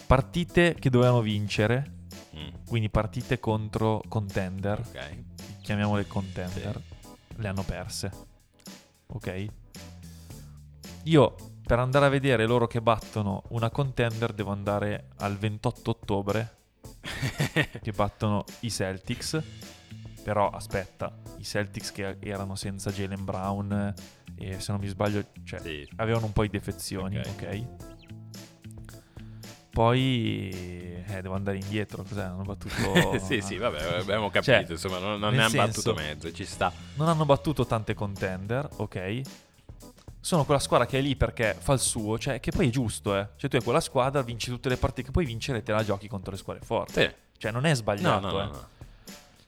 partite 0.08 0.76
che 0.78 0.90
dovevano 0.90 1.22
vincere, 1.22 2.00
Mm, 2.42 2.66
quindi 2.68 2.90
partite 2.90 3.40
contro 3.40 4.02
contender, 4.08 4.80
ok. 4.80 5.24
chiamiamole 5.62 6.08
contender, 6.08 6.82
le 7.36 7.48
hanno 7.48 7.64
perse. 7.64 8.12
Ok? 9.08 9.46
Io 11.04 11.36
per 11.66 11.80
andare 11.80 12.06
a 12.06 12.10
vedere 12.10 12.46
loro 12.46 12.68
che 12.68 12.82
battono 12.82 13.44
una 13.50 13.70
contender 13.70 14.34
devo 14.34 14.52
andare 14.52 15.10
al 15.18 15.38
28 15.38 15.90
ottobre 15.90 16.56
che 17.82 17.92
battono 17.92 18.44
i 18.62 18.72
Celtics. 18.72 19.42
Però 20.24 20.50
aspetta, 20.50 21.18
i 21.38 21.44
Celtics 21.44 21.92
che 21.92 22.18
erano 22.20 22.56
senza 22.56 22.92
Jalen 22.92 23.24
Brown 23.26 23.94
e 24.36 24.60
se 24.60 24.72
non 24.72 24.80
mi 24.80 24.88
sbaglio, 24.88 25.26
cioè, 25.44 25.60
Sì. 25.60 25.88
avevano 25.96 26.28
un 26.28 26.32
po' 26.34 26.44
di 26.44 26.50
defezioni, 26.50 27.18
Ok. 27.18 27.28
ok? 27.28 27.66
Poi 29.72 30.50
eh, 31.08 31.22
devo 31.22 31.34
andare 31.34 31.58
indietro, 31.58 32.04
cos'è? 32.04 32.24
Hanno 32.24 32.44
battuto 32.44 33.18
sì, 33.26 33.40
sì, 33.42 33.56
vabbè, 33.58 34.00
abbiamo 34.00 34.30
capito, 34.30 34.52
Cioè, 34.52 34.66
insomma, 34.70 35.00
non, 35.00 35.18
non 35.20 35.34
ne 35.34 35.40
hanno 35.40 35.50
senso- 35.50 35.94
battuto 35.94 35.94
mezzo, 35.94 36.32
ci 36.34 36.46
sta. 36.46 36.72
non 36.96 37.08
hanno 37.08 37.24
battuto 37.26 37.66
tante 37.66 37.94
contender, 37.94 38.68
ok? 38.78 39.22
Sono 40.20 40.44
quella 40.44 40.60
squadra 40.60 40.86
che 40.86 41.00
è 41.00 41.02
lì 41.02 41.16
perché 41.16 41.56
fa 41.58 41.74
il 41.74 41.80
suo, 41.80 42.20
cioè 42.20 42.40
che 42.42 42.52
poi 42.52 42.68
è 42.68 42.70
giusto, 42.70 43.18
eh. 43.18 43.30
Cioè 43.38 43.50
tu 43.50 43.56
hai 43.56 43.64
quella 43.64 43.80
squadra, 43.80 44.22
vinci 44.22 44.50
tutte 44.52 44.68
le 44.70 44.76
partite, 44.78 45.04
che 45.04 45.12
puoi 45.12 45.26
vincere 45.26 45.60
e 45.60 45.64
te 45.64 45.72
la 45.72 45.84
giochi 45.84 46.08
contro 46.10 46.32
le 46.32 46.38
squadre 46.38 46.64
forti. 46.66 46.94
Sì. 46.94 47.10
Cioè 47.38 47.52
non 47.52 47.66
è 47.66 47.74
sbagliato, 47.74 48.28
no, 48.28 48.32
no, 48.34 48.42
eh. 48.42 48.46
no. 48.46 48.68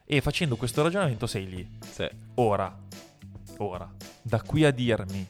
E 0.06 0.22
facendo 0.22 0.56
questo 0.56 0.82
ragionamento 0.82 1.28
sei 1.28 1.48
lì. 1.48 1.70
Sì. 1.92 2.10
Ora, 2.36 2.76
ora, 3.58 3.92
da 4.22 4.42
qui 4.42 4.64
a 4.64 4.72
dirmi 4.72 5.28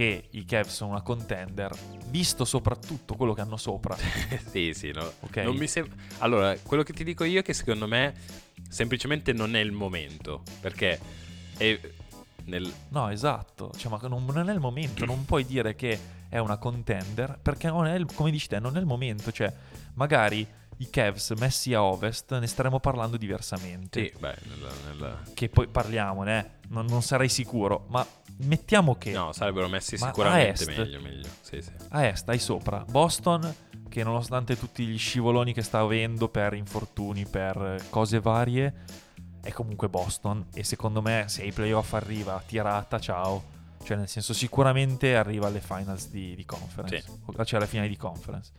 che 0.00 0.28
i 0.30 0.46
Cavs 0.46 0.72
sono 0.76 0.92
una 0.92 1.02
contender, 1.02 1.76
visto 2.06 2.46
soprattutto 2.46 3.16
quello 3.16 3.34
che 3.34 3.42
hanno 3.42 3.58
sopra, 3.58 3.94
sì, 4.48 4.72
sì, 4.72 4.92
no. 4.92 5.12
ok? 5.20 5.36
Non 5.36 5.56
mi 5.56 5.66
sem- 5.66 5.92
allora, 6.20 6.56
quello 6.56 6.82
che 6.82 6.94
ti 6.94 7.04
dico 7.04 7.22
io 7.24 7.40
è 7.40 7.42
che 7.42 7.52
secondo 7.52 7.86
me 7.86 8.14
semplicemente 8.66 9.34
non 9.34 9.54
è 9.54 9.60
il 9.60 9.72
momento, 9.72 10.42
perché 10.62 10.98
è 11.54 11.78
nel... 12.44 12.72
No, 12.88 13.10
esatto, 13.10 13.72
cioè, 13.76 13.90
ma 13.90 13.98
non, 14.08 14.24
non 14.24 14.48
è 14.48 14.54
il 14.54 14.58
momento, 14.58 15.04
non 15.04 15.26
puoi 15.26 15.44
dire 15.44 15.74
che 15.74 15.98
è 16.30 16.38
una 16.38 16.56
contender 16.56 17.38
perché 17.42 17.68
non 17.68 17.84
è 17.86 17.94
il- 17.94 18.06
come 18.14 18.30
dici 18.30 18.48
te, 18.48 18.58
non 18.58 18.78
è 18.78 18.80
il 18.80 18.86
momento, 18.86 19.30
cioè 19.30 19.52
magari 19.96 20.48
i 20.80 20.88
Cavs 20.88 21.30
messi 21.38 21.74
a 21.74 21.82
ovest 21.82 22.38
ne 22.38 22.46
staremo 22.46 22.80
parlando 22.80 23.16
diversamente. 23.16 24.00
Sì, 24.06 24.12
beh, 24.18 24.36
nel... 24.44 24.68
nel- 24.86 25.18
Che 25.34 25.48
poi 25.48 25.68
parliamone, 25.68 26.38
eh, 26.38 26.50
non, 26.68 26.86
non 26.86 27.02
sarei 27.02 27.28
sicuro, 27.28 27.84
ma 27.88 28.06
mettiamo 28.38 28.94
che 28.96 29.10
No, 29.12 29.32
sarebbero 29.32 29.68
messi 29.68 29.98
sicuramente 29.98 30.62
est? 30.62 30.66
meglio, 30.76 31.00
meglio. 31.00 31.28
Sì, 31.42 31.60
sì. 31.60 31.70
a 31.90 32.06
est 32.06 32.28
hai 32.30 32.38
sopra 32.38 32.84
Boston 32.88 33.54
che 33.90 34.02
nonostante 34.04 34.56
tutti 34.56 34.86
gli 34.86 34.96
scivoloni 34.96 35.52
che 35.52 35.62
sta 35.62 35.80
avendo 35.80 36.28
per 36.28 36.54
infortuni, 36.54 37.26
per 37.26 37.84
cose 37.90 38.20
varie, 38.20 38.72
è 39.42 39.50
comunque 39.52 39.88
Boston 39.88 40.46
e 40.54 40.64
secondo 40.64 41.02
me 41.02 41.24
se 41.26 41.42
ai 41.42 41.52
playoff 41.52 41.92
arriva 41.92 42.42
tirata, 42.46 42.98
ciao. 42.98 43.58
Cioè 43.82 43.96
nel 43.96 44.08
senso 44.08 44.32
sicuramente 44.34 45.16
arriva 45.16 45.46
alle 45.48 45.60
finals 45.60 46.08
di, 46.08 46.34
di 46.34 46.44
conference, 46.44 47.02
Sì. 47.02 47.44
cioè 47.44 47.58
alle 47.58 47.66
finali 47.68 47.88
di 47.88 47.96
conference. 47.96 48.52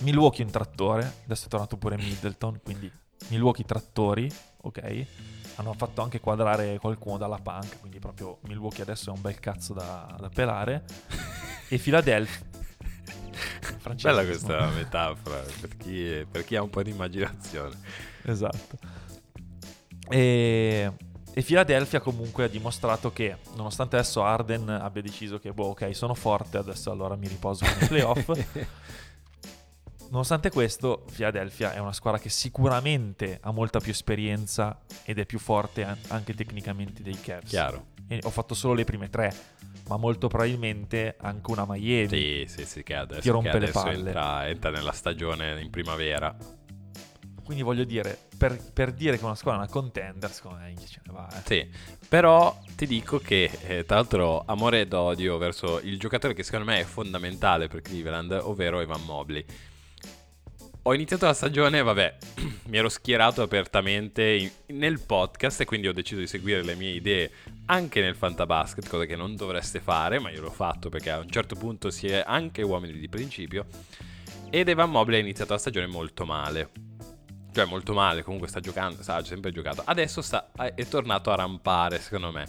Milwaukee 0.00 0.44
un 0.44 0.50
trattore, 0.50 1.20
adesso 1.24 1.46
è 1.46 1.48
tornato 1.48 1.76
pure 1.76 1.96
Middleton, 1.96 2.60
quindi 2.62 2.90
Milwaukee 3.28 3.64
trattori, 3.64 4.30
ok? 4.62 5.06
Hanno 5.56 5.72
fatto 5.74 6.02
anche 6.02 6.20
quadrare 6.20 6.78
qualcuno 6.78 7.16
dalla 7.16 7.38
punk, 7.38 7.80
quindi 7.80 7.98
proprio 7.98 8.38
Milwaukee 8.42 8.82
adesso 8.82 9.10
è 9.10 9.12
un 9.12 9.20
bel 9.20 9.38
cazzo 9.38 9.72
da, 9.72 10.14
da 10.18 10.28
pelare. 10.28 10.84
e 11.68 11.78
Philadelphia... 11.78 12.52
Bella 14.02 14.24
questa 14.24 14.68
metafora 14.68 15.42
per 15.60 15.76
chi, 15.76 16.26
per 16.30 16.44
chi 16.44 16.56
ha 16.56 16.62
un 16.62 16.70
po' 16.70 16.82
di 16.82 16.90
immaginazione. 16.90 17.76
Esatto. 18.22 18.78
E, 20.08 20.92
e 21.32 21.42
Philadelphia 21.42 22.00
comunque 22.00 22.44
ha 22.44 22.48
dimostrato 22.48 23.12
che, 23.12 23.36
nonostante 23.56 23.96
adesso 23.96 24.22
Arden 24.22 24.68
abbia 24.68 25.02
deciso 25.02 25.38
che, 25.38 25.52
boh, 25.52 25.68
ok, 25.68 25.94
sono 25.94 26.14
forte, 26.14 26.58
adesso 26.58 26.90
allora 26.90 27.16
mi 27.16 27.28
riposo 27.28 27.64
nei 27.64 27.88
playoff. 27.88 28.30
Nonostante 30.14 30.48
questo, 30.50 31.04
Philadelphia 31.12 31.72
è 31.74 31.80
una 31.80 31.92
squadra 31.92 32.20
che 32.20 32.28
sicuramente 32.28 33.40
ha 33.42 33.50
molta 33.50 33.80
più 33.80 33.90
esperienza 33.90 34.78
ed 35.02 35.18
è 35.18 35.26
più 35.26 35.40
forte 35.40 35.82
an- 35.82 35.98
anche 36.06 36.34
tecnicamente 36.34 37.02
dei 37.02 37.18
Cavs. 37.20 37.48
Chiaro. 37.48 37.86
E 38.06 38.20
ho 38.22 38.30
fatto 38.30 38.54
solo 38.54 38.74
le 38.74 38.84
prime 38.84 39.10
tre, 39.10 39.34
ma 39.88 39.96
molto 39.96 40.28
probabilmente 40.28 41.16
anche 41.18 41.50
una 41.50 41.64
Miami. 41.66 42.06
Sì, 42.06 42.44
sì, 42.46 42.64
sì, 42.64 42.82
che 42.84 42.94
adesso, 42.94 43.22
Ti 43.22 43.28
rompe 43.28 43.50
che 43.50 43.58
le 43.58 43.64
adesso 43.64 43.82
palle. 43.82 43.96
entra, 44.06 44.48
entra 44.48 44.70
nella 44.70 44.92
stagione 44.92 45.60
in 45.60 45.70
primavera. 45.70 46.32
Quindi 47.42 47.64
voglio 47.64 47.82
dire, 47.82 48.16
per, 48.38 48.56
per 48.72 48.92
dire 48.92 49.18
che 49.18 49.24
una 49.24 49.34
squadra 49.34 49.62
è 49.62 49.64
una 49.64 49.72
contender, 49.72 50.30
secondo 50.30 50.58
me 50.58 50.74
ce 50.86 51.00
ne 51.06 51.12
va. 51.12 51.28
eh. 51.28 51.42
Sì, 51.44 51.68
però 52.08 52.56
ti 52.76 52.86
dico 52.86 53.18
che, 53.18 53.50
eh, 53.66 53.84
tra 53.84 53.96
l'altro, 53.96 54.44
amore 54.46 54.82
ed 54.82 54.92
odio 54.92 55.38
verso 55.38 55.80
il 55.80 55.98
giocatore 55.98 56.34
che 56.34 56.44
secondo 56.44 56.66
me 56.66 56.78
è 56.78 56.84
fondamentale 56.84 57.66
per 57.66 57.80
Cleveland, 57.82 58.30
ovvero 58.44 58.78
Evan 58.78 59.02
Mobley. 59.04 59.44
Ho 60.86 60.92
iniziato 60.92 61.24
la 61.24 61.32
stagione, 61.32 61.82
vabbè, 61.82 62.16
mi 62.68 62.76
ero 62.76 62.90
schierato 62.90 63.40
apertamente 63.40 64.22
in- 64.22 64.50
nel 64.76 65.00
podcast 65.00 65.62
e 65.62 65.64
quindi 65.64 65.88
ho 65.88 65.94
deciso 65.94 66.20
di 66.20 66.26
seguire 66.26 66.62
le 66.62 66.74
mie 66.74 66.90
idee 66.90 67.30
anche 67.66 68.02
nel 68.02 68.14
fantabasket, 68.14 68.86
cosa 68.86 69.06
che 69.06 69.16
non 69.16 69.34
dovreste 69.34 69.80
fare, 69.80 70.18
ma 70.18 70.30
io 70.30 70.42
l'ho 70.42 70.50
fatto 70.50 70.90
perché 70.90 71.10
a 71.10 71.20
un 71.20 71.30
certo 71.30 71.54
punto 71.54 71.90
si 71.90 72.08
è 72.08 72.22
anche 72.26 72.60
uomini 72.60 72.98
di 72.98 73.08
principio. 73.08 73.64
Ed 74.50 74.68
Evan 74.68 74.90
Mobley 74.90 75.20
ha 75.20 75.22
iniziato 75.22 75.54
la 75.54 75.58
stagione 75.58 75.86
molto 75.86 76.26
male. 76.26 76.70
Cioè 77.50 77.64
molto 77.64 77.94
male, 77.94 78.22
comunque 78.22 78.48
sta 78.48 78.60
giocando, 78.60 79.02
sta 79.02 79.24
sempre 79.24 79.52
giocato. 79.52 79.82
Adesso 79.86 80.20
sta- 80.20 80.50
è 80.52 80.86
tornato 80.86 81.30
a 81.30 81.36
rampare, 81.36 81.98
secondo 81.98 82.30
me. 82.30 82.46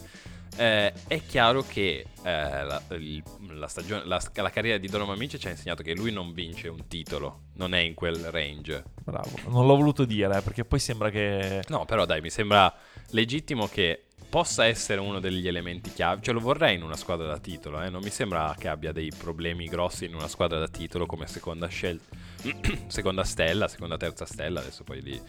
Eh, 0.56 0.92
è 1.06 1.22
chiaro 1.26 1.62
che 1.62 2.06
eh, 2.22 2.64
la, 2.64 2.82
il, 2.90 3.22
la, 3.50 3.68
stagione, 3.68 4.04
la, 4.06 4.20
la, 4.34 4.50
carriera 4.50 4.78
di 4.78 4.88
Donovan 4.88 5.18
Mitchell 5.18 5.38
ci 5.38 5.46
ha 5.48 5.50
insegnato 5.50 5.82
che 5.82 5.94
lui 5.94 6.12
non 6.12 6.32
vince 6.32 6.68
un 6.68 6.86
titolo, 6.88 7.42
non 7.54 7.74
è 7.74 7.80
in 7.80 7.94
quel 7.94 8.16
range. 8.30 8.84
Bravo, 9.02 9.30
non 9.48 9.66
l'ho 9.66 9.76
voluto 9.76 10.04
dire 10.04 10.38
eh, 10.38 10.40
perché 10.42 10.64
poi 10.64 10.78
sembra 10.78 11.10
che... 11.10 11.62
No, 11.68 11.84
però 11.84 12.04
dai, 12.04 12.20
mi 12.20 12.30
sembra 12.30 12.72
legittimo 13.10 13.68
che 13.68 14.06
possa 14.28 14.66
essere 14.66 15.00
uno 15.00 15.20
degli 15.20 15.46
elementi 15.46 15.92
chiave. 15.92 16.20
Cioè, 16.22 16.34
lo 16.34 16.40
vorrei 16.40 16.74
in 16.74 16.82
una 16.82 16.96
squadra 16.96 17.26
da 17.26 17.38
titolo. 17.38 17.80
Eh? 17.82 17.88
Non 17.88 18.02
mi 18.02 18.10
sembra 18.10 18.54
che 18.58 18.68
abbia 18.68 18.92
dei 18.92 19.12
problemi 19.16 19.66
grossi 19.66 20.04
in 20.04 20.14
una 20.14 20.28
squadra 20.28 20.58
da 20.58 20.68
titolo 20.68 21.06
come 21.06 21.26
seconda 21.26 21.66
scelta. 21.68 22.16
seconda 22.88 23.24
stella, 23.24 23.68
seconda 23.68 23.96
terza 23.96 24.26
stella. 24.26 24.60
Adesso 24.60 24.84
poi 24.84 25.02
lì 25.02 25.20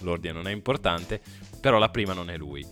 l'ordine 0.00 0.32
non 0.32 0.48
è 0.48 0.52
importante. 0.52 1.20
Però 1.60 1.78
la 1.78 1.88
prima 1.88 2.14
non 2.14 2.30
è 2.30 2.36
lui. 2.36 2.66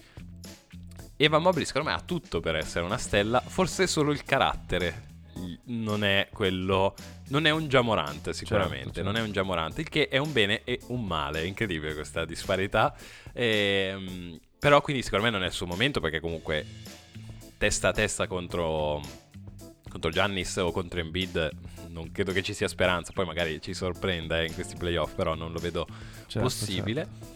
Evan 1.17 1.43
Mobley 1.43 1.65
secondo 1.65 1.89
me 1.89 1.95
ha 1.95 2.01
tutto 2.01 2.41
per 2.41 2.57
essere 2.57 2.85
una 2.85 2.99
stella, 2.99 3.41
forse 3.41 3.87
solo 3.87 4.13
il 4.13 4.23
carattere 4.25 5.15
non 5.65 6.05
è 6.05 6.29
quello 6.33 6.95
non 7.29 7.47
è 7.47 7.51
un 7.51 7.69
giamorante 7.69 8.33
sicuramente 8.33 8.77
certo, 8.77 8.93
certo. 8.95 9.11
non 9.11 9.17
è 9.17 9.23
un 9.23 9.33
giamorante 9.33 9.83
il 9.83 9.89
che 9.89 10.09
è 10.09 10.17
un 10.19 10.33
bene 10.33 10.63
e 10.65 10.81
un 10.87 11.05
male 11.05 11.43
è 11.43 11.45
incredibile 11.45 11.95
questa 11.95 12.25
disparità 12.25 12.95
e, 13.33 13.91
ehm, 13.93 14.41
però 14.59 14.81
quindi 14.81 15.03
secondo 15.03 15.27
me 15.27 15.31
non 15.31 15.43
è 15.43 15.47
il 15.47 15.53
suo 15.53 15.67
momento 15.67 16.01
perché 16.01 16.21
comunque 16.21 16.65
testa 17.59 17.89
a 17.89 17.93
testa 17.93 18.27
contro 18.27 19.01
contro 19.89 20.11
Giannis 20.11 20.57
o 20.57 20.71
contro 20.71 21.01
Embiid 21.01 21.51
non 21.89 22.13
credo 22.13 22.33
che 22.33 22.43
ci 22.43 22.55
sia 22.55 22.69
speranza 22.69 23.13
poi 23.13 23.27
magari 23.27 23.61
ci 23.61 23.75
sorprenda 23.75 24.41
eh, 24.41 24.47
in 24.47 24.55
questi 24.55 24.77
playoff 24.77 25.15
però 25.15 25.35
non 25.35 25.53
lo 25.53 25.59
vedo 25.59 25.87
certo, 26.27 26.41
possibile 26.41 27.09
certo. 27.11 27.36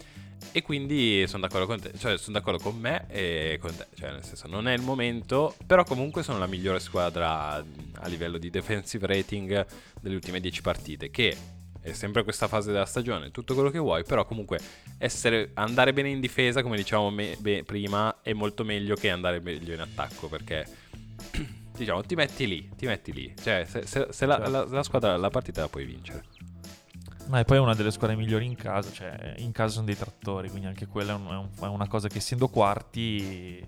E 0.51 0.61
quindi 0.61 1.25
sono 1.27 1.43
d'accordo 1.43 1.65
con 1.65 1.79
te, 1.79 1.91
cioè 1.97 2.17
sono 2.17 2.37
d'accordo 2.37 2.61
con 2.61 2.77
me 2.77 3.05
e 3.07 3.57
con 3.61 3.75
te, 3.75 3.87
cioè 3.95 4.11
nel 4.11 4.23
senso 4.23 4.47
non 4.47 4.67
è 4.67 4.73
il 4.73 4.81
momento, 4.81 5.55
però 5.65 5.83
comunque 5.83 6.23
sono 6.23 6.39
la 6.39 6.47
migliore 6.47 6.79
squadra 6.79 7.53
a 7.53 8.07
livello 8.07 8.37
di 8.37 8.49
defensive 8.49 9.07
rating 9.07 9.65
delle 10.01 10.15
ultime 10.15 10.39
10 10.39 10.61
partite, 10.61 11.09
che 11.09 11.37
è 11.81 11.93
sempre 11.93 12.23
questa 12.23 12.47
fase 12.47 12.71
della 12.71 12.85
stagione, 12.85 13.31
tutto 13.31 13.53
quello 13.53 13.69
che 13.69 13.79
vuoi, 13.79 14.03
però 14.03 14.25
comunque 14.25 14.59
essere, 14.97 15.51
andare 15.55 15.93
bene 15.93 16.09
in 16.09 16.19
difesa, 16.19 16.61
come 16.61 16.77
diciamo 16.77 17.09
me, 17.09 17.35
beh, 17.39 17.63
prima, 17.63 18.21
è 18.21 18.33
molto 18.33 18.63
meglio 18.63 18.95
che 18.95 19.09
andare 19.09 19.39
meglio 19.39 19.73
in 19.73 19.79
attacco, 19.79 20.27
perché 20.27 20.67
diciamo 21.75 22.03
ti 22.03 22.15
metti 22.15 22.47
lì, 22.47 22.69
ti 22.75 22.85
metti 22.85 23.11
lì, 23.11 23.33
cioè 23.41 23.65
se, 23.67 23.85
se, 23.87 24.07
se 24.09 24.25
la, 24.25 24.35
certo. 24.35 24.51
la, 24.51 24.65
la 24.65 24.83
squadra 24.83 25.17
la 25.17 25.29
partita 25.29 25.61
la 25.61 25.69
puoi 25.69 25.85
vincere. 25.85 26.40
Ma 27.27 27.39
e 27.39 27.45
poi 27.45 27.57
è 27.57 27.59
una 27.59 27.75
delle 27.75 27.91
squadre 27.91 28.15
migliori 28.15 28.45
in 28.45 28.55
casa, 28.55 28.91
cioè 28.91 29.35
in 29.37 29.51
casa 29.51 29.73
sono 29.73 29.85
dei 29.85 29.97
trattori, 29.97 30.49
quindi 30.49 30.67
anche 30.67 30.85
quella 30.85 31.13
è, 31.13 31.15
un, 31.15 31.47
è 31.59 31.65
una 31.65 31.87
cosa 31.87 32.07
che 32.07 32.17
essendo 32.17 32.47
quarti 32.49 33.65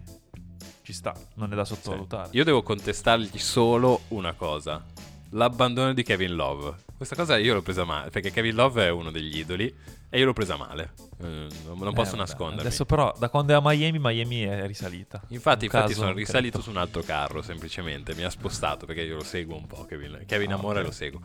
ci 0.82 0.94
sta, 0.94 1.16
non 1.36 1.52
è 1.52 1.56
da 1.56 1.64
sottovalutare. 1.64 2.30
Sì. 2.30 2.38
Io 2.38 2.44
devo 2.44 2.62
contestargli 2.62 3.38
solo 3.38 4.02
una 4.10 4.34
cosa, 4.34 4.84
l'abbandono 5.30 5.94
di 5.94 6.04
Kevin 6.04 6.36
Love. 6.36 6.76
Questa 6.96 7.16
cosa 7.16 7.38
io 7.38 7.54
l'ho 7.54 7.62
presa 7.62 7.86
male, 7.86 8.10
perché 8.10 8.32
Kevin 8.32 8.56
Love 8.56 8.86
è 8.86 8.90
uno 8.90 9.12
degli 9.12 9.38
idoli 9.38 9.74
e 10.10 10.20
io 10.20 10.26
l'ho 10.26 10.34
presa 10.34 10.58
male. 10.58 10.94
Eh, 11.22 11.48
non, 11.66 11.78
non 11.78 11.94
posso 11.94 12.16
eh, 12.16 12.18
nascondermi. 12.18 12.62
Adesso 12.62 12.86
però, 12.86 13.14
da 13.18 13.30
quando 13.30 13.54
è 13.54 13.56
a 13.56 13.62
Miami, 13.64 13.98
Miami 14.00 14.42
è 14.42 14.68
risalita. 14.68 15.22
Infatti, 15.30 15.66
infatti 15.66 15.94
sono 15.94 16.12
risalito 16.12 16.58
credo. 16.58 16.64
su 16.64 16.70
un 16.70 16.78
altro 16.78 17.02
carro, 17.02 17.42
semplicemente. 17.42 18.14
Mi 18.14 18.24
ha 18.24 18.30
spostato, 18.30 18.86
perché 18.86 19.02
io 19.02 19.16
lo 19.16 19.24
seguo 19.24 19.56
un 19.56 19.68
po', 19.68 19.86
Kevin, 19.86 20.24
Kevin 20.26 20.52
ah, 20.52 20.56
Amore 20.56 20.80
okay. 20.80 20.84
lo 20.86 20.92
seguo. 20.92 21.22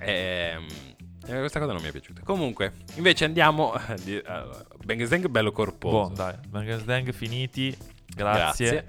Ehm 0.00 0.66
eh, 1.26 1.38
questa 1.38 1.58
cosa 1.58 1.72
non 1.72 1.82
mi 1.82 1.88
è 1.88 1.92
piaciuta. 1.92 2.22
Comunque, 2.24 2.72
invece 2.94 3.24
andiamo. 3.24 3.72
Uh, 3.72 4.84
Bang 4.84 5.28
bello 5.28 5.52
corposo. 5.52 5.96
Buon, 5.96 6.14
dai. 6.14 6.34
Bang 6.48 7.12
finiti. 7.12 7.76
Grazie. 8.06 8.70
Grazie. 8.70 8.86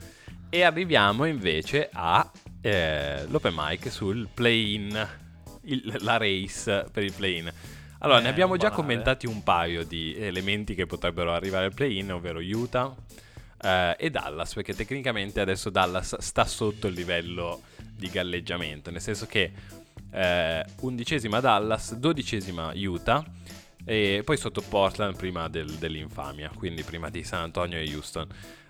E 0.49 0.63
arriviamo 0.63 1.25
invece 1.25 1.89
a 1.91 2.31
eh, 2.61 3.25
l'open 3.27 3.53
mic 3.55 3.91
sul 3.91 4.27
play-in. 4.33 5.07
Il, 5.63 5.97
la 5.99 6.17
race 6.17 6.85
per 6.91 7.03
il 7.03 7.11
play-in. 7.11 7.51
Allora, 7.99 8.19
eh, 8.19 8.23
ne 8.23 8.29
abbiamo 8.29 8.55
già 8.57 8.69
commentati 8.69 9.25
un 9.25 9.43
paio 9.43 9.83
di 9.83 10.15
elementi 10.15 10.75
che 10.75 10.85
potrebbero 10.85 11.33
arrivare 11.33 11.65
al 11.65 11.73
play-in, 11.73 12.13
ovvero 12.13 12.39
Utah 12.39 12.95
eh, 13.61 13.95
e 13.97 14.09
Dallas, 14.09 14.53
perché 14.53 14.73
tecnicamente 14.73 15.41
adesso 15.41 15.69
Dallas 15.69 16.17
sta 16.19 16.45
sotto 16.45 16.87
il 16.87 16.93
livello 16.93 17.63
di 17.97 18.09
galleggiamento, 18.09 18.91
nel 18.91 19.01
senso 19.01 19.25
che 19.25 19.51
eh, 20.11 20.65
undicesima 20.81 21.39
Dallas, 21.39 21.95
dodicesima 21.95 22.71
Utah 22.75 23.23
e 23.89 24.21
poi 24.25 24.35
sotto 24.35 24.61
Portland 24.61 25.15
prima 25.15 25.47
del, 25.47 25.71
dell'infamia, 25.75 26.51
quindi 26.53 26.83
prima 26.83 27.09
di 27.09 27.23
San 27.23 27.43
Antonio 27.43 27.77
e 27.77 27.89
Houston. 27.93 28.27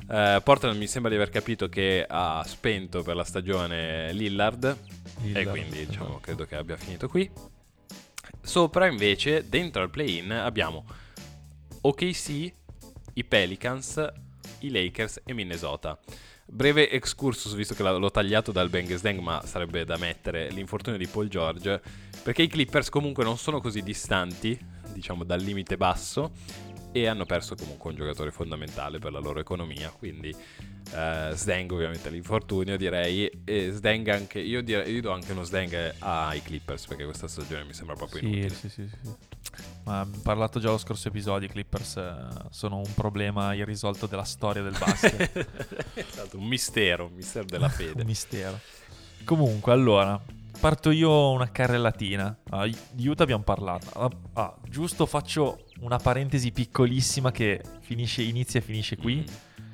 Eh, 0.08 0.42
Portland 0.44 0.78
mi 0.78 0.86
sembra 0.86 1.10
di 1.10 1.18
aver 1.18 1.30
capito 1.30 1.68
che 1.70 2.06
ha 2.08 2.44
spento 2.46 3.02
per 3.02 3.16
la 3.16 3.24
stagione 3.24 4.14
Lillard, 4.14 4.78
Lillard 5.22 5.38
e 5.38 5.46
quindi 5.50 5.88
diciamo, 5.88 6.20
credo 6.20 6.46
che 6.46 6.56
abbia 6.56 6.78
finito 6.78 7.08
qui. 7.08 7.30
Sopra 8.42 8.86
invece, 8.86 9.50
dentro 9.50 9.82
al 9.82 9.90
play-in, 9.90 10.32
abbiamo 10.32 10.86
OKC, 11.82 12.54
i 13.14 13.24
Pelicans, 13.24 14.08
i 14.60 14.70
Lakers 14.70 15.22
e 15.26 15.34
Minnesota. 15.34 15.98
Breve 16.50 16.90
excursus, 16.90 17.54
visto 17.56 17.74
che 17.74 17.84
l'ho 17.84 18.10
tagliato 18.10 18.54
dal 18.54 18.70
Bang 18.70 19.00
Dang, 19.00 19.20
ma 19.20 19.42
sarebbe 19.46 19.84
da 19.84 19.98
mettere 19.98 20.50
l'infortunio 20.50 20.98
di 20.98 21.06
Paul 21.06 21.28
George, 21.28 21.82
perché 22.24 22.42
i 22.42 22.48
Clippers 22.48 22.90
comunque 22.90 23.26
non 23.26 23.38
sono 23.38 23.60
così 23.60 23.84
distanti, 23.84 24.58
diciamo, 24.94 25.26
dal 25.26 25.42
limite 25.42 25.76
basso 25.76 26.32
e 27.02 27.08
hanno 27.08 27.26
perso 27.26 27.56
comunque 27.56 27.92
un 27.92 27.96
giocatore 27.96 28.32
fondamentale 28.32 29.00
per 29.00 29.12
la 29.12 29.20
loro 29.20 29.40
economia, 29.40 29.90
quindi 29.90 30.30
uh, 30.34 31.34
Sdeng 31.34 31.72
ovviamente 31.72 32.10
l'infortunio 32.10 32.78
direi, 32.78 33.30
e 33.44 33.72
Sdeng 33.72 34.08
anche, 34.08 34.40
io, 34.40 34.62
direi, 34.62 34.94
io 34.94 35.02
do 35.02 35.12
anche 35.12 35.32
uno 35.32 35.44
Sdeng 35.44 35.96
ai 36.00 36.42
Clippers 36.42 36.88
perché 36.88 37.06
questa 37.06 37.28
stagione 37.28 37.64
mi 37.66 37.74
sembra 37.74 37.96
proprio 37.96 38.22
sì, 38.22 38.26
inutile. 38.26 38.50
Sì, 38.50 38.70
sì, 38.70 38.88
sì. 38.88 39.36
Ma 39.84 40.02
abbiamo 40.02 40.22
parlato 40.24 40.60
già 40.60 40.70
lo 40.70 40.78
scorso 40.78 41.08
episodio, 41.08 41.48
i 41.48 41.52
Clippers 41.52 41.96
uh, 41.96 42.48
sono 42.50 42.78
un 42.78 42.94
problema 42.94 43.54
irrisolto 43.54 44.08
della 44.08 44.24
storia 44.24 44.62
del 44.62 44.76
basket. 44.78 45.94
è 45.94 46.06
stato 46.08 46.38
un 46.38 46.46
mistero, 46.46 47.06
un 47.06 47.14
mistero 47.14 47.46
della 47.46 47.70
fede. 47.70 48.02
un 48.02 48.08
mistero. 48.08 48.60
Comunque, 49.24 49.72
allora, 49.72 50.20
parto 50.60 50.90
io 50.90 51.32
una 51.32 51.52
carrellatina. 51.52 52.38
Ah, 52.50 52.68
di 52.92 53.08
Utah 53.08 53.24
abbiamo 53.24 53.44
parlato. 53.44 53.88
Ah, 53.94 54.10
ah, 54.34 54.56
giusto 54.68 55.06
faccio 55.06 55.67
una 55.80 55.98
parentesi 55.98 56.52
piccolissima 56.52 57.32
che 57.32 57.62
finisce, 57.82 58.22
inizia 58.22 58.60
e 58.60 58.64
finisce 58.64 58.98
qui. 58.98 59.24
Mm. 59.24 59.66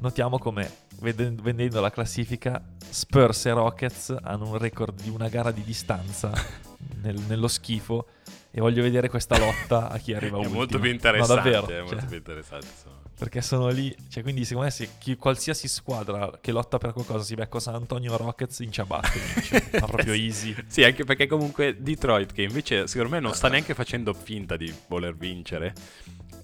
Notiamo 0.00 0.38
come, 0.38 0.70
vedendo 1.00 1.80
la 1.80 1.90
classifica, 1.90 2.62
Spurs 2.78 3.46
e 3.46 3.52
Rockets 3.52 4.16
hanno 4.22 4.50
un 4.50 4.58
record 4.58 5.00
di 5.00 5.08
una 5.08 5.28
gara 5.28 5.50
di 5.50 5.62
distanza 5.62 6.32
nel, 7.02 7.18
nello 7.26 7.48
schifo 7.48 8.06
e 8.50 8.60
voglio 8.60 8.82
vedere 8.82 9.08
questa 9.08 9.38
lotta 9.38 9.90
a 9.90 9.98
chi 9.98 10.12
arriva 10.12 10.36
è 10.36 10.40
ultimo. 10.40 10.56
Molto 10.56 10.78
più 10.78 10.90
interessante, 10.90 11.50
no, 11.50 11.60
davvero, 11.60 11.66
è 11.66 11.80
molto 11.80 11.96
cioè, 11.96 12.06
più 12.06 12.16
interessante. 12.16 12.66
Insomma. 12.66 13.03
Perché 13.24 13.40
sono 13.40 13.70
lì, 13.70 13.96
cioè 14.10 14.22
quindi 14.22 14.44
secondo 14.44 14.66
me 14.66 14.70
se 14.70 14.98
chi, 14.98 15.16
qualsiasi 15.16 15.66
squadra 15.66 16.38
che 16.42 16.52
lotta 16.52 16.76
per 16.76 16.92
qualcosa 16.92 17.24
si 17.24 17.34
becca 17.34 17.58
San 17.58 17.74
Antonio 17.74 18.14
Rockets 18.18 18.58
in 18.58 18.70
ciabatte, 18.70 19.18
ma 19.80 19.86
proprio 19.86 20.12
easy. 20.12 20.54
sì, 20.66 20.84
anche 20.84 21.04
perché 21.04 21.26
comunque 21.26 21.74
Detroit 21.80 22.34
che 22.34 22.42
invece 22.42 22.86
secondo 22.86 23.14
me 23.14 23.20
non 23.20 23.32
sta 23.32 23.48
neanche 23.48 23.72
facendo 23.72 24.12
finta 24.12 24.58
di 24.58 24.70
voler 24.88 25.16
vincere, 25.16 25.72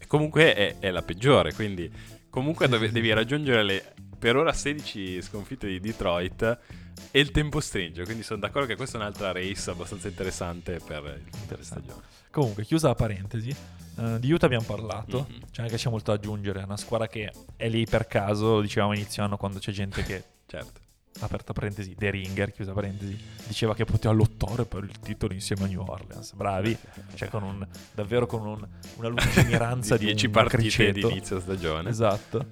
comunque 0.06 0.54
è, 0.54 0.78
è 0.78 0.90
la 0.90 1.02
peggiore, 1.02 1.52
quindi 1.52 1.92
comunque 2.30 2.66
dove, 2.66 2.88
devi 2.90 3.12
raggiungere 3.12 3.62
le 3.62 3.92
per 4.18 4.36
ora 4.36 4.54
16 4.54 5.20
sconfitte 5.20 5.66
di 5.66 5.80
Detroit 5.80 6.58
e 7.10 7.20
il 7.20 7.30
tempo 7.30 7.60
stringe, 7.60 8.04
quindi 8.04 8.22
sono 8.22 8.40
d'accordo 8.40 8.68
che 8.68 8.76
questa 8.76 8.96
è 8.96 9.00
un'altra 9.02 9.32
race 9.32 9.68
abbastanza 9.68 10.08
interessante 10.08 10.80
per 10.82 11.02
l'intera 11.02 11.62
stagione. 11.62 12.19
Comunque, 12.30 12.64
chiusa 12.64 12.88
la 12.88 12.94
parentesi, 12.94 13.54
uh, 13.96 14.18
di 14.18 14.30
Utah 14.30 14.46
abbiamo 14.46 14.64
parlato, 14.64 15.26
mm-hmm. 15.28 15.40
c'è 15.50 15.62
anche 15.62 15.76
c'è 15.76 15.90
molto 15.90 16.12
da 16.12 16.16
aggiungere, 16.16 16.60
è 16.60 16.64
una 16.64 16.76
squadra 16.76 17.08
che 17.08 17.32
è 17.56 17.68
lì 17.68 17.84
per 17.86 18.06
caso, 18.06 18.54
lo 18.54 18.60
dicevamo 18.60 18.94
inizio 18.94 19.24
anno 19.24 19.36
quando 19.36 19.58
c'è 19.58 19.72
gente 19.72 20.02
che... 20.02 20.24
certo. 20.46 20.80
Aperta 21.22 21.52
parentesi, 21.52 21.96
The 21.96 22.08
Ringer, 22.08 22.52
chiusa 22.52 22.72
parentesi, 22.72 23.18
diceva 23.46 23.74
che 23.74 23.84
poteva 23.84 24.14
lottare 24.14 24.64
per 24.64 24.84
il 24.84 25.00
titolo 25.00 25.34
insieme 25.34 25.64
a 25.64 25.66
New 25.66 25.82
Orleans. 25.84 26.32
Bravi, 26.34 26.78
cioè 27.14 27.28
con 27.28 27.42
un, 27.42 27.66
davvero 27.92 28.26
con 28.26 28.46
un, 28.46 28.68
una 28.96 29.08
lungimiranza 29.08 29.96
di, 29.98 30.06
di 30.06 30.12
10 30.12 30.28
partite 30.30 30.92
di 30.92 31.00
inizio 31.00 31.40
stagione. 31.40 31.90
Esatto. 31.90 32.46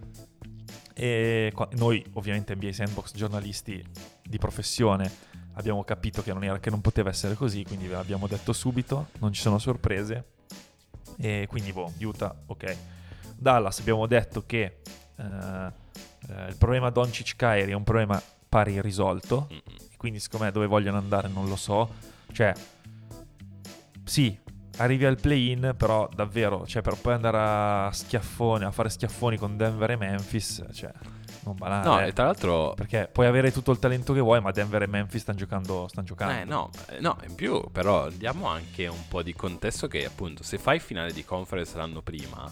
E 0.93 1.53
qua, 1.55 1.69
noi, 1.77 2.05
ovviamente, 2.15 2.57
NBA 2.57 2.73
Sandbox, 2.73 3.15
giornalisti 3.15 3.83
di 4.25 4.39
professione, 4.39 5.11
abbiamo 5.59 5.83
capito 5.83 6.23
che 6.23 6.33
non, 6.33 6.45
era, 6.45 6.59
che 6.61 6.71
non 6.71 6.81
poteva 6.81 7.11
essere 7.11 7.35
così, 7.35 7.65
quindi 7.65 7.87
ve 7.87 7.95
l'abbiamo 7.95 8.27
detto 8.27 8.53
subito, 8.53 9.09
non 9.19 9.33
ci 9.33 9.41
sono 9.41 9.59
sorprese. 9.59 10.25
E 11.19 11.47
quindi, 11.49 11.73
boh, 11.73 11.93
Utah, 11.99 12.35
ok. 12.47 12.77
Dallas, 13.37 13.81
abbiamo 13.81 14.07
detto 14.07 14.45
che 14.47 14.79
eh, 15.17 15.73
eh, 16.29 16.49
il 16.49 16.57
problema 16.57 16.91
Doncic 16.91 17.35
Kairi 17.37 17.73
è 17.73 17.75
un 17.75 17.85
problema 17.85 18.21
pari 18.49 18.75
irrisolto, 18.75 19.49
quindi 19.97 20.21
secondo 20.21 20.47
me 20.47 20.53
dove 20.53 20.67
vogliono 20.67 20.97
andare 20.97 21.29
non 21.29 21.49
lo 21.49 21.57
so. 21.57 21.93
Cioè, 22.33 22.53
sì, 24.05 24.39
arrivi 24.77 25.05
al 25.05 25.19
play-in, 25.21 25.75
però 25.77 26.09
davvero, 26.15 26.67
cioè 26.67 26.83
per 26.83 26.97
poi 27.01 27.15
andare 27.15 27.39
a 27.39 27.91
schiaffoni, 27.93 28.65
a 28.65 28.71
fare 28.71 28.91
schiaffoni 28.91 29.37
con 29.37 29.57
Denver 29.57 29.91
e 29.91 29.97
Memphis, 29.97 30.65
cioè 30.73 30.93
non 31.49 31.57
banale. 31.57 31.87
No, 31.87 32.01
eh. 32.01 32.09
e 32.09 32.13
tra 32.13 32.25
l'altro... 32.25 32.75
Perché 32.75 33.09
puoi 33.13 33.27
avere 33.27 33.53
tutto 33.53 33.71
il 33.73 33.79
talento 33.79 34.13
che 34.13 34.21
vuoi, 34.21 34.41
ma 34.41 34.51
Denver 34.51 34.83
e 34.83 34.87
Memphis 34.87 35.23
stanno 35.23 35.39
giocando. 35.39 35.87
Stanno 35.89 36.07
giocando. 36.07 36.41
Eh, 36.41 36.45
no, 36.45 36.71
eh, 36.91 37.01
no, 37.01 37.19
in 37.27 37.35
più 37.35 37.63
però 37.71 38.09
diamo 38.11 38.47
anche 38.47 38.87
un 38.87 39.09
po' 39.09 39.23
di 39.23 39.35
contesto 39.35 39.89
che 39.89 40.05
appunto 40.05 40.43
se 40.43 40.59
fai 40.59 40.79
finale 40.79 41.13
di 41.13 41.25
conference 41.25 41.77
l'anno 41.77 42.03
prima, 42.03 42.51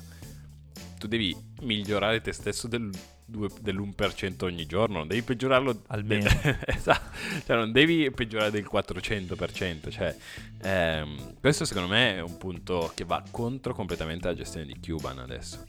tu 0.98 1.06
devi 1.06 1.36
migliorare 1.60 2.20
te 2.20 2.32
stesso 2.32 2.68
del, 2.68 2.90
due- 3.24 3.50
dell'1% 3.60 4.44
ogni 4.44 4.66
giorno, 4.66 4.98
non 4.98 5.08
devi 5.08 5.22
peggiorarlo 5.22 5.82
Almeno. 5.88 6.28
esatto, 6.66 7.16
cioè 7.44 7.56
non 7.56 7.72
devi 7.72 8.10
peggiorare 8.10 8.50
del 8.50 8.68
400%, 8.70 9.90
cioè 9.90 10.16
ehm, 10.62 11.38
questo 11.40 11.64
secondo 11.64 11.88
me 11.88 12.16
è 12.16 12.20
un 12.20 12.36
punto 12.38 12.92
che 12.94 13.04
va 13.04 13.22
contro 13.30 13.74
completamente 13.74 14.28
la 14.28 14.34
gestione 14.34 14.66
di 14.66 14.78
Cuban 14.80 15.18
adesso. 15.18 15.64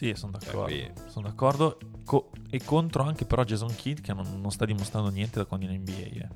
Sì, 0.00 0.14
sono 0.14 0.32
d'accordo. 0.32 0.62
qui- 0.64 0.90
Sono 1.08 1.28
d'accordo. 1.28 1.78
Co- 2.06 2.30
e 2.48 2.64
contro 2.64 3.02
anche 3.02 3.26
però 3.26 3.44
Jason 3.44 3.74
Kidd 3.74 4.00
che 4.00 4.14
non, 4.14 4.40
non 4.40 4.50
sta 4.50 4.64
dimostrando 4.64 5.10
niente 5.10 5.38
da 5.38 5.44
quando 5.44 5.66
è 5.66 5.72
in 5.72 5.82
NBA. 5.82 5.92
eh. 5.92 6.28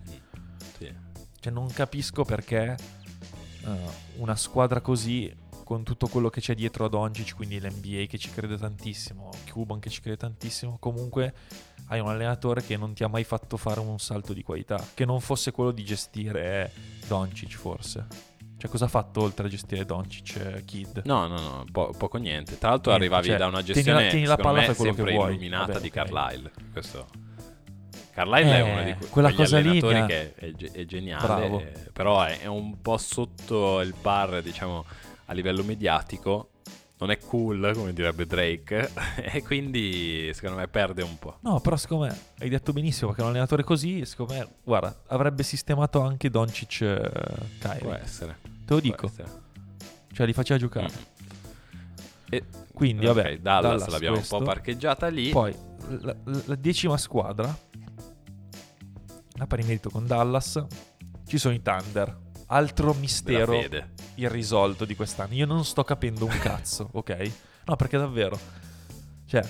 Sì. 0.76 0.94
Cioè, 1.40 1.50
non 1.50 1.68
capisco 1.68 2.24
perché 2.26 2.76
eh, 3.64 3.76
una 4.16 4.36
squadra 4.36 4.82
così, 4.82 5.34
con 5.64 5.82
tutto 5.82 6.08
quello 6.08 6.28
che 6.28 6.42
c'è 6.42 6.54
dietro 6.54 6.84
ad 6.84 6.90
Doncic, 6.90 7.34
quindi 7.34 7.58
l'NBA 7.58 8.04
che 8.06 8.18
ci 8.18 8.28
crede 8.30 8.58
tantissimo, 8.58 9.30
Cuban 9.50 9.80
che 9.80 9.88
ci 9.88 10.02
crede 10.02 10.18
tantissimo, 10.18 10.76
comunque 10.78 11.32
hai 11.86 12.00
un 12.00 12.08
allenatore 12.08 12.62
che 12.62 12.76
non 12.76 12.92
ti 12.92 13.02
ha 13.02 13.08
mai 13.08 13.24
fatto 13.24 13.56
fare 13.56 13.80
un 13.80 13.98
salto 13.98 14.34
di 14.34 14.42
qualità, 14.42 14.82
che 14.92 15.06
non 15.06 15.20
fosse 15.20 15.52
quello 15.52 15.70
di 15.70 15.84
gestire 15.84 16.70
Doncic 17.06 17.54
forse. 17.56 18.06
Cioè, 18.64 18.72
cosa 18.72 18.86
ha 18.86 18.88
fatto 18.88 19.20
oltre 19.20 19.46
a 19.46 19.50
gestire 19.50 19.84
Doncic, 19.84 20.64
Kid? 20.64 21.02
No, 21.04 21.26
no, 21.26 21.38
no, 21.38 21.64
po- 21.70 21.92
poco 21.98 22.16
niente. 22.16 22.56
Tra 22.56 22.70
l'altro 22.70 22.92
Niente, 22.92 23.06
arrivavi 23.14 23.28
cioè, 23.28 23.36
da 23.36 23.46
una 23.48 23.60
tieni 23.62 23.74
gestione 23.74 24.02
la- 24.04 24.08
tieni 24.08 24.24
la 24.24 24.36
palla, 24.36 24.60
me, 24.60 24.74
quello 24.74 24.90
che 24.92 24.96
sempre 24.96 25.12
vuoi. 25.14 25.30
illuminata 25.32 25.66
Vabbè, 25.66 25.80
di 25.80 25.86
ok. 25.88 25.92
Carlisle. 25.92 26.50
Questo. 26.72 27.06
Carlisle 28.12 28.52
è 28.54 28.58
Eh, 28.58 28.72
uno 28.72 28.82
di 28.84 28.94
que- 28.94 29.06
quella 29.08 29.32
cosa 29.34 29.58
lì 29.58 29.68
allenatori 29.68 30.06
che 30.06 30.34
è, 30.34 30.50
ge- 30.52 30.70
è 30.72 30.84
geniale, 30.86 31.46
eh, 31.74 31.90
però 31.92 32.22
è, 32.22 32.40
è 32.40 32.46
un 32.46 32.80
po' 32.80 32.96
sotto 32.96 33.80
il 33.82 33.94
par, 34.00 34.40
diciamo, 34.40 34.86
a 35.26 35.32
livello 35.34 35.62
mediatico. 35.62 36.48
Non 36.96 37.10
è 37.10 37.18
cool, 37.18 37.72
come 37.74 37.92
direbbe 37.92 38.24
Drake, 38.24 38.92
e 39.20 39.42
quindi 39.42 40.30
secondo 40.32 40.56
me 40.60 40.68
perde 40.68 41.02
un 41.02 41.18
po'. 41.18 41.36
No, 41.40 41.60
però 41.60 41.76
secondo 41.76 42.06
me 42.06 42.18
hai 42.38 42.48
detto 42.48 42.72
benissimo 42.72 43.08
perché 43.08 43.22
un 43.24 43.28
allenatore 43.28 43.62
così, 43.62 44.06
secondo 44.06 44.32
me, 44.32 44.48
guarda, 44.64 45.02
avrebbe 45.08 45.42
sistemato 45.42 46.00
anche 46.00 46.30
Doncic 46.30 46.80
eh, 46.80 47.10
Kyrie. 47.58 47.78
Può 47.80 47.92
essere. 47.92 48.52
Te 48.64 48.74
lo 48.74 48.80
dico, 48.80 49.06
essere. 49.06 49.28
cioè 50.12 50.26
li 50.26 50.32
faceva 50.32 50.58
giocare. 50.58 50.86
Mm. 50.92 52.26
E- 52.30 52.44
Quindi, 52.72 53.06
ok, 53.06 53.14
vabbè, 53.14 53.38
Dallas, 53.38 53.62
Dallas 53.70 53.88
l'abbiamo 53.88 54.16
questo. 54.16 54.36
un 54.36 54.40
po' 54.40 54.46
parcheggiata 54.46 55.06
lì. 55.08 55.30
Poi 55.30 55.54
la, 56.00 56.16
la- 56.24 56.42
la 56.46 56.54
decima 56.56 56.96
squadra, 56.96 57.56
a 59.38 59.46
pari 59.46 59.62
merito 59.64 59.90
con 59.90 60.06
Dallas, 60.06 60.64
ci 61.26 61.38
sono 61.38 61.54
i 61.54 61.62
Thunder. 61.62 62.22
Altro 62.46 62.92
mistero 62.94 63.58
irrisolto 64.16 64.84
di 64.84 64.94
quest'anno. 64.94 65.34
Io 65.34 65.46
non 65.46 65.64
sto 65.64 65.82
capendo 65.82 66.24
un 66.26 66.38
cazzo, 66.38 66.88
ok? 66.92 67.30
No, 67.66 67.76
perché 67.76 67.96
davvero. 67.96 68.38
Cioè, 69.26 69.42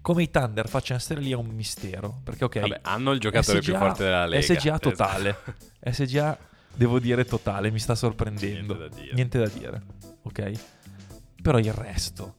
come 0.00 0.22
i 0.22 0.30
Thunder 0.30 0.68
facciano 0.68 0.98
essere 0.98 1.20
lì 1.20 1.32
è 1.32 1.34
un 1.34 1.48
mistero. 1.48 2.20
Perché, 2.22 2.44
ok, 2.44 2.60
Vabbè, 2.60 2.78
hanno 2.82 3.10
il 3.12 3.20
giocatore 3.20 3.58
più 3.60 3.72
SGA 3.74 3.78
forte 3.78 4.04
della 4.04 4.26
Lega. 4.26 4.42
SGA 4.60 4.78
totale. 4.78 5.36
SGA, 5.90 6.38
devo 6.74 6.98
dire 6.98 7.24
totale, 7.24 7.70
mi 7.70 7.78
sta 7.78 7.94
sorprendendo. 7.94 8.74
Niente 8.74 8.88
da 8.88 9.00
dire. 9.02 9.14
Niente 9.14 9.38
da 9.38 9.48
dire, 9.48 9.82
ok? 10.22 10.52
Però 11.42 11.58
il 11.58 11.72
resto, 11.72 12.36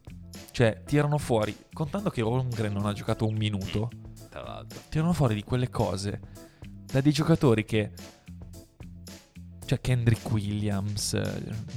cioè, 0.51 0.81
tirano 0.85 1.17
fuori, 1.17 1.55
contando 1.73 2.09
che 2.09 2.21
Holmgren 2.21 2.71
non 2.73 2.85
ha 2.85 2.93
giocato 2.93 3.25
un 3.27 3.35
minuto, 3.35 3.89
Tra 4.29 4.43
l'altro. 4.43 4.79
tirano 4.89 5.13
fuori 5.13 5.33
di 5.35 5.43
quelle 5.43 5.69
cose 5.69 6.19
da 6.91 7.01
dei 7.01 7.11
giocatori 7.11 7.65
che. 7.65 7.91
Cioè, 9.65 9.79
Kendrick 9.79 10.29
Williams, 10.29 11.17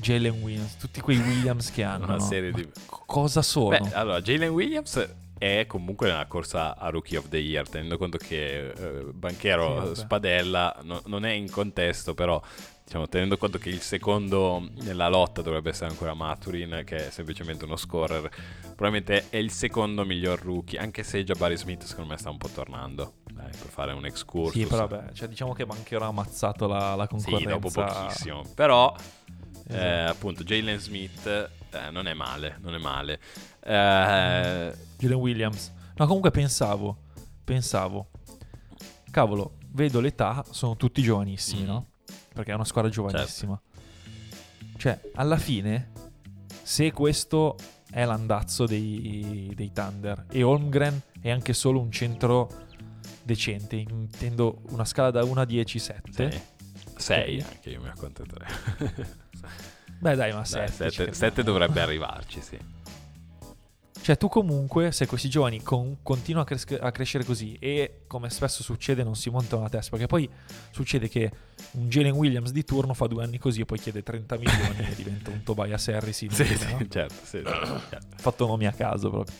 Jalen 0.00 0.42
Williams, 0.42 0.76
tutti 0.78 1.00
quei 1.00 1.16
Williams 1.18 1.70
che 1.70 1.82
hanno. 1.84 2.04
Una 2.06 2.14
no? 2.16 2.20
serie 2.20 2.50
Ma 2.50 2.56
di- 2.58 2.68
cosa 2.86 3.40
sono? 3.40 3.68
Beh, 3.78 3.92
allora, 3.92 4.20
Jalen 4.20 4.50
Williams 4.50 5.08
è 5.44 5.66
comunque 5.66 6.08
nella 6.08 6.26
corsa 6.26 6.76
a 6.76 6.88
Rookie 6.88 7.18
of 7.18 7.28
the 7.28 7.36
Year, 7.38 7.68
tenendo 7.68 7.98
conto 7.98 8.16
che 8.16 8.68
eh, 8.70 9.04
Banchero 9.12 9.94
Sì. 9.94 10.00
Spadella 10.00 10.78
no- 10.82 11.02
non 11.06 11.24
è 11.26 11.32
in 11.32 11.50
contesto, 11.50 12.14
però 12.14 12.40
diciamo, 12.82 13.08
tenendo 13.08 13.36
conto 13.36 13.58
che 13.58 13.68
il 13.68 13.80
secondo 13.82 14.66
nella 14.76 15.08
lotta 15.08 15.42
dovrebbe 15.42 15.70
essere 15.70 15.90
ancora 15.90 16.14
Maturin, 16.14 16.82
che 16.86 17.08
è 17.08 17.10
semplicemente 17.10 17.64
uno 17.66 17.76
scorer, 17.76 18.28
probabilmente 18.74 19.28
è 19.28 19.36
il 19.36 19.50
secondo 19.50 20.04
miglior 20.06 20.40
rookie, 20.40 20.78
anche 20.78 21.02
se 21.02 21.22
Jabari 21.24 21.56
Smith 21.58 21.82
secondo 21.84 22.10
me 22.10 22.16
sta 22.18 22.30
un 22.30 22.38
po' 22.38 22.48
tornando, 22.48 23.16
dai, 23.32 23.50
per 23.50 23.68
fare 23.68 23.92
un 23.92 24.06
excursus. 24.06 24.62
sì, 24.62 24.66
però 24.66 24.86
vabbè, 24.86 25.12
cioè, 25.12 25.28
diciamo 25.28 25.52
che 25.52 25.66
Banchero 25.66 26.04
ha 26.04 26.08
ammazzato 26.08 26.66
la, 26.66 26.94
la 26.94 27.04
Sì, 27.16 27.30
concorrenza. 27.30 27.48
dopo 27.50 27.70
pochissimo. 27.70 28.44
Però, 28.54 28.94
eh, 29.68 29.76
Esatto. 29.76 30.10
appunto, 30.12 30.42
Jalen 30.44 30.78
Smith 30.78 31.26
eh, 31.26 31.90
non 31.90 32.06
è 32.06 32.14
male, 32.14 32.56
non 32.60 32.74
è 32.74 32.78
male. 32.78 33.18
Eh, 33.66 34.92
Jalen 35.04 35.18
Williams. 35.18 35.70
No, 35.96 36.06
comunque 36.06 36.30
pensavo, 36.30 36.96
pensavo, 37.44 38.08
cavolo, 39.10 39.58
vedo 39.72 40.00
l'età, 40.00 40.44
sono 40.50 40.76
tutti 40.76 41.02
giovanissimi, 41.02 41.62
Mm. 41.62 41.66
no? 41.66 41.86
Perché 42.32 42.50
è 42.50 42.54
una 42.54 42.64
squadra 42.64 42.90
giovanissima. 42.90 43.60
Cioè, 44.76 44.98
alla 45.14 45.36
fine, 45.36 45.90
se 46.62 46.90
questo 46.92 47.56
è 47.90 48.04
l'andazzo 48.04 48.66
dei, 48.66 49.52
dei 49.54 49.70
Thunder 49.72 50.26
e 50.30 50.42
Holmgren 50.42 51.00
è 51.20 51.30
anche 51.30 51.52
solo 51.52 51.80
un 51.80 51.92
centro 51.92 52.50
decente, 53.22 53.76
intendo 53.76 54.62
una 54.70 54.84
scala 54.84 55.10
da 55.10 55.22
1 55.22 55.40
a 55.40 55.44
10, 55.44 55.78
7. 55.78 56.42
6 56.96 57.38
Ok. 57.38 57.46
anche 57.50 57.70
io 57.70 57.80
mi 57.80 57.88
accontenterei. 57.88 58.48
Beh 60.00 60.16
dai, 60.16 60.32
ma 60.32 60.44
7. 60.44 61.12
7 61.12 61.42
dovrebbe 61.42 61.80
arrivarci, 61.80 62.40
sì. 62.42 62.58
Cioè, 64.04 64.18
tu 64.18 64.28
comunque, 64.28 64.92
se 64.92 65.06
questi 65.06 65.30
giovani 65.30 65.62
con- 65.62 66.02
continuano 66.02 66.44
a, 66.44 66.46
cres- 66.46 66.76
a 66.78 66.90
crescere 66.90 67.24
così 67.24 67.56
e 67.58 68.02
come 68.06 68.28
spesso 68.28 68.62
succede, 68.62 69.02
non 69.02 69.16
si 69.16 69.30
montano 69.30 69.62
la 69.62 69.70
testa, 69.70 69.92
perché 69.92 70.04
poi 70.06 70.28
succede 70.72 71.08
che 71.08 71.30
un 71.70 71.88
Jalen 71.88 72.12
Williams 72.12 72.50
di 72.52 72.64
turno 72.64 72.92
fa 72.92 73.06
due 73.06 73.24
anni 73.24 73.38
così 73.38 73.62
e 73.62 73.64
poi 73.64 73.78
chiede 73.78 74.02
30 74.02 74.36
milioni 74.36 74.76
e 74.90 74.94
diventa 74.94 75.30
un 75.30 75.42
Tobias 75.42 75.88
Harris 75.88 76.18
Sì, 76.18 76.24
inutile, 76.26 76.54
sì, 76.54 76.70
no? 76.70 76.86
certo, 76.86 77.14
sì, 77.24 77.40
certo. 77.42 78.06
fatto 78.16 78.46
nomi 78.46 78.66
a 78.66 78.72
caso 78.72 79.08
proprio. 79.08 79.34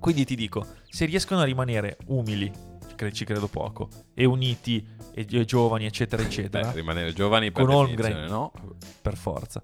Quindi 0.00 0.24
ti 0.24 0.36
dico, 0.36 0.64
se 0.88 1.04
riescono 1.04 1.42
a 1.42 1.44
rimanere 1.44 1.98
umili, 2.06 2.50
ci 2.88 2.94
cre- 2.94 3.12
ci 3.12 3.26
credo 3.26 3.46
poco, 3.46 3.90
e 4.14 4.24
uniti, 4.24 4.82
e, 5.12 5.26
e 5.30 5.44
giovani, 5.44 5.84
eccetera, 5.84 6.22
eccetera, 6.22 6.68
Beh, 6.68 6.76
rimanere 6.76 7.12
giovani 7.12 7.52
per 7.52 7.66
Con 7.66 7.74
Holmgren. 7.74 8.24
no? 8.24 8.52
per 9.02 9.18
forza. 9.18 9.60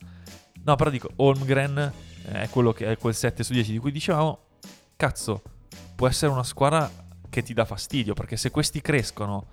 No, 0.65 0.77
però 0.77 0.91
dico, 0.91 1.09
Holmgren 1.17 2.11
è 2.25 2.49
quello 2.49 2.73
che 2.73 2.87
è 2.87 2.97
quel 2.97 3.15
7 3.15 3.43
su 3.43 3.53
10 3.53 3.73
di 3.73 3.79
cui 3.79 3.93
dicevamo. 3.93 4.39
Cazzo, 4.97 5.43
può 5.95 6.07
essere 6.09 6.31
una 6.33 6.45
squadra 6.45 6.91
che 7.29 7.43
ti 7.43 7.55
dà 7.55 7.65
fastidio, 7.65 8.15
perché 8.15 8.37
se 8.37 8.51
questi 8.51 8.81
crescono, 8.81 9.47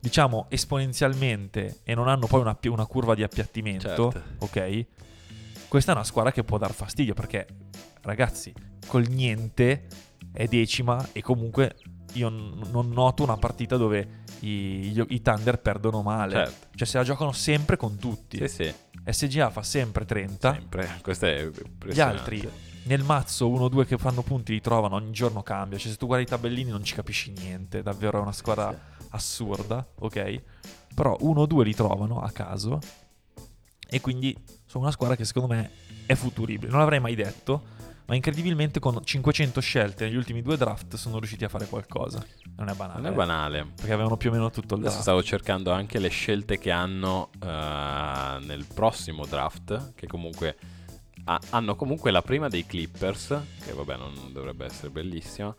diciamo, 0.00 0.46
esponenzialmente 0.48 1.80
e 1.84 1.94
non 1.94 2.08
hanno 2.08 2.26
poi 2.26 2.40
una, 2.40 2.56
una 2.64 2.86
curva 2.86 3.14
di 3.14 3.22
appiattimento, 3.22 4.10
Certo. 4.10 4.22
ok? 4.38 4.86
Questa 5.68 5.92
è 5.92 5.94
una 5.94 6.04
squadra 6.04 6.32
che 6.32 6.44
può 6.44 6.56
dar 6.58 6.72
fastidio, 6.72 7.14
perché 7.14 7.46
ragazzi, 8.02 8.52
col 8.86 9.06
niente 9.08 9.86
è 10.32 10.46
decima 10.46 11.08
e 11.12 11.20
comunque 11.20 11.76
io 12.12 12.28
n- 12.28 12.68
non 12.70 12.88
noto 12.90 13.22
una 13.22 13.36
partita 13.36 13.76
dove 13.76 14.22
i, 14.40 14.90
gli- 14.92 15.04
i 15.08 15.20
Thunder 15.22 15.60
perdono 15.60 16.02
male. 16.02 16.32
Certo. 16.32 16.66
Cioè 16.76 16.86
se 16.86 16.98
la 16.98 17.04
giocano 17.04 17.32
sempre 17.32 17.76
con 17.76 17.96
tutti. 17.96 18.38
Sì, 18.46 18.48
sì, 18.48 18.74
SGA 19.04 19.50
fa 19.50 19.62
sempre 19.62 20.04
30. 20.04 20.52
sempre. 20.52 20.98
Questo 21.02 21.26
è 21.26 21.48
Gli 21.86 22.00
altri 22.00 22.48
nel 22.84 23.02
mazzo 23.02 23.48
uno 23.48 23.64
o 23.64 23.68
due 23.68 23.84
che 23.84 23.98
fanno 23.98 24.22
punti 24.22 24.52
li 24.52 24.60
trovano, 24.62 24.94
ogni 24.96 25.10
giorno 25.12 25.42
cambia. 25.42 25.76
Cioè 25.78 25.90
se 25.92 25.96
tu 25.98 26.06
guardi 26.06 26.24
i 26.24 26.28
tabellini 26.28 26.70
non 26.70 26.82
ci 26.84 26.94
capisci 26.94 27.32
niente, 27.36 27.82
davvero 27.82 28.18
è 28.18 28.22
una 28.22 28.32
squadra 28.32 28.76
assurda, 29.10 29.86
ok? 29.98 30.42
Però 30.94 31.16
uno 31.20 31.42
o 31.42 31.46
due 31.46 31.64
li 31.64 31.74
trovano 31.74 32.20
a 32.20 32.30
caso 32.30 32.78
e 33.90 34.00
quindi 34.00 34.36
sono 34.66 34.84
una 34.84 34.92
squadra 34.92 35.16
che 35.16 35.24
secondo 35.24 35.54
me 35.54 35.70
è 36.06 36.14
futuribile. 36.14 36.70
Non 36.70 36.80
l'avrei 36.80 37.00
mai 37.00 37.14
detto, 37.14 37.62
ma 38.08 38.14
incredibilmente 38.14 38.80
con 38.80 38.98
500 39.04 39.60
scelte 39.60 40.06
negli 40.06 40.16
ultimi 40.16 40.40
due 40.40 40.56
draft 40.56 40.96
sono 40.96 41.18
riusciti 41.18 41.44
a 41.44 41.50
fare 41.50 41.66
qualcosa. 41.66 42.24
Non 42.56 42.70
è 42.70 42.74
banale. 42.74 43.00
Non 43.02 43.12
è 43.12 43.14
banale. 43.14 43.66
Perché 43.76 43.92
avevano 43.92 44.16
più 44.16 44.30
o 44.30 44.32
meno 44.32 44.50
tutto 44.50 44.74
il 44.76 44.80
Adesso 44.80 44.88
draft. 44.94 45.00
stavo 45.02 45.22
cercando 45.22 45.72
anche 45.72 45.98
le 45.98 46.08
scelte 46.08 46.58
che 46.58 46.70
hanno 46.70 47.28
eh, 47.38 48.38
nel 48.46 48.64
prossimo 48.72 49.26
draft, 49.26 49.92
che 49.94 50.06
comunque 50.06 50.56
ha- 51.24 51.38
hanno 51.50 51.76
comunque 51.76 52.10
la 52.10 52.22
prima 52.22 52.48
dei 52.48 52.64
Clippers, 52.64 53.38
che 53.62 53.74
vabbè 53.74 53.96
non 53.98 54.14
dovrebbe 54.32 54.64
essere 54.64 54.88
bellissima, 54.88 55.54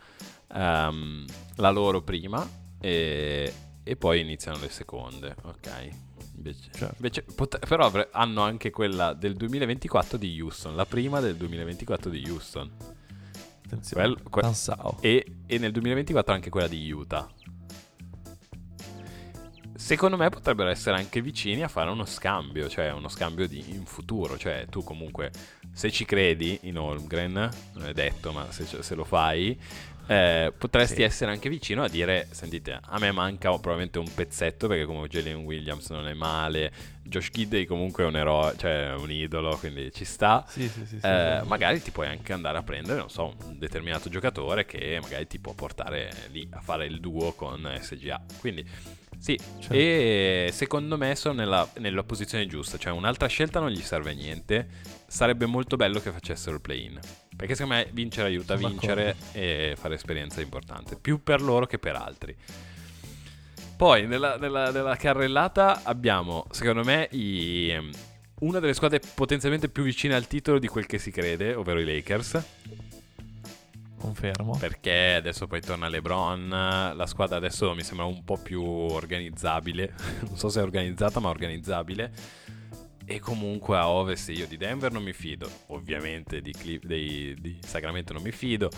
ehm, 0.51 1.25
la 1.57 1.69
loro 1.69 2.01
prima 2.01 2.43
e, 2.79 3.53
e 3.83 3.95
poi 3.95 4.21
iniziano 4.21 4.57
le 4.59 4.69
seconde, 4.69 5.35
ok? 5.43 5.89
Invece, 6.39 6.69
Certo. 6.71 6.93
invece 6.95 7.23
pot- 7.35 7.59
però 7.67 7.85
avre- 7.85 8.07
hanno 8.13 8.41
anche 8.43 8.69
quella 8.69 9.11
del 9.13 9.35
2024 9.35 10.17
di 10.17 10.39
Houston, 10.39 10.73
la 10.73 10.85
prima 10.85 11.19
del 11.19 11.35
2024 11.35 12.09
di 12.09 12.23
Houston. 12.29 12.71
Attenzione. 13.65 14.03
Quel- 14.13 14.23
que- 14.29 14.41
Tansao. 14.41 14.97
e, 15.01 15.25
e 15.45 15.57
nel 15.57 15.71
2024 15.73 16.33
anche 16.33 16.49
quella 16.49 16.67
di 16.69 16.89
Utah. 16.91 17.29
Secondo 19.75 20.17
me 20.17 20.29
potrebbero 20.29 20.69
essere 20.69 20.97
anche 20.97 21.21
vicini 21.21 21.63
a 21.63 21.67
fare 21.67 21.89
uno 21.89 22.05
scambio, 22.05 22.67
cioè 22.69 22.91
uno 22.91 23.07
scambio 23.09 23.47
di, 23.47 23.63
in 23.69 23.85
futuro. 23.85 24.37
Cioè, 24.37 24.65
tu 24.69 24.83
comunque, 24.83 25.31
se 25.71 25.89
ci 25.91 26.05
credi 26.05 26.59
in 26.63 26.77
Holmgren, 26.77 27.49
non 27.73 27.85
è 27.85 27.93
detto, 27.93 28.31
ma 28.31 28.51
se, 28.51 28.65
se 28.65 28.95
lo 28.95 29.03
fai, 29.05 29.57
eh, 30.09 30.51
potresti 30.57 30.95
Sì. 30.95 31.01
essere 31.03 31.31
anche 31.31 31.49
vicino 31.49 31.83
a 31.83 31.87
dire: 31.87 32.27
Sentite, 32.31 32.79
a 32.81 32.97
me 32.99 33.11
manca 33.11 33.49
probabilmente 33.51 33.99
un 33.99 34.11
pezzetto 34.13 34.67
perché, 34.67 34.85
comunque, 34.85 35.09
Jalen 35.09 35.43
Williams 35.45 35.89
non 35.91 36.07
è 36.07 36.13
male. 36.13 36.71
Josh 37.03 37.29
Gidey 37.31 37.65
comunque 37.65 38.03
è 38.03 38.07
un 38.07 38.15
eroe, 38.15 38.55
cioè 38.57 38.93
un 38.95 39.11
idolo, 39.11 39.55
quindi 39.57 39.91
ci 39.91 40.05
sta. 40.05 40.45
Sì, 40.47 40.67
sì, 40.67 40.85
sì. 40.85 40.99
sì. 40.99 41.05
Eh, 41.05 41.41
magari 41.45 41.81
ti 41.81 41.91
puoi 41.91 42.07
anche 42.07 42.33
andare 42.33 42.57
a 42.57 42.63
prendere, 42.63 42.99
non 42.99 43.09
so, 43.09 43.35
un 43.45 43.57
determinato 43.57 44.09
giocatore 44.09 44.65
che 44.65 44.99
magari 45.01 45.25
ti 45.27 45.39
può 45.39 45.53
portare 45.53 46.11
lì 46.31 46.47
a 46.51 46.59
fare 46.61 46.85
il 46.85 46.99
duo 46.99 47.33
con 47.33 47.67
SGA. 47.79 48.21
Quindi 48.39 48.63
sì, 49.17 49.37
Certo. 49.59 49.73
e 49.73 50.49
secondo 50.53 50.97
me 50.97 51.15
sono 51.15 51.33
nella, 51.35 51.67
nella 51.79 52.03
posizione 52.03 52.45
giusta, 52.45 52.77
cioè 52.77 52.91
un'altra 52.93 53.27
scelta 53.27 53.59
non 53.59 53.69
gli 53.69 53.81
serve 53.81 54.11
a 54.11 54.13
niente. 54.13 54.67
Sarebbe 55.07 55.45
molto 55.47 55.75
bello 55.75 55.99
che 55.99 56.11
facessero 56.11 56.55
il 56.55 56.61
play-in. 56.61 56.99
Perché 57.39 57.55
secondo 57.55 57.75
me 57.77 57.87
vincere 57.93 58.27
aiuta 58.27 58.55
a 58.55 58.57
vincere 58.57 59.15
e 59.31 59.73
fare 59.79 59.95
esperienza 59.95 60.41
è 60.41 60.43
importante, 60.43 60.97
più 60.97 61.23
per 61.23 61.41
loro 61.41 61.65
che 61.67 61.79
per 61.79 61.95
altri. 61.95 62.35
Poi 63.77 64.05
nella, 64.07 64.35
nella- 64.35 64.71
nella 64.71 64.97
carrellata 64.97 65.83
abbiamo, 65.83 66.45
secondo 66.51 66.83
me, 66.83 67.07
i- 67.11 67.73
una 68.41 68.59
delle 68.59 68.73
squadre 68.73 68.99
potenzialmente 69.15 69.69
più 69.69 69.83
vicine 69.83 70.15
al 70.15 70.27
titolo 70.27 70.59
di 70.59 70.67
quel 70.67 70.85
che 70.85 70.97
si 70.97 71.11
crede, 71.11 71.53
ovvero 71.53 71.79
i 71.79 71.85
Lakers. 71.85 72.43
Confermo. 73.97 74.57
Perché 74.57 75.13
adesso 75.15 75.47
poi 75.47 75.61
torna 75.61 75.87
LeBron, 75.87 76.49
la 76.93 77.05
squadra 77.05 77.37
adesso 77.37 77.73
mi 77.73 77.83
sembra 77.83 78.05
un 78.05 78.21
po' 78.25 78.35
più 78.37 78.61
organizzabile. 78.61 79.93
non 80.27 80.35
so 80.35 80.49
se 80.49 80.59
è 80.59 80.63
organizzata, 80.63 81.21
ma 81.21 81.29
organizzabile. 81.29 82.11
E 83.11 83.19
comunque 83.19 83.75
a 83.75 83.89
ovest 83.89 84.29
io 84.29 84.45
di 84.45 84.55
Denver 84.55 84.91
non 84.91 85.01
mi 85.01 85.13
fido, 85.13 85.49
ovviamente 85.69 86.41
di, 86.41 86.51
Cle- 86.51 86.79
dei- 86.83 87.33
di 87.39 87.57
Sacramento 87.59 88.13
non 88.13 88.21
mi 88.21 88.31
fido, 88.31 88.69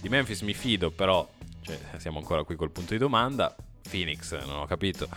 di 0.00 0.08
Memphis 0.08 0.40
mi 0.40 0.54
fido, 0.54 0.90
però 0.90 1.24
cioè, 1.60 1.78
siamo 1.98 2.18
ancora 2.18 2.42
qui 2.42 2.56
col 2.56 2.72
punto 2.72 2.94
di 2.94 2.98
domanda. 2.98 3.54
Phoenix 3.88 4.44
non 4.44 4.58
ho 4.58 4.66
capito. 4.66 5.08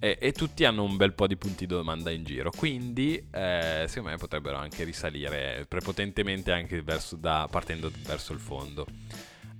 E, 0.00 0.18
e 0.20 0.32
tutti 0.32 0.64
hanno 0.64 0.82
un 0.82 0.96
bel 0.96 1.12
po' 1.12 1.28
di 1.28 1.36
punti 1.36 1.64
di 1.64 1.72
domanda 1.72 2.10
in 2.10 2.24
giro, 2.24 2.50
quindi 2.50 3.24
eh, 3.30 3.84
secondo 3.86 4.10
me 4.10 4.16
potrebbero 4.16 4.56
anche 4.56 4.82
risalire 4.82 5.64
prepotentemente 5.68 6.50
anche 6.50 6.82
verso 6.82 7.14
da- 7.14 7.46
partendo 7.48 7.88
verso 8.04 8.32
il 8.32 8.40
fondo. 8.40 8.84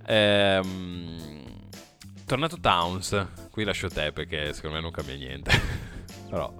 Ehm, 0.05 1.43
tornato 2.25 2.59
Towns, 2.59 3.27
qui 3.51 3.63
lascio 3.63 3.87
te 3.87 4.11
perché 4.11 4.51
secondo 4.51 4.75
me 4.75 4.81
non 4.81 4.91
cambia 4.91 5.15
niente. 5.15 5.51
Però 6.29 6.53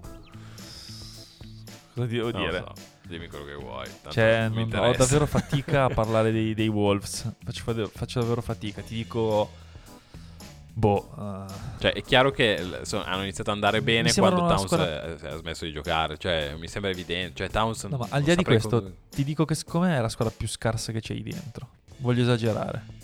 Cosa 1.99 2.11
devo 2.11 2.29
lo 2.31 2.37
dire? 2.37 2.57
so, 2.65 2.73
dimmi 3.07 3.27
quello 3.27 3.45
che 3.45 3.53
vuoi. 3.55 3.87
Cioè, 4.09 4.49
non 4.49 4.69
ho 4.73 4.91
davvero 4.93 5.25
fatica 5.25 5.85
a 5.85 5.89
parlare 5.93 6.31
dei, 6.31 6.53
dei 6.53 6.67
Wolves. 6.67 7.31
Faccio, 7.43 7.87
faccio 7.93 8.19
davvero 8.19 8.41
fatica. 8.41 8.81
Ti 8.81 8.93
dico. 8.95 9.49
Boh. 10.71 11.09
eh, 11.19 11.53
Cioè, 11.79 11.93
è 11.93 12.01
chiaro 12.03 12.31
che 12.31 12.61
l- 12.63 12.81
so- 12.83 13.03
hanno 13.03 13.23
iniziato 13.23 13.49
ad 13.49 13.57
andare 13.57 13.81
bene 13.81 14.13
quando 14.13 14.45
Towns 14.47 14.61
squadra- 14.65 15.03
eh, 15.17 15.27
ha 15.27 15.35
smesso 15.37 15.65
di 15.65 15.73
giocare. 15.73 16.17
Cioè, 16.17 16.55
mi 16.57 16.67
sembra 16.69 16.89
evidente. 16.91 17.35
Cioè, 17.35 17.49
Towns. 17.49 17.83
no, 17.85 17.97
ma 17.97 18.07
al 18.09 18.21
di 18.21 18.29
là 18.29 18.35
di 18.35 18.43
questo, 18.45 18.81
come- 18.81 18.93
ti 19.09 19.23
dico 19.25 19.43
che 19.43 19.55
secondo 19.55 19.87
me 19.87 19.97
è 19.97 20.01
la 20.01 20.07
squadra 20.09 20.33
più 20.35 20.47
scarsa 20.47 20.91
che 20.93 21.01
c'hai 21.01 21.21
dentro. 21.21 21.67
Voglio 21.97 22.21
esagerare. 22.21 22.97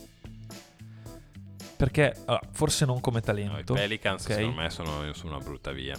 Perché, 1.76 2.16
allora, 2.26 2.48
forse 2.52 2.86
non 2.86 3.02
come 3.02 3.18
no, 3.18 3.24
I 3.24 3.26
talento. 3.26 3.74
Pelicans, 3.74 4.24
ok? 4.24 4.32
secondo 4.34 4.62
me, 4.62 4.70
sono 4.70 5.12
su 5.14 5.28
una 5.28 5.39
brutta 5.39 5.72
via. 5.72 5.98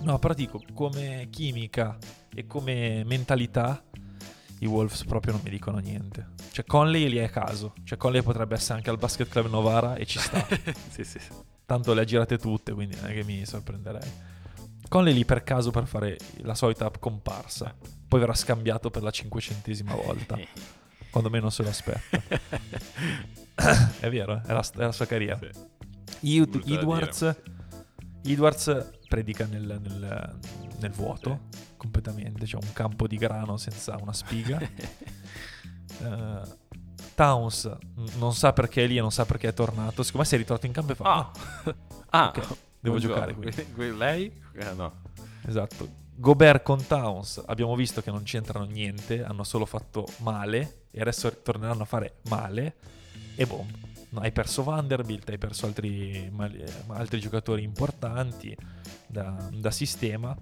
No, 0.00 0.18
però 0.18 0.34
dico, 0.34 0.62
come 0.74 1.28
chimica 1.30 1.96
e 2.34 2.46
come 2.46 3.02
mentalità, 3.04 3.82
i 4.60 4.66
Wolves 4.66 5.04
proprio 5.04 5.32
non 5.32 5.42
mi 5.42 5.50
dicono 5.50 5.78
niente. 5.78 6.32
Cioè, 6.52 6.64
Conley 6.64 7.08
lì 7.08 7.16
è 7.16 7.28
caso. 7.30 7.74
Cioè, 7.84 7.98
Conley 7.98 8.22
potrebbe 8.22 8.54
essere 8.54 8.74
anche 8.78 8.90
al 8.90 8.98
Basket 8.98 9.28
Club 9.28 9.48
Novara 9.48 9.94
e 9.94 10.06
ci 10.06 10.18
sta. 10.18 10.46
sì, 10.90 11.04
sì, 11.04 11.18
sì. 11.18 11.30
Tanto 11.66 11.94
le 11.94 12.02
ha 12.02 12.04
girate 12.04 12.38
tutte, 12.38 12.72
quindi 12.72 12.96
non 12.96 13.10
è 13.10 13.14
che 13.14 13.24
mi 13.24 13.44
sorprenderei. 13.44 14.10
Conley 14.88 15.12
lì 15.14 15.24
per 15.24 15.42
caso 15.42 15.70
per 15.70 15.86
fare 15.86 16.18
la 16.42 16.54
solita 16.54 16.90
comparsa. 16.98 17.74
Poi 18.06 18.20
verrà 18.20 18.34
scambiato 18.34 18.90
per 18.90 19.02
la 19.02 19.10
cinquecentesima 19.10 19.94
volta, 19.94 20.38
quando 21.10 21.30
meno 21.30 21.50
se 21.50 21.62
lo 21.62 21.70
aspetta. 21.70 22.22
è 24.00 24.08
vero, 24.10 24.42
è 24.44 24.52
la, 24.52 24.64
è 24.74 24.78
la 24.78 24.92
sua 24.92 25.06
carriera. 25.06 25.38
Sì. 25.38 26.36
Ed- 26.36 26.62
Edwards, 26.66 27.36
Edwards 28.22 28.90
predica 29.14 29.46
nel, 29.46 29.78
nel- 29.80 30.38
nel 30.80 30.90
vuoto 30.90 31.42
completamente, 31.76 32.46
c'è 32.46 32.56
un 32.56 32.72
campo 32.72 33.06
di 33.06 33.16
grano 33.16 33.56
senza 33.56 33.96
una 34.00 34.12
spiga. 34.12 34.58
Eh, 36.02 36.42
Towns 37.14 37.70
non 38.18 38.34
sa 38.34 38.52
perché 38.52 38.82
è 38.82 38.86
lì 38.88 38.96
e 38.96 39.00
non 39.00 39.12
sa 39.12 39.24
perché 39.24 39.46
è 39.46 39.54
tornato. 39.54 40.02
Secondo 40.02 40.18
me 40.18 40.24
si 40.24 40.34
è 40.34 40.38
ritrovato 40.38 40.66
in 40.66 40.72
campo 40.72 40.90
e 40.90 40.94
fa: 40.96 41.04
Ah, 41.04 41.30
"Ah, 41.64 41.74
ah 42.08 42.28
ok, 42.34 42.56
devo 42.80 42.98
giocare 42.98 43.32
qui." 43.36 43.96
Lei? 43.96 44.42
Eh, 44.54 44.72
no. 44.72 44.92
Esatto. 45.46 45.88
Gobert 46.16 46.64
con 46.64 46.84
Towns 46.84 47.40
abbiamo 47.46 47.76
visto 47.76 48.02
che 48.02 48.10
non 48.10 48.24
c'entrano 48.24 48.64
niente, 48.64 49.22
hanno 49.22 49.44
solo 49.44 49.66
fatto 49.66 50.04
male 50.18 50.86
e 50.90 51.00
adesso 51.00 51.30
torneranno 51.42 51.82
a 51.82 51.86
fare 51.86 52.16
male 52.28 52.74
e 53.36 53.46
boom. 53.46 53.68
Hai 54.16 54.32
perso 54.32 54.62
Vanderbilt, 54.62 55.28
hai 55.28 55.38
perso 55.38 55.66
altri, 55.66 56.12
eh, 56.12 56.72
altri 56.88 57.20
giocatori 57.20 57.62
importanti 57.62 58.56
da, 59.06 59.48
da 59.52 59.70
sistema 59.70 60.36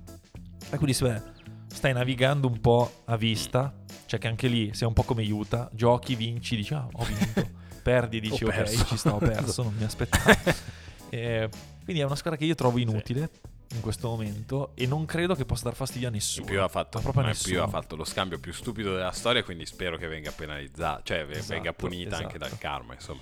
e 0.71 0.77
quindi 0.77 0.97
me, 1.03 1.23
stai 1.69 1.93
navigando 1.93 2.47
un 2.47 2.61
po' 2.61 3.03
a 3.07 3.17
vista, 3.17 3.75
cioè 4.07 4.19
che 4.19 4.29
anche 4.29 4.49
lì 4.49 4.73
sei 4.75 4.87
un 4.87 4.95
po' 4.95 5.03
come 5.03 5.29
Utah, 5.31 5.69
giochi, 5.73 6.15
vinci, 6.15 6.57
dici 6.57 6.75
ah 6.75 6.87
ho 6.91 7.05
vinto, 7.05 7.49
perdi, 7.83 8.21
dici 8.21 8.45
ok 8.45 8.55
perso." 8.55 8.85
ci 8.87 8.97
sta, 8.97 9.15
ho 9.15 9.19
perso, 9.19 9.63
non 9.63 9.75
mi 9.77 9.85
aspettavo. 9.85 10.71
Eh, 11.13 11.47
quindi 11.85 12.01
è 12.01 12.07
una 12.07 12.15
squadra 12.17 12.39
che 12.39 12.47
io 12.47 12.55
trovo 12.55 12.79
inutile 12.79 13.29
in 13.75 13.83
questo 13.83 14.09
momento 14.09 14.73
e 14.75 14.87
non 14.87 15.05
credo 15.05 15.35
che 15.35 15.45
possa 15.45 15.65
dar 15.65 15.75
fastidio 15.75 16.09
a 16.09 16.11
nessuno. 16.11 16.47
più 16.47 16.63
ha 16.63 16.69
fatto, 16.69 17.01
proprio 17.01 17.25
a 17.25 17.27
in 17.27 17.33
più 17.35 17.51
nessuno. 17.51 17.65
ha 17.65 17.69
fatto 17.69 17.97
lo 17.97 18.05
scambio 18.05 18.39
più 18.39 18.51
stupido 18.51 18.95
della 18.95 19.13
storia, 19.13 19.45
quindi 19.45 19.67
spero 19.67 19.99
che 19.99 20.07
venga 20.09 20.31
penalizzata, 20.33 21.03
cioè 21.05 21.27
Esatto, 21.29 21.53
venga 21.53 21.75
punita 21.75 22.17
anche 22.17 22.37
esatto. 22.37 22.49
dal 22.49 22.59
karma, 22.59 22.95
insomma. 22.95 23.21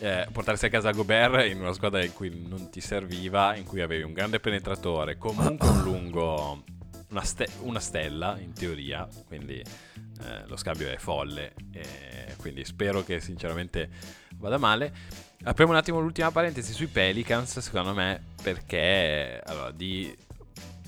Eh, 0.00 0.28
portarsi 0.30 0.66
a 0.66 0.68
casa 0.68 0.92
Gobert 0.92 1.44
in 1.46 1.60
una 1.60 1.72
squadra 1.72 2.04
in 2.04 2.12
cui 2.12 2.46
non 2.46 2.70
ti 2.70 2.80
serviva, 2.80 3.56
in 3.56 3.64
cui 3.64 3.80
avevi 3.80 4.04
un 4.04 4.12
grande 4.12 4.38
penetratore, 4.38 5.18
comunque 5.18 5.68
un 5.68 5.82
lungo, 5.82 6.62
una, 7.08 7.24
ste- 7.24 7.48
una 7.62 7.80
stella 7.80 8.38
in 8.38 8.52
teoria, 8.52 9.08
quindi 9.26 9.56
eh, 9.58 10.46
lo 10.46 10.56
scambio 10.56 10.88
è 10.88 10.96
folle, 10.98 11.52
e 11.72 12.36
quindi 12.36 12.64
spero 12.64 13.02
che 13.02 13.18
sinceramente 13.18 13.88
vada 14.36 14.56
male. 14.56 14.92
Apriamo 15.42 15.72
un 15.72 15.78
attimo 15.78 15.98
l'ultima 15.98 16.30
parentesi 16.30 16.72
sui 16.72 16.86
Pelicans, 16.86 17.58
secondo 17.58 17.92
me, 17.92 18.22
perché 18.40 19.42
allora, 19.44 19.72
di 19.72 20.16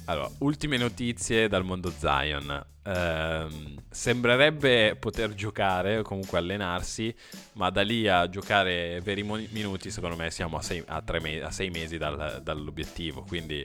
allora, 0.04 0.30
ultime 0.38 0.76
notizie 0.76 1.48
dal 1.48 1.64
mondo 1.64 1.90
Zion. 1.90 2.64
Ehm, 2.90 3.78
sembrerebbe 3.88 4.96
poter 4.96 5.34
giocare 5.34 5.98
o 5.98 6.02
comunque 6.02 6.38
allenarsi, 6.38 7.14
ma 7.52 7.70
da 7.70 7.82
lì 7.82 8.08
a 8.08 8.28
giocare 8.28 9.00
veri 9.00 9.22
mo- 9.22 9.40
minuti, 9.50 9.90
secondo 9.90 10.16
me 10.16 10.30
siamo 10.30 10.56
a 10.56 10.62
sei, 10.62 10.82
a 10.86 11.00
tre 11.00 11.20
me- 11.20 11.40
a 11.40 11.50
sei 11.50 11.70
mesi 11.70 11.98
dal- 11.98 12.40
dall'obiettivo. 12.42 13.22
Quindi 13.22 13.64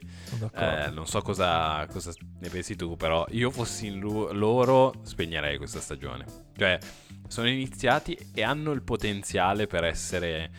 eh, 0.87 0.89
non 0.91 1.07
so 1.07 1.21
cosa, 1.21 1.85
cosa 1.91 2.13
ne 2.39 2.49
pensi 2.49 2.75
tu, 2.75 2.95
però 2.95 3.25
io 3.31 3.49
fossi 3.49 3.87
in 3.87 3.99
lu- 3.99 4.29
loro 4.31 4.93
spegnerei 5.03 5.57
questa 5.57 5.79
stagione. 5.79 6.25
Cioè, 6.55 6.77
sono 7.27 7.47
iniziati 7.49 8.17
e 8.33 8.43
hanno 8.43 8.71
il 8.73 8.83
potenziale 8.83 9.65
per 9.65 9.83
essere 9.83 10.51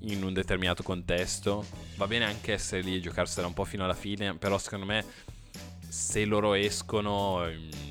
in 0.00 0.22
un 0.22 0.32
determinato 0.32 0.82
contesto. 0.82 1.64
Va 1.96 2.06
bene 2.06 2.24
anche 2.24 2.54
essere 2.54 2.80
lì 2.80 2.96
e 2.96 3.00
giocarsela 3.00 3.46
un 3.46 3.54
po' 3.54 3.64
fino 3.64 3.84
alla 3.84 3.94
fine, 3.94 4.34
però 4.36 4.56
secondo 4.56 4.86
me 4.86 5.04
se 5.88 6.24
loro 6.24 6.54
escono 6.54 7.46
mm, 7.46 7.85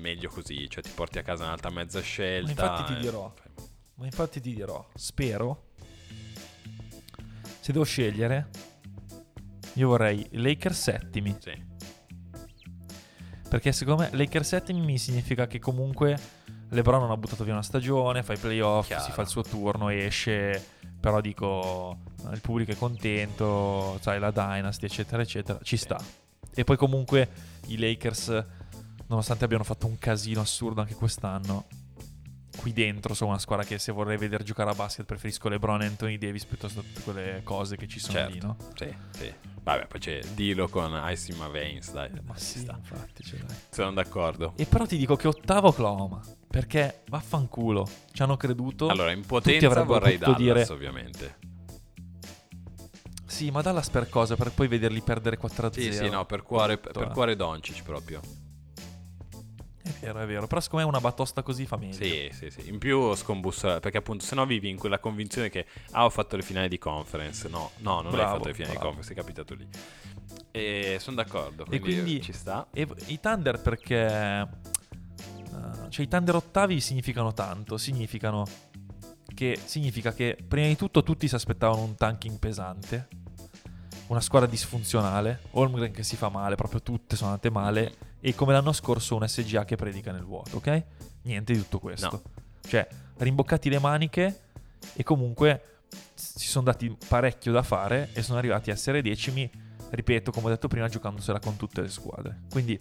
meglio 0.00 0.28
così, 0.28 0.68
cioè 0.68 0.82
ti 0.82 0.90
porti 0.94 1.18
a 1.18 1.22
casa 1.22 1.44
un'altra 1.44 1.70
mezza 1.70 2.00
scelta. 2.00 2.50
infatti 2.50 2.92
ti 2.92 2.98
e- 2.98 3.00
dirò. 3.00 3.32
Ma 3.94 4.04
infatti 4.06 4.40
ti 4.40 4.54
dirò, 4.54 4.88
spero. 4.94 5.68
Se 7.60 7.72
devo 7.72 7.84
scegliere, 7.84 8.48
io 9.74 9.88
vorrei 9.88 10.26
Lakers 10.32 10.80
settimi. 10.80 11.36
Sì. 11.38 11.68
Perché 13.48 13.72
secondo 13.72 14.02
me 14.02 14.10
Lakers 14.12 14.48
settimi 14.48 14.80
mi 14.80 14.96
significa 14.96 15.46
che 15.46 15.58
comunque 15.58 16.16
LeBron 16.70 17.00
non 17.00 17.10
ha 17.10 17.16
buttato 17.16 17.42
via 17.44 17.52
una 17.52 17.62
stagione, 17.62 18.22
fa 18.22 18.32
i 18.32 18.38
playoff, 18.38 18.86
Chiaro. 18.86 19.02
si 19.02 19.10
fa 19.10 19.22
il 19.22 19.28
suo 19.28 19.42
turno, 19.42 19.88
esce. 19.90 20.64
Però 21.00 21.20
dico, 21.20 21.98
eh, 22.28 22.34
il 22.34 22.40
pubblico 22.40 22.70
è 22.70 22.76
contento, 22.76 23.98
sai, 24.00 24.20
la 24.20 24.30
Dynasty, 24.30 24.86
eccetera, 24.86 25.22
eccetera. 25.22 25.58
Ci 25.62 25.76
sta. 25.76 26.00
E 26.54 26.64
poi 26.64 26.76
comunque 26.76 27.28
i 27.66 27.78
Lakers, 27.78 28.44
nonostante 29.10 29.44
abbiano 29.44 29.64
fatto 29.64 29.86
un 29.86 29.98
casino 29.98 30.40
assurdo 30.40 30.80
anche 30.80 30.94
quest'anno, 30.94 31.66
qui 32.56 32.72
dentro 32.72 33.12
sono 33.12 33.30
una 33.30 33.40
squadra 33.40 33.66
che 33.66 33.78
se 33.78 33.90
vorrei 33.90 34.16
vedere 34.16 34.44
giocare 34.44 34.70
a 34.70 34.74
basket 34.74 35.04
preferisco 35.04 35.48
LeBron 35.48 35.82
e 35.82 35.86
Anthony 35.86 36.16
Davis 36.16 36.44
piuttosto 36.44 36.80
che 36.80 36.86
tutte 36.88 37.02
quelle 37.02 37.40
cose 37.42 37.76
che 37.76 37.88
ci 37.88 37.98
sono 37.98 38.12
certo. 38.12 38.32
lì, 38.32 38.40
no? 38.40 38.56
Sì, 38.76 38.94
sì. 39.10 39.34
Vabbè, 39.62 39.88
poi 39.88 40.00
c'è 40.00 40.20
Dilo 40.32 40.68
con 40.68 40.92
my 40.92 41.50
veins, 41.50 41.92
dai. 41.92 42.10
Ma 42.22 42.34
ci 42.34 42.44
sì, 42.44 42.58
sta. 42.60 42.76
infatti, 42.78 43.24
ce 43.24 43.38
l'hai. 43.38 43.56
Sono 43.68 43.92
d'accordo. 43.92 44.52
E 44.56 44.64
però 44.64 44.86
ti 44.86 44.96
dico 44.96 45.16
che 45.16 45.26
ottavo 45.26 45.68
Oklahoma, 45.68 46.20
perché 46.48 47.02
vaffanculo, 47.08 47.86
ci 48.12 48.22
hanno 48.22 48.36
creduto. 48.36 48.88
Allora, 48.88 49.10
in 49.10 49.26
potenza 49.26 49.82
vorrei 49.82 50.18
Dallas, 50.18 50.36
dire- 50.38 50.66
ovviamente. 50.70 51.38
Sì, 53.26 53.50
ma 53.50 53.60
Dallas 53.60 53.90
per 53.90 54.08
cosa? 54.08 54.36
Per 54.36 54.52
poi 54.52 54.68
vederli 54.68 55.00
perdere 55.02 55.36
4-0. 55.36 55.72
Sì, 55.72 55.92
sì, 55.92 56.08
no, 56.08 56.24
per 56.26 56.42
cuore, 56.42 56.78
per 56.78 57.08
eh. 57.08 57.12
cuore 57.12 57.34
Doncic 57.34 57.82
proprio. 57.82 58.20
È 59.82 59.90
vero, 60.00 60.20
è 60.20 60.26
vero. 60.26 60.46
Però 60.46 60.60
secondo 60.60 60.84
me 60.84 60.90
una 60.90 61.00
batosta 61.00 61.42
così 61.42 61.66
fa 61.66 61.76
meglio. 61.76 61.94
Sì, 61.94 62.28
sì, 62.32 62.50
sì. 62.50 62.68
In 62.68 62.78
più 62.78 63.14
scombussola, 63.14 63.80
perché 63.80 63.98
appunto 63.98 64.24
se 64.24 64.34
no 64.34 64.44
vivi 64.46 64.68
in 64.68 64.76
quella 64.78 64.98
convinzione 64.98 65.48
che 65.48 65.66
ah, 65.92 66.04
ho 66.04 66.10
fatto 66.10 66.36
le 66.36 66.42
finali 66.42 66.68
di 66.68 66.78
conference. 66.78 67.48
No, 67.48 67.70
no, 67.78 67.96
non 68.02 68.06
hai 68.06 68.12
Bravo, 68.12 68.36
fatto 68.36 68.48
le 68.48 68.54
finali 68.54 68.74
bravo. 68.74 68.88
di 68.90 68.94
conference, 68.96 69.12
è 69.12 69.16
capitato 69.16 69.54
lì. 69.54 69.68
E 70.52 70.96
sono 71.00 71.16
d'accordo, 71.16 71.64
E 71.64 71.80
quindi, 71.80 71.92
quindi- 72.02 72.22
ci 72.22 72.32
sta. 72.32 72.66
E 72.72 72.86
i 73.06 73.20
Thunder 73.20 73.60
perché... 73.60 74.06
eh, 74.06 75.88
cioè 75.88 76.04
i 76.04 76.08
Thunder 76.08 76.34
ottavi 76.36 76.80
significano 76.80 77.32
tanto, 77.32 77.76
significano 77.76 78.44
che 79.34 79.58
significa 79.64 80.12
che 80.12 80.36
prima 80.46 80.66
di 80.66 80.76
tutto 80.76 81.02
tutti 81.02 81.26
si 81.26 81.34
aspettavano 81.34 81.82
un 81.82 81.94
tanking 81.94 82.38
pesante, 82.38 83.08
una 84.08 84.20
squadra 84.20 84.48
disfunzionale, 84.48 85.40
Holmgren 85.52 85.92
che 85.92 86.02
si 86.02 86.16
fa 86.16 86.28
male, 86.28 86.56
proprio 86.56 86.82
tutte 86.82 87.16
sono 87.16 87.30
andate 87.30 87.50
male 87.50 87.94
e 88.20 88.34
come 88.34 88.52
l'anno 88.52 88.72
scorso 88.72 89.16
un 89.16 89.26
SGA 89.26 89.64
che 89.64 89.76
predica 89.76 90.12
nel 90.12 90.24
vuoto, 90.24 90.58
ok? 90.58 90.84
Niente 91.22 91.52
di 91.52 91.58
tutto 91.60 91.78
questo. 91.78 92.10
No. 92.10 92.42
Cioè, 92.66 92.86
rimboccati 93.18 93.68
le 93.68 93.78
maniche 93.78 94.40
e 94.94 95.02
comunque 95.02 95.80
si 96.14 96.46
sono 96.46 96.64
dati 96.64 96.94
parecchio 97.08 97.52
da 97.52 97.62
fare 97.62 98.10
e 98.12 98.22
sono 98.22 98.38
arrivati 98.38 98.70
a 98.70 98.74
essere 98.74 99.02
decimi, 99.02 99.50
ripeto, 99.90 100.30
come 100.30 100.46
ho 100.46 100.50
detto 100.50 100.68
prima, 100.68 100.88
giocandosela 100.88 101.40
con 101.40 101.56
tutte 101.56 101.80
le 101.80 101.88
squadre. 101.88 102.42
Quindi 102.50 102.78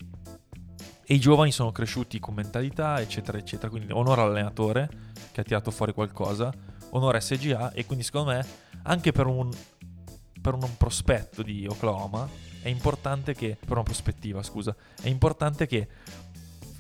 e 1.12 1.16
i 1.16 1.20
giovani 1.20 1.52
sono 1.52 1.72
cresciuti 1.72 2.20
con 2.20 2.36
mentalità, 2.36 3.00
eccetera, 3.02 3.40
eccetera. 3.40 3.70
Quindi 3.70 3.92
onore 3.92 4.22
all'allenatore 4.22 4.90
che 5.32 5.42
ha 5.42 5.44
tirato 5.44 5.72
fuori 5.72 5.92
qualcosa, 5.92 6.54
onore 6.92 7.20
SGA 7.20 7.72
e 7.72 7.86
quindi 7.88 8.04
secondo 8.04 8.30
me 8.30 8.46
anche 8.84 9.12
per 9.12 9.26
un, 9.26 9.50
per 10.40 10.54
un 10.54 10.78
prospetto 10.78 11.42
di 11.42 11.66
Oklahoma 11.68 12.30
è 12.62 12.70
importante 12.70 13.34
che, 13.34 13.58
per 13.60 13.72
una 13.74 13.84
prospettiva 13.84 14.42
scusa, 14.44 14.76
è 15.02 15.08
importante 15.10 15.66
che 15.68 15.88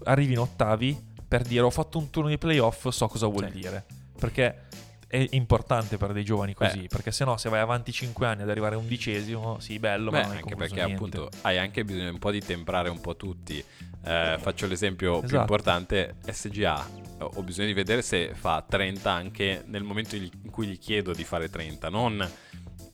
arrivi 0.04 0.34
in 0.34 0.40
ottavi 0.40 1.08
per 1.28 1.44
dire 1.44 1.62
ho 1.62 1.70
fatto 1.70 1.98
un 1.98 2.10
turno 2.10 2.30
di 2.30 2.38
playoff, 2.38 2.88
so 2.90 3.08
cosa 3.08 3.28
vuol 3.28 3.46
Sì. 3.52 3.60
dire. 3.60 3.86
Perché 4.20 4.68
è 5.08 5.28
importante 5.32 5.98
per 5.98 6.12
dei 6.14 6.24
giovani 6.24 6.54
così, 6.54 6.82
Beh. 6.82 6.88
perché 6.88 7.12
se 7.12 7.24
no 7.26 7.36
se 7.38 7.50
vai 7.50 7.60
avanti 7.62 7.92
5 7.92 8.28
anni 8.28 8.42
ad 8.44 8.50
arrivare 8.50 8.76
undicesimo, 8.76 9.60
sì, 9.60 9.80
bello, 9.80 10.12
Beh, 10.12 10.22
ma 10.22 10.28
non 10.28 10.36
anche 10.38 10.56
perché 10.56 10.76
niente. 10.76 10.94
appunto 10.94 11.30
hai 11.42 11.58
anche 11.58 11.84
bisogno 11.84 12.10
un 12.12 12.20
po' 12.20 12.32
di 12.32 12.40
temprare 12.42 12.90
un 12.90 13.00
po' 13.02 13.16
tutti. 13.16 13.64
Eh, 14.04 14.38
faccio 14.40 14.66
l'esempio 14.68 15.18
più 15.20 15.26
Esatto. 15.28 15.42
importante, 15.42 16.16
SGA. 16.30 17.08
Ho 17.20 17.44
bisogno 17.44 17.68
di 17.68 17.74
vedere 17.74 18.02
se 18.02 18.34
fa 18.34 18.64
30 18.68 19.12
anche 19.12 19.64
nel 19.66 19.84
momento 19.84 20.16
in 20.16 20.30
cui 20.52 20.68
gli 20.68 20.78
chiedo 20.80 21.14
di 21.14 21.24
fare 21.24 21.50
30. 21.50 21.90
Non, 21.90 22.26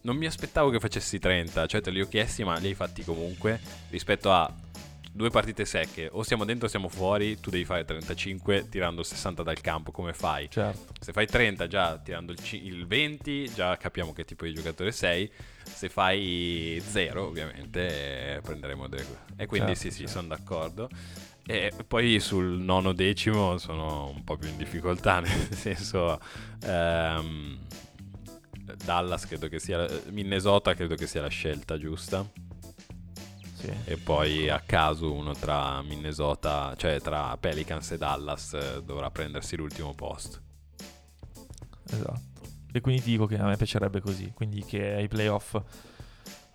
non 0.06 0.16
mi 0.16 0.28
aspettavo 0.28 0.70
che 0.70 0.80
facessi 0.80 1.18
30, 1.20 1.66
cioè 1.66 1.82
te 1.82 1.90
li 1.90 2.00
ho 2.00 2.08
chiesti 2.08 2.44
ma 2.44 2.58
li 2.58 2.68
hai 2.68 2.76
fatti 2.76 3.04
comunque 3.04 3.60
rispetto 3.90 4.32
a 4.32 4.54
due 5.12 5.30
partite 5.30 5.66
secche. 5.66 6.10
O 6.12 6.22
siamo 6.24 6.46
dentro 6.46 6.68
o 6.68 6.70
siamo 6.70 6.90
fuori, 6.90 7.40
tu 7.40 7.50
devi 7.50 7.66
fare 7.66 7.86
35 7.86 8.70
tirando 8.70 9.02
60 9.02 9.42
dal 9.42 9.60
campo, 9.62 9.92
come 9.92 10.14
fai? 10.14 10.48
Certo. 10.50 10.94
Se 11.00 11.12
fai 11.12 11.26
30 11.26 11.68
già 11.68 11.98
tirando 11.98 12.32
il, 12.32 12.38
ci- 12.40 12.66
il 12.66 12.86
20, 12.86 13.52
già 13.54 13.76
capiamo 13.78 14.14
che 14.14 14.26
tipo 14.26 14.46
di 14.46 14.54
giocatore 14.54 14.92
sei. 14.92 15.30
Se 15.64 15.90
fai 15.90 16.80
0, 16.86 17.26
ovviamente, 17.26 18.36
eh, 18.36 18.42
prenderemo 18.42 18.88
delle... 18.88 19.06
E 19.38 19.48
quindi 19.48 19.74
Certo, 19.74 19.90
sì, 19.90 19.92
sì, 19.92 19.98
certo. 20.06 20.12
sono 20.12 20.28
d'accordo. 20.28 20.90
E 21.48 21.72
poi 21.88 22.20
sul 22.20 22.46
nono 22.46 22.92
decimo 22.94 23.58
sono 23.58 24.10
un 24.10 24.24
po' 24.24 24.36
più 24.38 24.50
in 24.50 24.58
difficoltà, 24.58 25.20
nel 25.22 25.54
senso... 25.56 26.20
ehm, 26.64 27.60
Dallas 28.84 29.26
credo 29.26 29.48
che 29.48 29.60
sia... 29.60 29.88
Minnesota 30.10 30.74
credo 30.74 30.96
che 30.96 31.08
sia 31.08 31.22
la 31.22 31.28
scelta 31.28 31.78
giusta. 31.78 32.28
Sì. 33.56 33.72
E 33.86 33.98
poi 33.98 34.50
a 34.50 34.60
caso 34.60 35.14
uno 35.14 35.34
tra 35.34 35.82
Minnesota, 35.82 36.74
cioè 36.78 37.00
tra 37.00 37.36
Pelicans 37.38 37.92
e 37.92 37.98
Dallas 37.98 38.54
eh, 38.54 38.84
dovrà 38.84 39.10
prendersi 39.12 39.56
l'ultimo 39.56 39.94
posto. 39.94 40.42
Esatto. 41.90 42.34
E 42.72 42.82
quindi 42.82 43.02
dico 43.04 43.26
che 43.26 43.38
a 43.38 43.46
me 43.46 43.56
piacerebbe 43.56 44.02
così. 44.02 44.32
Quindi 44.34 44.64
che 44.64 44.94
ai 44.94 45.08
playoff 45.08 45.58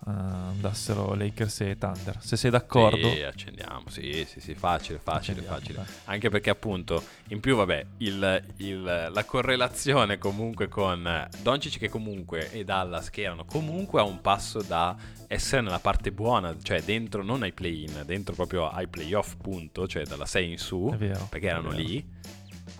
eh, 0.07 0.09
andassero 0.11 1.13
Lakers 1.13 1.61
e 1.61 1.77
Thunder. 1.77 2.17
Se 2.19 2.35
sei 2.35 2.49
d'accordo. 2.51 3.09
Sì, 3.09 3.21
accendiamo. 3.21 3.83
Sì, 3.89 4.25
sì, 4.27 4.39
sì, 4.39 4.55
facile, 4.55 4.99
facile, 4.99 5.39
accendiamo, 5.39 5.57
facile. 5.57 5.73
dai. 5.75 5.85
Anche 6.05 6.29
perché 6.29 6.49
appunto, 6.49 7.03
in 7.29 7.39
più 7.39 7.55
vabbè, 7.55 7.85
il- 7.97 8.43
il- 8.57 9.09
la 9.11 9.25
correlazione 9.25 10.17
comunque 10.17 10.67
con 10.67 11.27
Doncic 11.41 11.77
che 11.77 11.89
comunque 11.89 12.51
e 12.51 12.63
Dallas 12.63 13.09
che 13.09 13.21
erano 13.21 13.45
comunque 13.45 13.99
a 13.99 14.03
un 14.03 14.21
passo 14.21 14.61
da 14.61 14.95
essere 15.27 15.61
nella 15.61 15.79
parte 15.79 16.11
buona, 16.11 16.55
cioè 16.61 16.81
dentro 16.81 17.23
non 17.23 17.43
ai 17.43 17.53
play-in, 17.53 18.03
dentro 18.05 18.33
proprio 18.35 18.69
ai 18.69 18.87
playoff 18.87 19.35
punto, 19.41 19.87
cioè 19.87 20.03
dalla 20.05 20.25
6 20.25 20.49
in 20.51 20.57
su, 20.57 20.93
vero. 20.97 21.27
perché 21.29 21.47
erano 21.47 21.69
lì, 21.71 22.05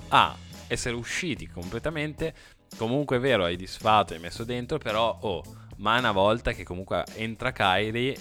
a 0.10 0.36
essere 0.68 0.96
usciti 0.96 1.48
completamente. 1.48 2.34
Comunque 2.78 3.18
è 3.18 3.20
vero, 3.20 3.44
hai 3.44 3.58
disfatto, 3.58 4.14
hai 4.14 4.20
messo 4.20 4.44
dentro, 4.46 4.78
però 4.78 5.18
oh, 5.22 5.44
ma 5.82 5.98
una 5.98 6.12
volta 6.12 6.52
che 6.54 6.64
comunque 6.64 7.04
entra 7.16 7.52
Kyrie 7.52 8.16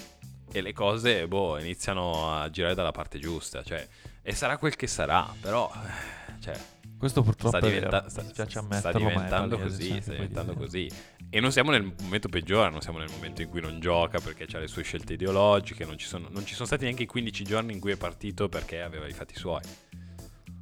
e 0.53 0.61
le 0.63 0.73
cose 0.73 1.29
boh, 1.29 1.59
iniziano 1.59 2.35
a 2.35 2.51
girare 2.51 2.75
dalla 2.75 2.91
parte 2.91 3.19
giusta, 3.19 3.63
cioè, 3.63 3.87
e 4.23 4.35
sarà 4.35 4.57
quel 4.59 4.75
che 4.77 4.87
sarà, 4.87 5.33
però 5.41 5.71
eh, 5.73 6.41
cioè, 6.43 6.59
Questo 6.99 7.23
purtroppo 7.23 7.57
sta, 7.59 7.67
diventa- 7.67 8.09
sta- 8.09 8.25
sta 8.71 8.93
diventando 8.93 9.59
così, 9.59 9.85
sempre 9.85 10.03
sta 10.03 10.13
diventando 10.13 10.55
così. 10.55 10.91
E 11.33 11.39
non 11.39 11.53
siamo 11.53 11.71
nel 11.71 11.95
momento 12.03 12.29
peggiore, 12.29 12.71
non 12.71 12.81
siamo 12.81 12.99
nel 12.99 13.09
momento 13.11 13.41
in 13.43 13.49
cui 13.49 13.61
non 13.61 13.79
gioca 13.79 14.19
perché 14.21 14.47
ha 14.57 14.59
le 14.59 14.67
sue 14.67 14.83
scelte 14.83 15.13
ideologiche, 15.13 15.85
non 15.85 15.97
ci, 15.97 16.07
sono, 16.07 16.27
non 16.31 16.45
ci 16.45 16.55
sono 16.55 16.67
stati 16.67 16.85
neanche 16.85 17.05
i 17.05 17.07
15 17.07 17.45
giorni 17.45 17.73
in 17.73 17.79
cui 17.79 17.93
è 17.93 17.97
partito 17.97 18.49
perché 18.49 18.81
aveva 18.83 19.07
i 19.07 19.13
fatti 19.13 19.37
suoi. 19.37 19.63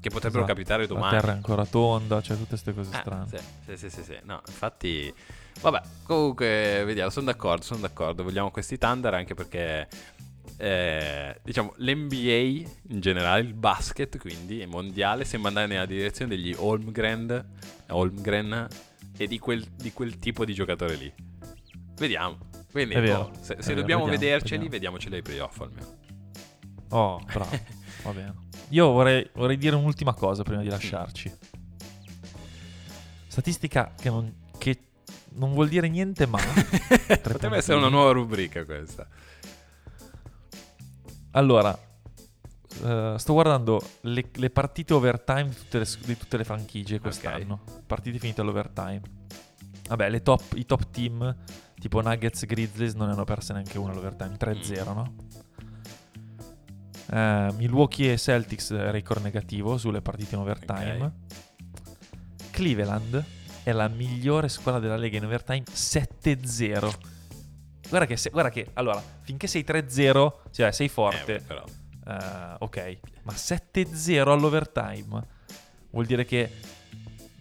Che 0.01 0.11
potrebbero 0.11 0.45
Esatto. 0.45 0.55
capitare 0.55 0.83
La 0.83 0.89
domani. 0.95 1.19
terra 1.19 1.33
è 1.33 1.35
ancora 1.37 1.65
tonda, 1.65 2.21
cioè 2.21 2.37
tutte 2.37 2.51
queste 2.51 2.75
cose 2.75 2.91
Ah, 2.95 3.01
strane. 3.01 3.27
sì, 3.67 3.77
sì, 3.77 3.91
sì, 3.91 4.03
sì. 4.05 4.17
No, 4.25 4.41
infatti, 4.47 5.13
vabbè, 5.61 5.81
comunque, 6.05 6.83
vediamo, 6.85 7.11
sono 7.11 7.27
d'accordo, 7.27 7.63
sono 7.63 7.81
d'accordo. 7.81 8.23
Vogliamo 8.23 8.51
questi 8.51 8.79
Thunder 8.79 9.15
anche 9.15 9.35
perché, 9.35 9.89
eh, 10.57 11.41
diciamo, 11.43 11.75
l'NBA 11.77 12.69
in 12.89 13.01
generale, 13.01 13.43
il 13.43 13.55
basket, 13.55 14.19
quindi, 14.19 14.65
mondiale, 14.67 15.25
sembra 15.25 15.49
andare 15.49 15.67
nella 15.67 15.87
direzione 15.87 16.35
degli 16.35 16.55
Holmgren, 16.57 17.53
Holmgren 17.89 18.67
e 19.17 19.27
di 19.27 19.39
quel, 19.39 19.65
di 19.77 19.93
quel 19.93 20.19
tipo 20.19 20.45
di 20.45 20.55
giocatore 20.55 20.95
lì. 20.95 21.13
Vediamo. 21.97 22.39
Quindi, 22.71 22.95
È 22.95 23.01
vero, 23.01 23.31
boh, 23.31 23.39
se, 23.41 23.57
è 23.57 23.63
se 23.63 23.69
vero, 23.69 23.81
dobbiamo 23.81 24.05
vediamo, 24.05 24.25
vederceli, 24.25 24.69
vediamo. 24.69 24.97
vediamoceli 24.97 25.15
ai 25.17 25.23
playoff 25.23 25.61
almeno. 25.61 25.97
Oh, 26.91 27.21
bravo. 27.25 27.51
Va 28.05 28.13
bene. 28.13 28.35
Io 28.71 28.91
vorrei, 28.91 29.29
vorrei 29.35 29.57
dire 29.57 29.75
un'ultima 29.77 30.15
cosa 30.15 30.43
prima 30.43 30.63
di 30.63 30.69
lasciarci. 30.69 31.33
Statistica 33.27 33.93
che 33.99 34.11
non, 34.11 34.33
non 35.39 35.53
vuol 35.53 35.69
dire 35.69 35.89
niente 35.89 36.27
ma... 36.27 36.39
Potrebbe 37.23 37.57
essere 37.57 37.79
una 37.79 37.89
nuova 37.89 38.13
rubrica 38.13 38.65
questa. 38.65 39.07
Allora, 41.33 41.79
eh, 42.83 43.15
sto 43.17 43.33
guardando 43.33 43.81
le, 44.03 44.29
le 44.33 44.51
partite 44.51 44.95
overtime 44.95 45.49
di 45.49 45.55
tutte 45.55 45.79
le, 45.79 45.87
di 46.05 46.17
tutte 46.17 46.37
le 46.37 46.45
franchigie 46.45 47.01
quest'anno. 47.01 47.63
Partite 47.87 48.19
finite 48.19 48.41
all'overtime. 48.41 49.01
Vabbè, 49.89 50.11
le 50.11 50.23
top- 50.23 50.55
i 50.57 50.67
top 50.67 50.91
team, 50.91 51.37
tipo 51.79 52.01
Nuggets 52.01 52.45
Grizzlies, 52.45 52.95
non 52.95 53.07
ne 53.07 53.13
hanno 53.15 53.25
perse 53.25 53.53
neanche 53.53 53.79
una 53.79 53.93
all'overtime. 53.93 54.37
3-0, 54.37 54.95
no? 54.95 55.15
Eh, 57.11 57.53
Milwaukee 57.57 58.13
e 58.13 58.19
Celtics 58.19 58.71
eh, 58.71 58.91
record 58.91 59.23
negativo 59.23 59.79
sulle 59.79 60.03
partite 60.03 60.35
in 60.35 60.41
overtime. 60.43 61.05
Ok. 61.05 61.13
Cleveland 62.51 63.25
è 63.69 63.73
la 63.73 63.89
migliore 63.89 64.49
squadra 64.49 64.81
della 64.81 64.97
Lega 64.97 65.19
in 65.19 65.27
overtime 65.27 65.65
7-0. 65.71 66.91
Guarda 67.91 68.07
che, 68.07 68.17
se- 68.17 68.31
guarda 68.31 68.49
che 68.51 68.69
allora, 68.75 69.03
finché 69.23 69.47
sei 69.47 69.63
3-0, 69.67 70.33
cioè 70.51 70.73
sei 70.73 70.89
forte, 70.89 71.35
Eh, 71.37 71.41
però. 71.41 71.65
eh, 72.07 72.55
ok, 72.61 72.99
ma 73.25 73.35
7-0 73.35 74.29
all'overtime 74.31 75.27
vuol 75.91 76.07
dire 76.07 76.25
che 76.25 76.51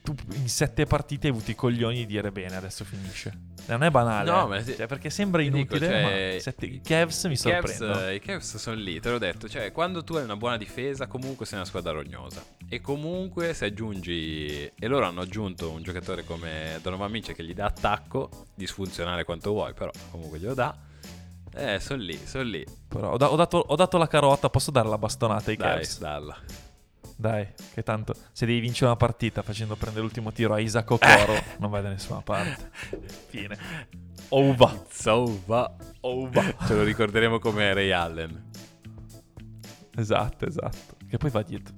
tu 0.08 0.16
in 0.36 0.48
sette 0.48 0.86
partite 0.86 1.28
hai 1.28 1.34
avuto 1.34 1.52
i 1.52 1.56
coglioni 1.56 1.98
di 1.98 2.06
dire 2.06 2.32
bene, 2.32 2.56
adesso 2.56 2.86
finisce. 2.86 3.56
Non 3.68 3.84
è 3.84 3.90
banale, 3.92 4.32
No, 4.32 4.46
eh. 4.46 4.48
ma. 4.48 4.64
Cioè, 4.64 4.88
perché 4.88 5.10
sembra 5.10 5.42
Ti 5.42 5.48
dico, 5.50 5.58
inutile, 5.76 5.86
cioè, 5.88 6.34
ma 6.36 6.40
sette... 6.40 6.66
i 6.68 6.80
Cavs 6.82 7.26
mi 7.26 7.36
sorprendono. 7.36 8.10
I 8.12 8.20
Cavs 8.22 8.56
sono 8.56 8.78
lì, 8.78 9.02
te 9.02 9.10
l'ho 9.10 9.18
detto. 9.18 9.50
Cioè, 9.50 9.74
quando 9.74 10.06
tu 10.06 10.14
hai 10.16 10.24
una 10.24 10.38
buona 10.38 10.56
difesa, 10.56 11.08
comunque 11.08 11.46
sei 11.46 11.58
una 11.58 11.68
squadra 11.68 11.92
rognosa. 11.92 12.42
E 12.70 12.80
comunque 12.80 13.54
se 13.54 13.66
aggiungi. 13.66 14.72
E 14.80 14.88
loro 14.88 15.06
hanno 15.06 15.20
aggiunto 15.20 15.70
un 15.72 15.84
giocatore 15.84 16.24
come 16.24 16.80
Donovan 16.82 17.12
Mitchell 17.12 17.36
che 17.36 17.44
gli 17.44 17.54
dà 17.54 17.66
attacco, 17.66 18.30
disfunzionale 18.56 19.26
quanto 19.26 19.52
vuoi, 19.52 19.74
però 19.74 19.92
comunque 20.12 20.40
glielo 20.40 20.54
dà. 20.54 20.74
Eh, 21.54 21.80
sono 21.82 22.02
lì, 22.02 22.18
sono 22.26 22.44
lì. 22.44 22.64
Però 22.88 23.12
ho, 23.12 23.18
da- 23.18 23.30
ho 23.32 23.36
dato, 23.36 23.58
ho 23.58 23.76
dato 23.76 23.98
la 23.98 24.08
carota, 24.08 24.50
posso 24.50 24.72
dare 24.72 24.88
la 24.88 24.98
bastonata 24.98 25.50
ai 25.50 25.58
Dai, 25.58 25.74
Cavs? 25.76 26.00
dalla. 26.00 26.38
Dai, 27.20 27.48
che 27.74 27.82
tanto 27.82 28.14
se 28.32 28.46
devi 28.46 28.60
vincere 28.60 28.86
una 28.86 28.96
partita 28.96 29.42
facendo 29.42 29.76
prendere 29.76 30.04
l'ultimo 30.04 30.32
tiro 30.32 30.54
a 30.54 30.60
Isaac 30.60 30.92
Okoro, 30.92 31.34
non 31.58 31.72
vai 31.72 31.82
da 31.82 31.90
nessuna 31.90 32.22
parte. 32.22 32.70
Fine. 33.30 33.58
Over. 34.30 34.86
Sova. 34.90 35.76
Over. 36.02 36.56
Ce 36.68 36.76
lo 36.76 36.84
ricorderemo 36.84 37.40
come 37.40 37.74
Ray 37.74 37.92
Allen. 37.92 38.50
Esatto, 39.96 40.46
esatto. 40.46 40.96
Che 41.10 41.18
poi 41.18 41.32
va 41.32 41.42
dietro, 41.42 41.74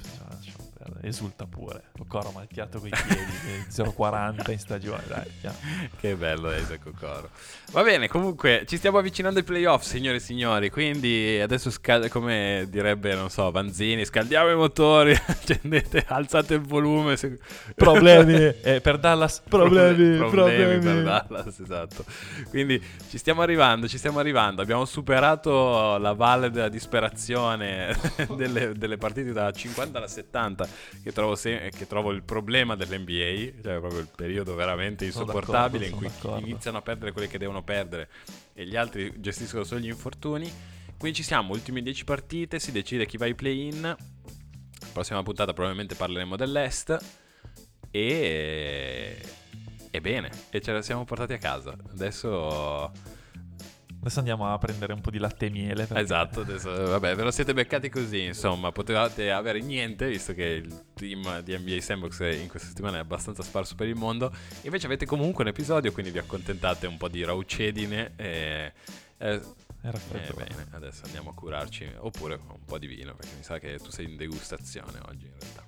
esulta 1.02 1.46
pure. 1.46 1.84
Okoro 2.00 2.32
maltiato 2.32 2.80
coi 2.80 2.90
piedi, 2.90 3.32
eh, 3.48 3.66
0,40 3.72 4.52
in 4.52 4.60
stagione, 4.60 5.04
dai. 5.08 5.28
Che 6.00 6.16
bello 6.16 6.54
Isaac 6.56 6.86
Okoro. 6.86 7.30
Va 7.72 7.84
bene, 7.84 8.08
comunque 8.08 8.64
ci 8.68 8.78
stiamo 8.78 8.98
avvicinando 8.98 9.40
ai 9.40 9.46
playoff, 9.46 9.84
signore 9.84 10.18
e 10.18 10.20
signori. 10.20 10.70
Quindi 10.70 11.40
adesso, 11.42 11.70
scal- 11.70 12.10
come 12.10 12.66
direbbe, 12.70 13.14
non 13.16 13.30
so, 13.30 13.50
Vanzini, 13.52 14.06
scaldiamo 14.06 14.50
i 14.52 14.56
motori, 14.56 15.12
accendete, 15.26 16.06
alzate 16.08 16.56
il 16.56 16.62
volume. 16.62 17.16
se- 17.18 17.38
Problemi 17.76 18.34
eh, 18.62 18.82
per 18.82 18.98
Dallas, 18.98 19.42
problemi, 19.48 20.18
Problemi 20.18 20.30
problemi. 20.30 20.80
per 20.80 21.04
Dallas, 21.04 21.60
esatto. 21.60 22.04
Quindi 22.50 22.82
ci 23.10 23.18
stiamo 23.18 23.42
arrivando, 23.42 23.88
ci 23.88 23.98
stiamo 23.98 24.20
arrivando. 24.20 24.62
Abbiamo 24.62 24.86
superato 24.86 25.98
la 25.98 26.14
valle 26.14 26.50
della 26.50 26.70
disperazione 26.70 27.96
delle, 28.36 28.74
delle 28.74 28.98
partite 28.98 29.32
da 29.32 29.52
50 29.52 29.98
alla 29.98 30.08
70, 30.08 30.68
che 31.04 31.12
trovo, 31.12 31.36
se- 31.36 31.72
che 31.76 31.88
trovo 31.88 32.12
il 32.12 32.24
problema 32.24 32.76
dell'NBA, 32.76 33.62
cioè 33.62 33.80
proprio 33.80 34.00
il 34.00 34.10
periodo 34.14 34.56
veramente 34.56 35.06
insopportabile 35.06 35.88
in 35.88 35.96
cui 35.96 36.10
iniziano 36.40 36.78
a 36.78 36.82
perdere 36.82 37.12
quelli 37.12 37.28
che 37.28 37.38
devono 37.38 37.64
perdere 37.64 38.10
e 38.54 38.66
gli 38.66 38.76
altri 38.76 39.14
gestiscono 39.18 39.64
solo 39.64 39.80
gli 39.80 39.88
infortuni. 39.88 40.52
Quindi 40.98 41.18
ci 41.18 41.24
siamo, 41.24 41.54
ultime 41.54 41.82
10 41.82 42.04
partite, 42.04 42.60
si 42.60 42.72
decide 42.72 43.06
chi 43.06 43.18
va 43.18 43.26
ai 43.26 43.36
play-in. 43.36 43.96
Prossima 44.92 45.24
puntata 45.24 45.54
probabilmente 45.54 45.96
parleremo 45.96 46.36
dell'Est. 46.36 46.98
E. 47.92 49.18
E 49.92 50.02
bene, 50.02 50.30
e 50.50 50.62
ce 50.62 50.72
la 50.72 50.82
siamo 50.82 51.06
portati 51.06 51.34
a 51.34 51.38
casa. 51.38 51.76
Adesso. 51.92 52.92
Adesso 54.02 54.20
andiamo 54.20 54.52
a 54.52 54.58
prendere 54.58 54.94
un 54.94 55.02
po' 55.02 55.12
di 55.12 55.18
latte 55.18 55.48
e 55.48 55.50
miele. 55.50 55.86
perché- 55.86 56.02
Esatto, 56.04 56.42
adesso, 56.42 56.70
vabbè, 56.72 57.16
ve 57.16 57.24
lo 57.24 57.32
siete 57.32 57.54
beccati 57.54 57.90
così. 57.90 58.24
Insomma, 58.24 58.72
potevate 58.72 59.30
avere 59.30 59.60
niente, 59.60 60.08
visto 60.08 60.34
che 60.34 60.44
il 60.46 60.86
team 60.94 61.42
di 61.42 61.58
NBA 61.58 61.82
Sandbox 61.82 62.20
in 62.40 62.48
questa 62.48 62.70
settimana 62.70 62.98
è 62.98 63.00
abbastanza 63.02 63.44
sparso 63.44 63.76
per 63.76 63.88
il 63.88 63.96
mondo. 63.96 64.34
Invece 64.62 64.86
avete 64.86 65.06
comunque 65.06 65.44
un 65.44 65.50
episodio, 65.50 65.92
quindi 65.92 66.12
vi 66.12 66.18
accontentate 66.20 66.88
un 66.88 66.96
po' 66.96 67.10
di 67.10 67.24
raucedine. 67.26 68.14
E, 68.16 68.72
eh, 69.18 69.42
Era 69.82 69.98
eh, 70.14 70.34
bene, 70.34 70.68
adesso 70.72 71.04
andiamo 71.04 71.32
a 71.32 71.34
curarci. 71.34 71.92
Oppure 71.98 72.36
un 72.36 72.64
po' 72.66 72.78
di 72.78 72.88
vino, 72.88 73.14
perché 73.16 73.36
mi 73.36 73.44
sa 73.44 73.60
che 73.60 73.80
tu 73.80 73.92
sei 73.92 74.06
in 74.06 74.16
degustazione 74.16 74.98
oggi, 75.10 75.26
in 75.26 75.34
realtà. 75.38 75.68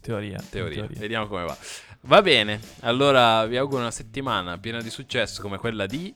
Teoria. 0.00 0.38
Teoria. 0.48 0.82
teoria. 0.82 0.98
Vediamo 1.00 1.26
come 1.26 1.44
va. 1.44 1.56
Va 2.02 2.22
bene, 2.22 2.60
allora 2.80 3.44
vi 3.46 3.56
auguro 3.56 3.80
una 3.80 3.90
settimana 3.90 4.56
piena 4.58 4.80
di 4.80 4.90
successo 4.90 5.42
come 5.42 5.58
quella 5.58 5.84
di... 5.86 6.14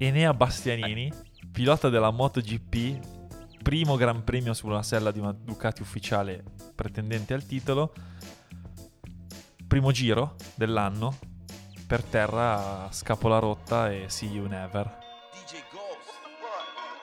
Enea 0.00 0.32
Bastianini, 0.32 1.12
pilota 1.50 1.88
della 1.88 2.12
MotoGP, 2.12 3.60
primo 3.64 3.96
gran 3.96 4.22
premio 4.22 4.54
sulla 4.54 4.84
sella 4.84 5.10
di 5.10 5.18
una 5.18 5.32
Ducati 5.32 5.82
ufficiale 5.82 6.44
pretendente 6.72 7.34
al 7.34 7.44
titolo, 7.44 7.92
primo 9.66 9.90
giro 9.90 10.36
dell'anno, 10.54 11.18
per 11.84 12.04
terra 12.04 12.86
scapola 12.92 13.40
rotta 13.40 13.90
e 13.90 14.04
see 14.08 14.30
you 14.30 14.46
never. 14.46 15.07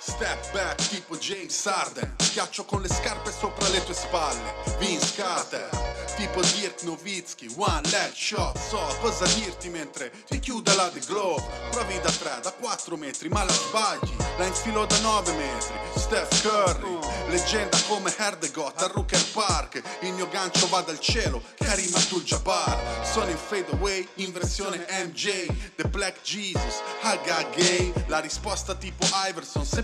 Step 0.08 0.52
back 0.54 0.76
tipo 0.90 1.18
James 1.18 1.66
Harden. 1.66 2.14
Schiaccio 2.20 2.64
con 2.66 2.80
le 2.82 2.88
scarpe 2.88 3.32
sopra 3.32 3.68
le 3.70 3.84
tue 3.84 3.96
spalle. 3.96 4.54
Vince 4.78 5.16
Carter 5.16 5.68
Tipo 6.16 6.42
Dirk 6.42 6.84
Nowitzki. 6.84 7.56
One 7.58 7.82
leg 7.90 8.14
shot 8.14 8.56
So 8.58 8.80
cosa 9.02 9.26
dirti 9.34 9.70
mentre 9.70 10.12
ti 10.30 10.40
chiude 10.40 10.76
la 10.76 10.90
The 10.90 11.00
Glove 11.08 11.44
Provi 11.72 12.00
da 12.00 12.12
3, 12.12 12.40
da 12.44 12.52
4 12.52 12.96
metri 12.98 13.30
ma 13.30 13.44
la 13.44 13.52
sbagli. 13.52 14.16
La 14.38 14.46
infilo 14.46 14.86
da 14.86 14.98
9 15.00 15.34
metri. 15.34 15.74
Steph 15.96 16.42
Curry 16.42 17.00
Leggenda 17.30 17.78
come 17.88 18.14
Herdegot 18.16 18.82
a 18.84 18.88
Rooker 18.94 19.26
Park. 19.34 19.82
Il 20.02 20.14
mio 20.14 20.28
gancio 20.30 20.68
va 20.68 20.82
dal 20.82 21.00
cielo 21.00 21.42
Karim 21.58 21.94
Abdul-Jabbar. 21.94 23.06
Sono 23.12 23.32
in 23.32 23.38
fade 23.38 23.72
away 23.72 24.08
in 24.16 24.32
versione 24.32 24.86
MJ 25.04 25.48
The 25.76 25.88
Black 25.88 26.22
Jesus 26.22 26.82
Haga 27.02 27.44
Game 27.56 27.94
La 28.08 28.20
risposta 28.20 28.76
tipo 28.76 29.06
Iverson 29.28 29.66
Se 29.66 29.84